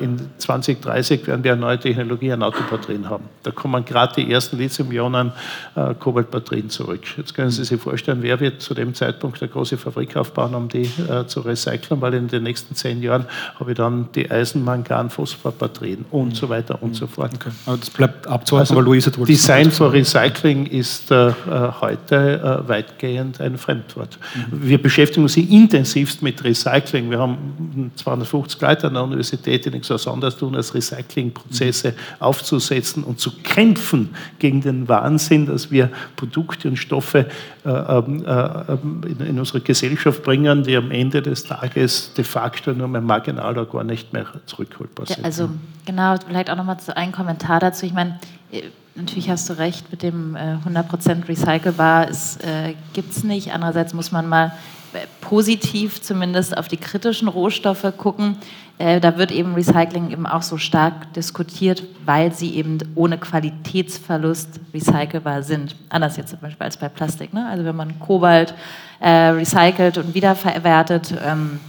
In 0.00 0.18
2030 0.38 1.26
werden 1.26 1.44
wir 1.44 1.52
eine 1.52 1.60
neue 1.60 1.78
Technologie 1.78 2.32
an 2.32 2.42
Autobatterien 2.42 3.06
haben. 3.08 3.24
Da 3.42 3.50
kommen 3.50 3.84
gerade 3.84 4.22
die 4.22 4.30
ersten 4.30 4.56
Lithium-Ionen-Kobaltbatterien 4.58 6.70
zurück. 6.70 7.02
Jetzt 7.16 7.34
können 7.34 7.50
Sie 7.50 7.64
sich 7.64 7.80
vorstellen, 7.80 8.18
wer 8.22 8.38
wird 8.40 8.62
zu 8.62 8.74
dem 8.74 8.94
Zeitpunkt 8.94 9.40
der 9.40 9.48
große 9.48 9.75
große 9.76 9.78
Fabrik 9.78 10.16
aufbauen, 10.16 10.54
um 10.54 10.68
die 10.68 10.82
äh, 10.82 11.26
zu 11.26 11.40
recyceln, 11.40 12.00
weil 12.00 12.14
in 12.14 12.28
den 12.28 12.42
nächsten 12.42 12.74
zehn 12.74 13.02
Jahren 13.02 13.26
habe 13.58 13.72
ich 13.72 13.76
dann 13.76 14.08
die 14.14 14.30
Eisenmangan-Phosphat-Batterien 14.30 16.06
und 16.10 16.28
mhm. 16.28 16.34
so 16.34 16.48
weiter 16.48 16.82
und 16.82 16.90
mhm. 16.90 16.94
so 16.94 17.06
fort. 17.06 17.32
Okay. 17.34 17.50
Aber 17.66 17.76
das 17.76 17.90
bleibt 17.90 18.26
abzuwarten, 18.26 18.70
also, 18.70 18.74
aber 18.74 18.82
Luisa, 18.82 19.10
du 19.10 19.24
Design 19.24 19.70
for 19.70 19.92
Recycling 19.92 20.66
ist 20.66 21.10
äh, 21.10 21.28
äh, 21.28 21.32
heute 21.80 22.62
äh, 22.64 22.68
weitgehend 22.68 23.40
ein 23.40 23.58
Fremdwort. 23.58 24.18
Mhm. 24.34 24.68
Wir 24.68 24.82
beschäftigen 24.82 25.22
uns 25.22 25.36
intensivst 25.36 26.22
mit 26.22 26.42
Recycling. 26.42 27.10
Wir 27.10 27.18
haben 27.18 27.92
250 27.96 28.60
Leute 28.60 28.86
an 28.88 28.94
der 28.94 29.04
Universität, 29.04 29.64
die 29.64 29.70
nichts 29.70 30.06
anderes 30.06 30.36
tun, 30.36 30.54
als 30.54 30.74
Recyclingprozesse 30.74 31.94
aufzusetzen 32.18 33.04
und 33.04 33.20
zu 33.20 33.30
kämpfen 33.42 34.10
gegen 34.38 34.60
den 34.60 34.88
Wahnsinn, 34.88 35.46
dass 35.46 35.70
wir 35.70 35.90
Produkte 36.16 36.68
und 36.68 36.76
Stoffe 36.76 37.26
äh, 37.64 37.68
ähm, 37.68 38.24
äh, 38.24 39.08
in, 39.08 39.26
in 39.26 39.38
unsere 39.38 39.60
Gesellschaft 39.66 40.22
bringen, 40.22 40.62
die 40.62 40.76
am 40.76 40.90
Ende 40.90 41.20
des 41.20 41.44
Tages 41.44 42.12
de 42.14 42.24
facto 42.24 42.72
nur 42.72 42.88
mehr 42.88 43.00
marginal 43.00 43.52
oder 43.52 43.66
gar 43.66 43.84
nicht 43.84 44.12
mehr 44.12 44.26
zurückholbar 44.46 45.06
sind. 45.06 45.18
Ja, 45.18 45.24
also 45.24 45.50
genau, 45.84 46.14
vielleicht 46.26 46.50
auch 46.50 46.56
nochmal 46.56 46.78
ein 46.94 47.12
Kommentar 47.12 47.60
dazu. 47.60 47.84
Ich 47.84 47.92
meine, 47.92 48.18
äh, 48.52 48.62
natürlich 48.94 49.28
hast 49.28 49.50
du 49.50 49.58
recht, 49.58 49.90
mit 49.90 50.02
dem 50.02 50.36
100% 50.36 51.28
recycelbar 51.28 52.08
äh, 52.08 52.74
gibt 52.94 53.12
es 53.12 53.24
nicht. 53.24 53.52
Andererseits 53.52 53.92
muss 53.92 54.12
man 54.12 54.28
mal 54.28 54.52
positiv 55.20 56.00
zumindest 56.00 56.56
auf 56.56 56.68
die 56.68 56.76
kritischen 56.76 57.28
Rohstoffe 57.28 57.92
gucken. 57.96 58.36
Äh, 58.78 59.00
da 59.00 59.16
wird 59.16 59.32
eben 59.32 59.54
Recycling 59.54 60.10
eben 60.10 60.26
auch 60.26 60.42
so 60.42 60.58
stark 60.58 61.12
diskutiert, 61.14 61.82
weil 62.04 62.32
sie 62.32 62.54
eben 62.56 62.78
ohne 62.94 63.16
Qualitätsverlust 63.16 64.60
recycelbar 64.74 65.42
sind. 65.42 65.76
Anders 65.88 66.16
jetzt 66.16 66.30
zum 66.30 66.40
Beispiel 66.40 66.64
als 66.64 66.76
bei 66.76 66.88
Plastik. 66.88 67.32
Ne? 67.32 67.46
Also 67.48 67.64
wenn 67.64 67.76
man 67.76 67.98
Kobalt 68.00 68.54
äh, 69.00 69.10
recycelt 69.10 69.96
und 69.98 70.14
wiederverwertet, 70.14 71.14
ähm, 71.24 71.60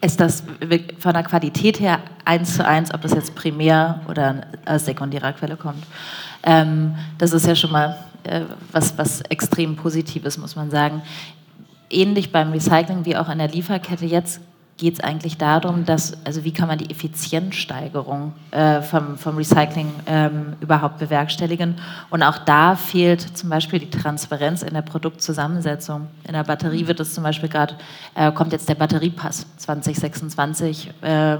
ist 0.00 0.20
das 0.20 0.44
von 0.98 1.14
der 1.14 1.24
Qualität 1.24 1.80
her 1.80 1.98
eins 2.24 2.56
zu 2.56 2.64
eins, 2.64 2.94
ob 2.94 3.00
das 3.00 3.12
jetzt 3.12 3.34
primär 3.34 4.00
oder 4.08 4.42
aus 4.64 4.84
sekundärer 4.84 5.32
Quelle 5.32 5.56
kommt. 5.56 5.84
Ähm, 6.44 6.94
das 7.18 7.32
ist 7.32 7.46
ja 7.46 7.56
schon 7.56 7.72
mal 7.72 7.96
äh, 8.24 8.42
was, 8.70 8.96
was 8.98 9.22
extrem 9.22 9.74
Positives, 9.74 10.38
muss 10.38 10.54
man 10.54 10.70
sagen 10.70 11.02
ähnlich 11.90 12.32
beim 12.32 12.52
Recycling 12.52 13.04
wie 13.04 13.16
auch 13.16 13.28
in 13.28 13.38
der 13.38 13.48
Lieferkette 13.48 14.06
jetzt 14.06 14.40
geht 14.76 14.94
es 14.94 15.00
eigentlich 15.00 15.38
darum, 15.38 15.86
dass, 15.86 16.12
also 16.24 16.44
wie 16.44 16.52
kann 16.52 16.68
man 16.68 16.78
die 16.78 16.90
Effizienzsteigerung 16.90 18.34
äh, 18.50 18.82
vom, 18.82 19.16
vom 19.16 19.36
Recycling 19.36 19.90
ähm, 20.06 20.54
überhaupt 20.60 20.98
bewerkstelligen. 20.98 21.76
Und 22.10 22.22
auch 22.22 22.38
da 22.38 22.76
fehlt 22.76 23.20
zum 23.20 23.48
Beispiel 23.48 23.78
die 23.78 23.90
Transparenz 23.90 24.62
in 24.62 24.74
der 24.74 24.82
Produktzusammensetzung. 24.82 26.08
In 26.26 26.34
der 26.34 26.44
Batterie 26.44 26.86
wird 26.86 27.00
es 27.00 27.14
zum 27.14 27.24
Beispiel 27.24 27.48
gerade, 27.48 27.74
äh, 28.14 28.30
kommt 28.32 28.52
jetzt 28.52 28.68
der 28.68 28.74
Batteriepass 28.74 29.46
2026. 29.56 30.90
Äh, 31.00 31.38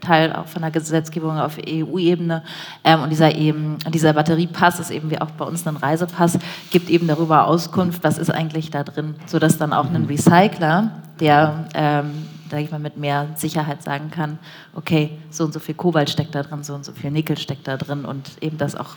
Teil 0.00 0.32
auch 0.32 0.46
von 0.46 0.62
der 0.62 0.70
Gesetzgebung 0.70 1.38
auf 1.38 1.58
EU-Ebene. 1.58 2.42
Ähm, 2.84 3.02
und 3.02 3.10
dieser, 3.10 3.34
eben, 3.34 3.78
dieser 3.92 4.12
Batteriepass 4.12 4.78
ist 4.78 4.90
eben 4.90 5.10
wie 5.10 5.20
auch 5.20 5.30
bei 5.30 5.44
uns 5.44 5.66
ein 5.66 5.76
Reisepass, 5.76 6.38
gibt 6.70 6.90
eben 6.90 7.06
darüber 7.06 7.46
Auskunft, 7.46 8.04
was 8.04 8.18
ist 8.18 8.30
eigentlich 8.30 8.70
da 8.70 8.84
drin, 8.84 9.16
sodass 9.24 9.58
dann 9.58 9.72
auch 9.72 9.86
ein 9.86 10.02
mhm. 10.02 10.08
Recycler, 10.08 10.90
der 11.18 11.64
ähm, 11.74 12.26
sage 12.50 12.64
ich 12.64 12.70
mal, 12.70 12.78
mit 12.78 12.96
mehr 12.96 13.28
Sicherheit 13.36 13.82
sagen 13.82 14.10
kann, 14.10 14.38
okay, 14.74 15.10
so 15.30 15.44
und 15.44 15.52
so 15.52 15.60
viel 15.60 15.74
Kobalt 15.74 16.10
steckt 16.10 16.34
da 16.34 16.42
drin, 16.42 16.62
so 16.62 16.74
und 16.74 16.84
so 16.84 16.92
viel 16.92 17.10
Nickel 17.10 17.38
steckt 17.38 17.66
da 17.68 17.76
drin 17.76 18.04
und 18.04 18.30
eben 18.40 18.58
das 18.58 18.74
auch 18.74 18.96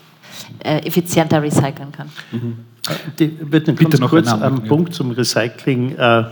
äh, 0.64 0.80
effizienter 0.86 1.42
recyceln 1.42 1.92
kann. 1.92 2.10
Mhm. 2.32 2.58
Die, 3.18 3.28
bitte, 3.28 3.74
bitte 3.74 4.00
noch 4.00 4.10
kurz 4.10 4.32
einen 4.32 4.64
Punkt 4.64 4.94
zum 4.94 5.12
Recycling. 5.12 5.96
Äh, 5.96 6.24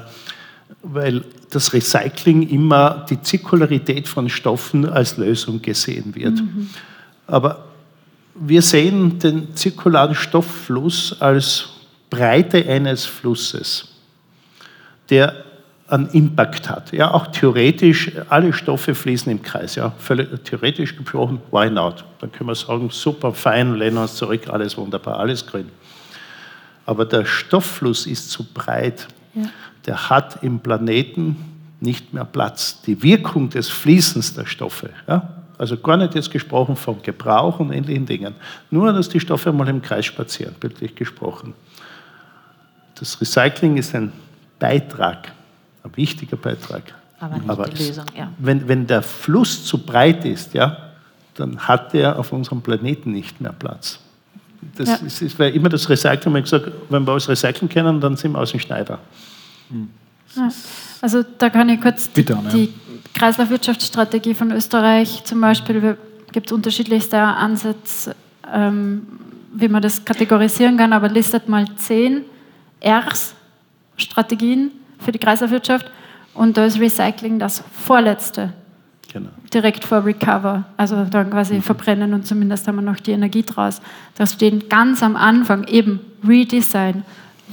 weil 0.84 1.24
das 1.50 1.74
Recycling 1.74 2.48
immer 2.50 3.06
die 3.10 3.22
Zirkularität 3.22 4.08
von 4.08 4.30
Stoffen 4.30 4.88
als 4.88 5.18
Lösung 5.18 5.62
gesehen 5.62 6.14
wird. 6.16 6.42
Mhm. 6.42 6.70
Aber 7.26 7.66
wir 8.36 8.62
sehen 8.62 9.20
den 9.20 9.56
zirkularen 9.56 10.16
Stofffluss 10.16 11.16
als 11.20 11.70
Breite 12.10 12.66
eines 12.68 13.06
Flusses, 13.06 13.90
der 15.10 15.44
einen 15.88 16.08
Impact 16.10 16.70
hat. 16.70 16.92
Ja, 16.92 17.12
auch 17.12 17.28
theoretisch, 17.28 18.12
alle 18.30 18.52
Stoffe 18.52 18.94
fließen 18.94 19.32
im 19.32 19.42
Kreis. 19.42 19.76
Ja, 19.76 19.94
völlig 19.98 20.44
theoretisch 20.44 20.96
gesprochen, 20.96 21.42
why 21.52 21.70
not? 21.70 22.04
Dann 22.20 22.32
können 22.32 22.50
wir 22.50 22.56
sagen, 22.56 22.90
super, 22.90 23.34
fein, 23.34 23.76
lehnen 23.76 23.98
uns 23.98 24.16
zurück, 24.16 24.50
alles 24.50 24.78
wunderbar, 24.78 25.20
alles 25.20 25.46
grün. 25.46 25.70
Aber 26.86 27.06
der 27.06 27.26
Stofffluss 27.26 28.06
ist 28.06 28.32
zu 28.32 28.44
breit. 28.44 29.08
Ja 29.34 29.44
der 29.88 30.10
hat 30.10 30.44
im 30.44 30.60
Planeten 30.60 31.38
nicht 31.80 32.14
mehr 32.14 32.26
Platz. 32.26 32.82
Die 32.82 33.02
Wirkung 33.02 33.50
des 33.50 33.70
Fließens 33.70 34.34
der 34.36 34.46
Stoffe, 34.46 34.90
ja? 35.08 35.30
also 35.58 35.78
gar 35.78 35.98
nicht 35.98 36.14
jetzt 36.14 36.30
gesprochen 36.30 36.76
vom 36.76 37.02
Gebrauch 37.02 37.60
und 37.60 37.72
ähnlichen 37.72 38.06
Dingen, 38.06 38.36
nur, 38.70 38.92
dass 38.94 39.10
die 39.10 39.20
Stoffe 39.20 39.52
mal 39.52 39.68
im 39.70 39.82
Kreis 39.82 40.06
spazieren, 40.06 40.54
bildlich 40.60 40.94
gesprochen. 40.94 41.54
Das 43.00 43.20
Recycling 43.20 43.78
ist 43.78 43.96
ein 43.96 44.12
Beitrag, 44.60 45.32
ein 45.88 45.98
wichtiger 45.98 46.38
Beitrag. 46.38 46.84
Aber 47.20 47.36
nicht 47.36 47.50
Aber 47.50 47.66
die 47.66 47.84
Lösung, 47.84 48.06
ja. 48.16 48.32
Wenn, 48.38 48.68
wenn 48.68 48.88
der 48.88 49.02
Fluss 49.02 49.66
zu 49.66 49.80
breit 49.80 50.24
ist, 50.26 50.54
ja, 50.54 50.78
dann 51.36 51.60
hat 51.60 51.94
er 51.94 52.20
auf 52.20 52.32
unserem 52.32 52.62
Planeten 52.62 53.12
nicht 53.12 53.42
mehr 53.42 53.54
Platz. 53.54 54.00
Das 54.76 54.90
ja. 54.90 54.96
ist, 55.06 55.22
ist 55.22 55.40
immer 55.40 55.70
das 55.70 55.90
Recycling. 55.90 56.36
Ich 56.38 56.44
gesagt, 56.44 56.72
wenn 56.90 57.06
wir 57.06 57.12
alles 57.12 57.30
recyceln 57.30 57.70
können, 57.70 58.02
dann 58.02 58.18
sind 58.18 58.32
wir 58.32 58.40
aus 58.40 58.52
dem 58.52 58.60
Schneider. 58.60 59.00
Ja, 60.36 60.50
also 61.02 61.24
da 61.38 61.50
kann 61.50 61.70
ich 61.70 61.82
kurz 61.82 62.12
die, 62.12 62.26
die 62.26 62.74
Kreislaufwirtschaftsstrategie 63.14 64.34
von 64.34 64.52
Österreich 64.52 65.24
zum 65.24 65.42
Beispiel, 65.42 65.98
gibt 66.32 66.48
es 66.48 66.52
unterschiedlichste 66.52 67.18
Ansätze, 67.18 68.16
ähm, 68.52 69.08
wie 69.54 69.68
man 69.68 69.82
das 69.82 70.04
kategorisieren 70.04 70.78
kann, 70.78 70.94
aber 70.94 71.10
listet 71.10 71.48
mal 71.48 71.66
zehn 71.78 72.24
Rs, 72.84 73.34
Strategien 73.96 74.72
für 75.00 75.12
die 75.12 75.20
Kreislaufwirtschaft 75.20 75.92
und 76.34 76.58
da 76.58 76.66
ist 76.66 76.80
Recycling 76.80 77.40
das 77.40 77.64
vorletzte. 77.72 78.54
Genau. 79.12 79.30
Direkt 79.54 79.86
vor 79.86 80.06
Recover, 80.06 80.66
also 80.76 81.06
dann 81.06 81.30
quasi 81.30 81.56
mhm. 81.56 81.62
verbrennen 81.62 82.14
und 82.14 82.28
zumindest 82.28 82.68
haben 82.68 82.76
wir 82.76 82.82
noch 82.82 83.00
die 83.00 83.12
Energie 83.12 83.44
draus. 83.44 83.82
Da 84.16 84.28
stehen 84.28 84.68
ganz 84.70 85.02
am 85.02 85.16
Anfang 85.16 85.66
eben 85.68 86.02
Redesign, 86.28 87.04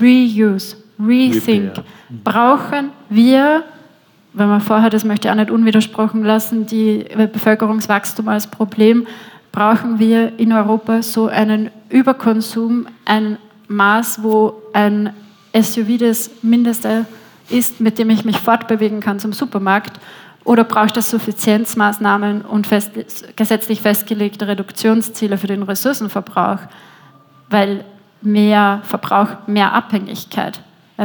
Reuse, 0.00 0.76
Rethink. 0.98 1.72
Brauchen 2.24 2.90
wir, 3.08 3.62
wenn 4.32 4.48
man 4.48 4.60
vorher, 4.60 4.90
das 4.90 5.04
möchte 5.04 5.28
ich 5.28 5.32
auch 5.32 5.36
nicht 5.36 5.50
unwidersprochen 5.50 6.24
lassen, 6.24 6.66
die 6.66 7.04
Bevölkerungswachstum 7.14 8.28
als 8.28 8.48
Problem, 8.48 9.06
brauchen 9.52 10.00
wir 10.00 10.38
in 10.38 10.52
Europa 10.52 11.02
so 11.02 11.28
einen 11.28 11.70
Überkonsum, 11.88 12.88
ein 13.04 13.38
Maß, 13.68 14.22
wo 14.22 14.54
ein 14.72 15.10
SUV 15.54 15.98
das 15.98 16.30
mindeste 16.42 17.06
ist, 17.48 17.80
mit 17.80 17.98
dem 17.98 18.10
ich 18.10 18.24
mich 18.24 18.38
fortbewegen 18.38 19.00
kann 19.00 19.18
zum 19.18 19.32
Supermarkt? 19.32 20.00
Oder 20.44 20.64
braucht 20.64 20.96
es 20.96 21.10
Suffizienzmaßnahmen 21.10 22.42
und 22.42 22.66
fest, 22.66 22.92
gesetzlich 23.36 23.80
festgelegte 23.80 24.46
Reduktionsziele 24.46 25.38
für 25.38 25.46
den 25.46 25.62
Ressourcenverbrauch? 25.62 26.58
Weil 27.48 27.84
mehr 28.20 28.82
Verbrauch, 28.84 29.46
mehr 29.46 29.72
Abhängigkeit. 29.72 30.60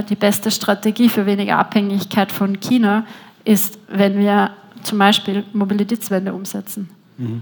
Die 0.10 0.16
beste 0.16 0.52
Strategie 0.52 1.10
für 1.10 1.26
weniger 1.26 1.58
Abhängigkeit 1.58 2.32
von 2.32 2.60
China 2.60 3.06
ist, 3.44 3.80
wenn 3.88 4.20
wir 4.20 4.52
zum 4.84 4.98
Beispiel 4.98 5.44
Mobilitätswende 5.54 6.34
umsetzen. 6.34 6.90
Mhm. 7.18 7.42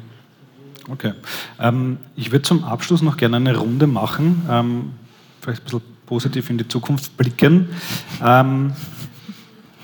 Okay. 0.90 1.14
Ähm, 1.60 1.98
ich 2.16 2.32
würde 2.32 2.44
zum 2.44 2.64
Abschluss 2.64 3.02
noch 3.02 3.18
gerne 3.18 3.38
eine 3.38 3.58
Runde 3.58 3.88
machen, 3.88 4.46
ähm, 4.50 4.94
vielleicht 5.42 5.62
ein 5.62 5.66
bisschen 5.66 5.97
positiv 6.08 6.50
in 6.50 6.58
die 6.58 6.68
Zukunft 6.68 7.16
blicken. 7.16 7.70
Ähm, 8.26 8.74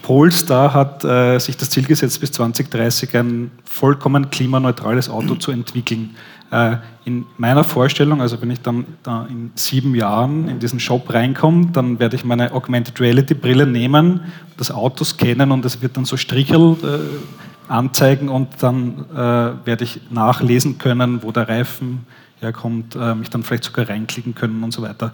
Polestar 0.01 0.73
hat 0.73 1.05
äh, 1.05 1.39
sich 1.39 1.55
das 1.55 1.69
Ziel 1.69 1.85
gesetzt, 1.85 2.19
bis 2.19 2.31
2030 2.33 3.15
ein 3.15 3.51
vollkommen 3.63 4.29
klimaneutrales 4.29 5.09
Auto 5.09 5.35
zu 5.35 5.51
entwickeln. 5.51 6.15
Äh, 6.51 6.77
in 7.05 7.25
meiner 7.37 7.63
Vorstellung, 7.63 8.21
also 8.21 8.41
wenn 8.41 8.51
ich 8.51 8.61
dann 8.61 8.85
da 9.01 9.25
in 9.29 9.51
sieben 9.55 9.95
Jahren 9.95 10.47
in 10.49 10.59
diesen 10.59 10.79
Shop 10.79 11.13
reinkomme, 11.13 11.67
dann 11.73 11.99
werde 11.99 12.15
ich 12.15 12.25
meine 12.25 12.51
Augmented 12.53 12.99
Reality 12.99 13.33
Brille 13.33 13.65
nehmen, 13.65 14.21
das 14.57 14.71
Auto 14.71 15.03
scannen 15.03 15.51
und 15.51 15.65
es 15.65 15.81
wird 15.81 15.97
dann 15.97 16.05
so 16.05 16.17
Strichel 16.17 16.77
äh, 16.83 17.71
anzeigen 17.71 18.29
und 18.29 18.49
dann 18.59 19.05
äh, 19.11 19.65
werde 19.65 19.83
ich 19.83 20.01
nachlesen 20.11 20.77
können, 20.77 21.23
wo 21.23 21.31
der 21.31 21.47
Reifen 21.47 22.05
herkommt, 22.39 22.95
äh, 22.95 23.15
mich 23.15 23.29
dann 23.29 23.43
vielleicht 23.43 23.63
sogar 23.63 23.89
reinklicken 23.89 24.35
können 24.35 24.63
und 24.63 24.71
so 24.71 24.81
weiter. 24.81 25.13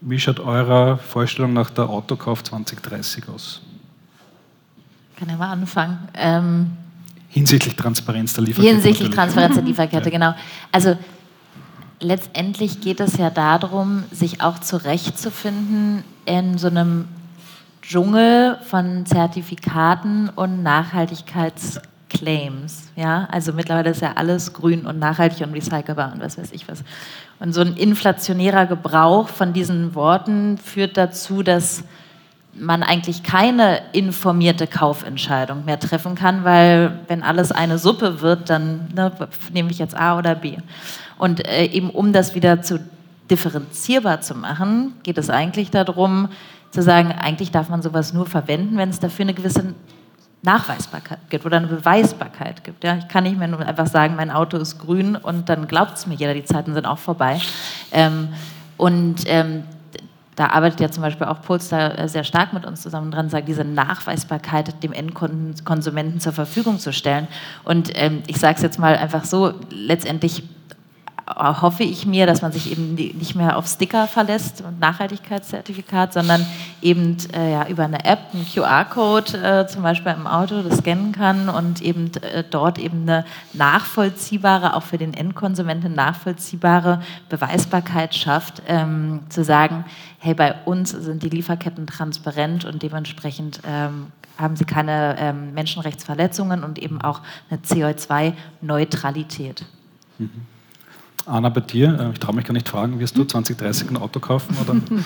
Wie 0.00 0.18
schaut 0.18 0.40
eurer 0.40 0.98
Vorstellung 0.98 1.52
nach 1.52 1.70
der 1.70 1.88
Autokauf 1.88 2.44
2030 2.44 3.28
aus? 3.28 3.62
Kann 5.16 5.28
ich 5.28 5.36
mal 5.36 5.50
anfangen. 5.50 5.98
Ähm 6.14 6.70
Hinsichtlich 7.28 7.74
Transparenz 7.76 8.32
der 8.34 8.44
Lieferkette. 8.44 8.74
Hinsichtlich 8.74 9.10
Transparenz 9.10 9.54
der 9.56 9.64
Lieferkette, 9.64 10.10
genau. 10.10 10.34
Also 10.72 10.96
letztendlich 12.00 12.80
geht 12.80 13.00
es 13.00 13.16
ja 13.16 13.30
darum, 13.30 14.04
sich 14.10 14.40
auch 14.40 14.60
zurechtzufinden 14.60 16.04
in 16.24 16.58
so 16.58 16.68
einem 16.68 17.06
Dschungel 17.82 18.58
von 18.68 19.04
Zertifikaten 19.06 20.28
und 20.28 20.62
Nachhaltigkeitsclaims. 22.08 22.90
Ja? 22.96 23.28
Also 23.30 23.52
mittlerweile 23.52 23.90
ist 23.90 24.02
ja 24.02 24.12
alles 24.14 24.52
grün 24.52 24.86
und 24.86 24.98
nachhaltig 24.98 25.46
und 25.46 25.54
recycelbar 25.54 26.12
und 26.12 26.20
was 26.20 26.38
weiß 26.38 26.52
ich 26.52 26.68
was. 26.68 26.82
Und 27.40 27.52
so 27.52 27.60
ein 27.60 27.76
inflationärer 27.76 28.66
Gebrauch 28.66 29.28
von 29.28 29.52
diesen 29.52 29.94
Worten 29.94 30.58
führt 30.58 30.96
dazu, 30.96 31.42
dass 31.42 31.84
man 32.54 32.82
eigentlich 32.82 33.22
keine 33.22 33.80
informierte 33.92 34.66
Kaufentscheidung 34.66 35.64
mehr 35.64 35.78
treffen 35.78 36.16
kann, 36.16 36.42
weil 36.42 36.98
wenn 37.06 37.22
alles 37.22 37.52
eine 37.52 37.78
Suppe 37.78 38.20
wird, 38.20 38.50
dann 38.50 38.88
ne, 38.94 39.12
nehme 39.52 39.70
ich 39.70 39.78
jetzt 39.78 39.96
A 39.96 40.18
oder 40.18 40.34
B. 40.34 40.56
Und 41.18 41.46
äh, 41.46 41.66
eben 41.66 41.90
um 41.90 42.12
das 42.12 42.34
wieder 42.34 42.62
zu 42.62 42.80
differenzierbar 43.30 44.22
zu 44.22 44.34
machen, 44.34 44.94
geht 45.02 45.18
es 45.18 45.30
eigentlich 45.30 45.70
darum, 45.70 46.30
zu 46.70 46.82
sagen, 46.82 47.12
eigentlich 47.12 47.50
darf 47.50 47.68
man 47.68 47.82
sowas 47.82 48.12
nur 48.12 48.26
verwenden, 48.26 48.76
wenn 48.76 48.88
es 48.88 48.98
dafür 48.98 49.24
eine 49.24 49.34
gewisse 49.34 49.74
Nachweisbarkeit 50.42 51.18
gibt 51.30 51.44
oder 51.44 51.56
eine 51.56 51.66
Beweisbarkeit 51.66 52.62
gibt. 52.62 52.84
Ja? 52.84 52.96
Ich 52.96 53.08
kann 53.08 53.24
nicht 53.24 53.38
mehr 53.38 53.48
nur 53.48 53.60
einfach 53.60 53.86
sagen, 53.86 54.14
mein 54.16 54.30
Auto 54.30 54.56
ist 54.56 54.78
grün 54.78 55.16
und 55.16 55.48
dann 55.48 55.66
glaubt 55.66 55.96
es 55.96 56.06
mir 56.06 56.14
jeder, 56.14 56.34
die 56.34 56.44
Zeiten 56.44 56.74
sind 56.74 56.86
auch 56.86 56.98
vorbei. 56.98 57.40
Ähm, 57.90 58.28
und 58.76 59.22
ähm, 59.26 59.64
da 60.36 60.50
arbeitet 60.50 60.78
ja 60.78 60.90
zum 60.90 61.02
Beispiel 61.02 61.26
auch 61.26 61.42
Polster 61.42 61.98
äh, 61.98 62.08
sehr 62.08 62.22
stark 62.22 62.52
mit 62.52 62.64
uns 62.64 62.82
zusammen 62.82 63.10
dran, 63.10 63.28
sagt, 63.28 63.48
diese 63.48 63.64
Nachweisbarkeit 63.64 64.84
dem 64.84 64.92
Endkonsumenten 64.92 66.20
zur 66.20 66.32
Verfügung 66.32 66.78
zu 66.78 66.92
stellen. 66.92 67.26
Und 67.64 67.90
ähm, 67.94 68.22
ich 68.28 68.38
sage 68.38 68.54
es 68.54 68.62
jetzt 68.62 68.78
mal 68.78 68.96
einfach 68.96 69.24
so, 69.24 69.54
letztendlich 69.70 70.44
hoffe 71.36 71.84
ich 71.84 72.06
mir, 72.06 72.26
dass 72.26 72.42
man 72.42 72.52
sich 72.52 72.72
eben 72.72 72.94
nicht 72.94 73.34
mehr 73.34 73.56
auf 73.56 73.66
Sticker 73.66 74.06
verlässt 74.06 74.62
und 74.62 74.80
Nachhaltigkeitszertifikat, 74.80 76.12
sondern 76.12 76.44
eben 76.80 77.16
äh, 77.34 77.52
ja, 77.52 77.68
über 77.68 77.84
eine 77.84 78.04
App, 78.04 78.20
einen 78.32 78.46
QR-Code 78.46 79.42
äh, 79.42 79.66
zum 79.66 79.82
Beispiel 79.82 80.12
im 80.12 80.26
Auto, 80.26 80.62
das 80.62 80.78
scannen 80.78 81.12
kann 81.12 81.48
und 81.48 81.82
eben 81.82 82.10
äh, 82.22 82.44
dort 82.48 82.78
eben 82.78 83.02
eine 83.02 83.24
nachvollziehbare, 83.52 84.74
auch 84.74 84.82
für 84.82 84.98
den 84.98 85.14
Endkonsumenten 85.14 85.94
nachvollziehbare 85.94 87.02
Beweisbarkeit 87.28 88.14
schafft, 88.14 88.62
ähm, 88.66 89.20
zu 89.28 89.44
sagen, 89.44 89.84
hey, 90.18 90.34
bei 90.34 90.54
uns 90.64 90.90
sind 90.90 91.22
die 91.22 91.28
Lieferketten 91.28 91.86
transparent 91.86 92.64
und 92.64 92.82
dementsprechend 92.82 93.60
ähm, 93.66 94.06
haben 94.38 94.56
sie 94.56 94.64
keine 94.64 95.16
ähm, 95.18 95.52
Menschenrechtsverletzungen 95.52 96.64
und 96.64 96.78
eben 96.78 97.02
auch 97.02 97.20
eine 97.50 97.60
CO2-Neutralität. 97.60 99.66
Mhm. 100.18 100.30
Anna, 101.28 101.50
bei 101.50 101.60
dir, 101.60 101.98
äh, 102.00 102.12
ich 102.12 102.18
traue 102.18 102.34
mich 102.34 102.44
gar 102.44 102.54
nicht 102.54 102.68
fragen, 102.68 102.98
wirst 103.00 103.16
du 103.16 103.24
2030 103.24 103.90
ein 103.90 103.96
Auto 103.96 104.20
kaufen? 104.20 104.56
Oder? 104.60 104.80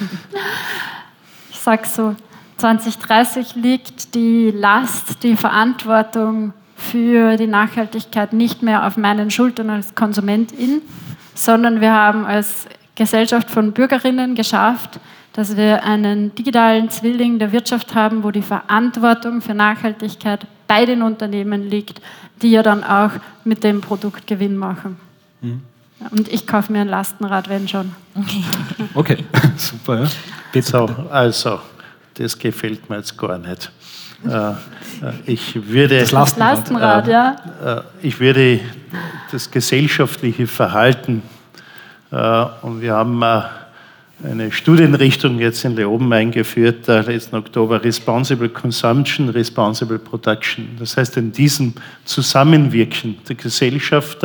Ich 1.51 1.64
sage 1.64 1.87
so, 1.87 2.16
2030 2.57 3.55
liegt 3.55 4.16
die 4.16 4.51
Last, 4.51 5.23
die 5.23 5.37
Verantwortung 5.37 6.55
für 6.75 7.37
die 7.37 7.47
Nachhaltigkeit 7.47 8.33
nicht 8.33 8.64
mehr 8.64 8.85
auf 8.85 8.97
meinen 8.97 9.31
Schultern 9.31 9.70
als 9.70 9.95
Konsumentin, 9.95 10.83
sondern 11.35 11.81
wir 11.81 11.93
haben 11.93 12.25
als 12.25 12.66
Gesellschaft 12.97 13.49
von 13.49 13.70
Bürgerinnen 13.70 14.35
geschafft, 14.35 14.99
dass 15.35 15.57
wir 15.57 15.85
einen 15.85 16.35
digitalen 16.35 16.91
Zwilling 16.91 17.39
der 17.39 17.53
Wirtschaft 17.53 17.95
haben, 17.95 18.25
wo 18.25 18.33
die 18.33 18.43
Verantwortung 18.43 19.41
für 19.41 19.55
Nachhaltigkeit 19.55 20.49
bei 20.66 20.85
den 20.85 21.03
Unternehmen 21.03 21.70
liegt, 21.70 22.03
die 22.43 22.51
ja 22.51 22.64
dann 22.64 22.83
auch 22.83 23.12
mit 23.45 23.62
dem 23.62 23.81
Produkt 23.81 24.27
Gewinn 24.27 24.57
machen. 24.57 24.97
Mhm. 25.43 25.62
Und 26.11 26.28
ich 26.28 26.46
kaufe 26.46 26.72
mir 26.72 26.80
ein 26.80 26.88
Lastenrad, 26.88 27.48
wenn 27.48 27.68
schon. 27.68 27.92
Okay, 28.94 29.24
super. 29.57 30.09
Ja. 30.55 30.62
So, 30.62 30.88
also, 31.11 31.61
das 32.14 32.38
gefällt 32.38 32.88
mir 32.90 32.98
jetzt 32.98 33.16
gar 33.16 33.38
nicht. 33.38 33.70
Äh, 34.26 34.50
äh, 34.50 34.55
ich 35.26 35.68
würde, 35.68 36.00
das 36.00 36.12
Lastenrad, 36.12 36.59
Lastenrad 36.59 37.09
äh, 37.09 37.11
ja. 37.11 37.36
Äh, 37.78 38.07
ich 38.07 38.20
würde 38.20 38.61
das 39.30 39.50
gesellschaftliche 39.50 40.46
Verhalten, 40.46 41.22
äh, 42.11 42.44
und 42.62 42.80
wir 42.80 42.92
haben 42.94 43.22
eine 44.22 44.53
Studienrichtung 44.53 45.40
jetzt 45.40 45.64
in 45.64 45.74
Leoben 45.74 46.12
eingeführt, 46.12 46.86
letzten 46.86 47.36
Oktober, 47.36 47.82
Responsible 47.82 48.48
Consumption, 48.50 49.30
Responsible 49.30 49.98
Production. 49.98 50.76
Das 50.78 50.96
heißt, 50.96 51.16
in 51.16 51.32
diesem 51.32 51.72
Zusammenwirken 52.05 53.16
der 53.28 53.34
Gesellschaft, 53.34 54.18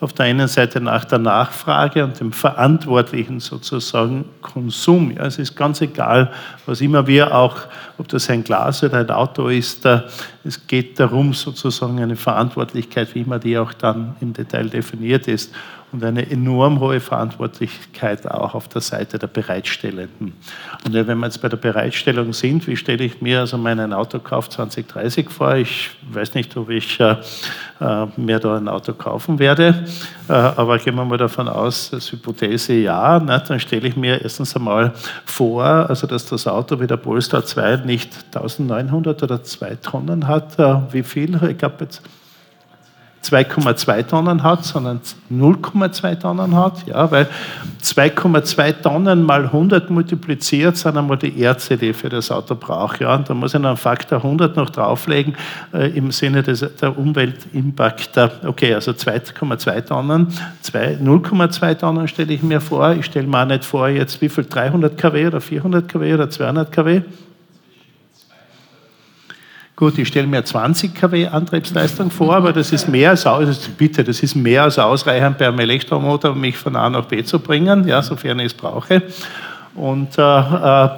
auf 0.00 0.12
der 0.12 0.26
einen 0.26 0.46
Seite 0.46 0.80
nach 0.80 1.04
der 1.04 1.18
Nachfrage 1.18 2.04
und 2.04 2.20
dem 2.20 2.32
verantwortlichen 2.32 3.40
sozusagen 3.40 4.26
Konsum. 4.42 5.12
Ja, 5.12 5.24
es 5.24 5.38
ist 5.38 5.56
ganz 5.56 5.80
egal, 5.80 6.30
was 6.66 6.80
immer 6.80 7.06
wir 7.06 7.34
auch, 7.34 7.56
ob 7.96 8.08
das 8.08 8.28
ein 8.28 8.44
Glas 8.44 8.84
oder 8.84 8.98
ein 8.98 9.10
Auto 9.10 9.48
ist, 9.48 9.86
es 10.44 10.66
geht 10.66 11.00
darum, 11.00 11.32
sozusagen 11.32 12.00
eine 12.00 12.16
Verantwortlichkeit, 12.16 13.14
wie 13.14 13.22
immer 13.22 13.38
die 13.38 13.56
auch 13.56 13.72
dann 13.72 14.16
im 14.20 14.32
Detail 14.32 14.68
definiert 14.68 15.28
ist 15.28 15.52
und 15.96 16.04
eine 16.04 16.30
enorm 16.30 16.78
hohe 16.80 17.00
Verantwortlichkeit 17.00 18.30
auch 18.30 18.54
auf 18.54 18.68
der 18.68 18.82
Seite 18.82 19.18
der 19.18 19.28
Bereitstellenden. 19.28 20.34
Und 20.84 20.92
wenn 20.92 21.06
wir 21.06 21.26
jetzt 21.26 21.40
bei 21.40 21.48
der 21.48 21.56
Bereitstellung 21.56 22.34
sind, 22.34 22.66
wie 22.66 22.76
stelle 22.76 23.02
ich 23.02 23.22
mir 23.22 23.40
also 23.40 23.56
meinen 23.56 23.94
Autokauf 23.94 24.50
2030 24.50 25.30
vor? 25.30 25.54
Ich 25.56 25.90
weiß 26.12 26.34
nicht, 26.34 26.54
ob 26.58 26.68
ich 26.68 27.00
äh, 27.00 27.16
äh, 27.80 28.06
mir 28.18 28.38
da 28.38 28.58
ein 28.58 28.68
Auto 28.68 28.92
kaufen 28.92 29.38
werde, 29.38 29.86
äh, 30.28 30.32
aber 30.32 30.78
gehen 30.78 30.96
wir 30.96 31.04
mal 31.06 31.16
davon 31.16 31.48
aus, 31.48 31.94
als 31.94 32.12
Hypothese 32.12 32.74
ja, 32.74 33.18
ne, 33.18 33.42
dann 33.48 33.58
stelle 33.58 33.88
ich 33.88 33.96
mir 33.96 34.20
erstens 34.20 34.54
einmal 34.54 34.92
vor, 35.24 35.64
also 35.64 36.06
dass 36.06 36.26
das 36.26 36.46
Auto 36.46 36.78
wie 36.78 36.86
der 36.86 36.98
Polestar 36.98 37.42
2 37.42 37.76
nicht 37.86 38.12
1900 38.34 39.22
oder 39.22 39.42
2 39.42 39.76
Tonnen 39.76 40.28
hat. 40.28 40.58
Äh, 40.58 40.76
wie 40.92 41.02
viel? 41.02 41.40
Ich 41.48 41.56
glaube 41.56 41.76
jetzt 41.80 42.02
2,2 43.30 44.06
Tonnen 44.06 44.42
hat, 44.42 44.64
sondern 44.64 45.00
0,2 45.30 46.20
Tonnen 46.20 46.54
hat, 46.54 46.86
ja, 46.86 47.10
weil 47.10 47.28
2,2 47.82 48.82
Tonnen 48.82 49.22
mal 49.22 49.44
100 49.44 49.90
multipliziert 49.90 50.76
sind 50.76 50.96
einmal 50.96 51.16
die 51.16 51.40
Erze, 51.40 51.76
die 51.76 51.90
ich 51.90 51.96
für 51.96 52.08
das 52.08 52.30
Auto 52.30 52.54
brauche. 52.54 53.04
Ja, 53.04 53.14
und 53.14 53.28
da 53.28 53.34
muss 53.34 53.54
ich 53.54 53.60
noch 53.60 53.70
einen 53.70 53.76
Faktor 53.76 54.18
100 54.18 54.56
noch 54.56 54.70
drauflegen 54.70 55.34
äh, 55.72 55.90
im 55.96 56.10
Sinne 56.10 56.42
des, 56.42 56.60
der 56.80 56.96
Umweltimpact. 56.96 58.18
Okay, 58.44 58.74
also 58.74 58.92
2,2 58.92 59.84
Tonnen, 59.86 60.28
0,2 60.62 61.74
Tonnen 61.78 62.08
stelle 62.08 62.32
ich 62.32 62.42
mir 62.42 62.60
vor. 62.60 62.92
Ich 62.92 63.06
stelle 63.06 63.26
mir 63.26 63.42
auch 63.42 63.46
nicht 63.46 63.64
vor, 63.64 63.88
jetzt 63.88 64.20
wie 64.20 64.28
viel 64.28 64.44
300 64.44 64.96
kW 64.96 65.26
oder 65.26 65.40
400 65.40 65.88
kW 65.88 66.14
oder 66.14 66.30
200 66.30 66.72
kW. 66.72 67.02
Gut, 69.76 69.98
ich 69.98 70.08
stelle 70.08 70.26
mir 70.26 70.42
20 70.42 70.94
kW 70.94 71.28
Antriebsleistung 71.28 72.10
vor, 72.10 72.34
aber 72.34 72.54
das 72.54 72.72
ist 72.72 72.88
mehr 72.88 73.10
als 73.10 73.26
aus, 73.26 73.68
bitte, 73.76 74.02
das 74.04 74.22
ist 74.22 74.34
mehr 74.34 74.62
als 74.62 74.78
ausreichend 74.78 75.36
bei 75.36 75.46
einem 75.46 75.58
Elektromotor, 75.58 76.30
um 76.30 76.40
mich 76.40 76.56
von 76.56 76.74
A 76.76 76.88
nach 76.88 77.04
B 77.04 77.22
zu 77.22 77.38
bringen, 77.38 77.86
ja, 77.86 78.00
sofern 78.00 78.38
ich 78.38 78.46
es 78.46 78.54
brauche. 78.54 79.02
Und 79.74 80.16
äh, 80.16 80.22
äh, 80.22 80.88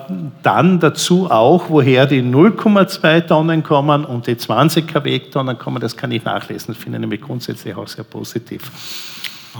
dann 0.44 0.78
dazu 0.78 1.28
auch, 1.28 1.64
woher 1.68 2.06
die 2.06 2.22
0,2 2.22 3.26
Tonnen 3.26 3.64
kommen 3.64 4.04
und 4.04 4.28
die 4.28 4.36
20 4.36 4.86
kW 4.86 5.18
Tonnen 5.18 5.58
kommen, 5.58 5.80
das 5.80 5.96
kann 5.96 6.12
ich 6.12 6.22
nachlesen. 6.22 6.68
Das 6.68 6.76
finde 6.80 6.98
ich 6.98 7.00
nämlich 7.00 7.20
grundsätzlich 7.20 7.74
auch 7.74 7.88
sehr 7.88 8.04
positiv. 8.04 8.70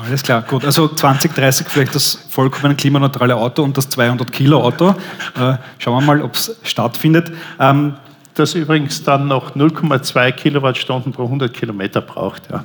Alles 0.01 0.23
klar, 0.23 0.43
gut. 0.43 0.65
Also 0.65 0.87
2030 0.87 1.67
vielleicht 1.69 1.97
das 1.97 2.17
vollkommen 2.31 2.77
klimaneutrale 2.77 3.35
Auto 3.35 3.65
und 3.65 3.77
das 3.77 3.89
200 3.89 4.31
Kilo 4.31 4.63
Auto. 4.63 4.91
Äh, 5.35 5.55
schauen 5.79 5.95
wir 5.95 6.01
mal, 6.03 6.23
ob 6.23 6.35
es 6.35 6.57
stattfindet. 6.63 7.33
Ähm, 7.59 7.95
das 8.39 8.55
übrigens 8.55 9.03
dann 9.03 9.27
noch 9.27 9.55
0,2 9.55 10.33
Kilowattstunden 10.33 11.13
pro 11.13 11.25
100 11.25 11.53
Kilometer 11.53 12.01
braucht. 12.01 12.51
Ja. 12.51 12.65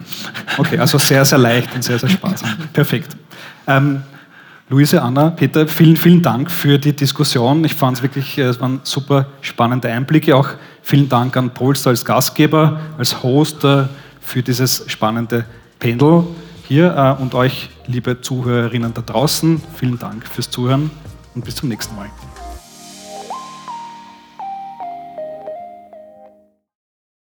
Okay, 0.58 0.78
also 0.78 0.98
sehr, 0.98 1.26
sehr 1.26 1.38
leicht 1.38 1.74
und 1.74 1.84
sehr, 1.84 2.00
sehr 2.00 2.10
sparsam. 2.10 2.50
Perfekt. 2.74 3.16
Ähm, 3.68 4.04
Luise, 4.70 5.02
Anna, 5.02 5.30
Peter, 5.30 5.68
vielen, 5.68 5.98
vielen 5.98 6.22
Dank 6.22 6.50
für 6.50 6.78
die 6.80 6.94
Diskussion. 6.94 7.64
Ich 7.66 7.76
fand 7.76 7.98
es 7.98 8.04
wirklich, 8.04 8.38
äh, 8.38 8.44
es 8.44 8.60
waren 8.60 8.80
super 8.84 9.28
spannende 9.42 9.90
Einblicke. 9.90 10.36
Auch 10.36 10.50
vielen 10.82 11.10
Dank 11.10 11.36
an 11.38 11.54
Polster 11.54 11.90
als 11.90 12.06
Gastgeber, 12.06 12.80
als 12.98 13.22
Host 13.22 13.66
für 14.22 14.42
dieses 14.42 14.84
spannende 14.88 15.46
Panel 15.80 16.24
hier 16.68 16.96
äh, 16.96 17.22
und 17.22 17.36
euch, 17.36 17.70
liebe 17.88 18.22
Zuhörerinnen 18.22 18.94
da 18.94 19.02
draußen. 19.02 19.62
Vielen 19.76 20.00
Dank 20.00 20.26
fürs 20.28 20.50
Zuhören 20.50 20.90
und 21.36 21.44
bis 21.46 21.56
zum 21.56 21.70
nächsten 21.70 21.96
Mal. 21.96 22.10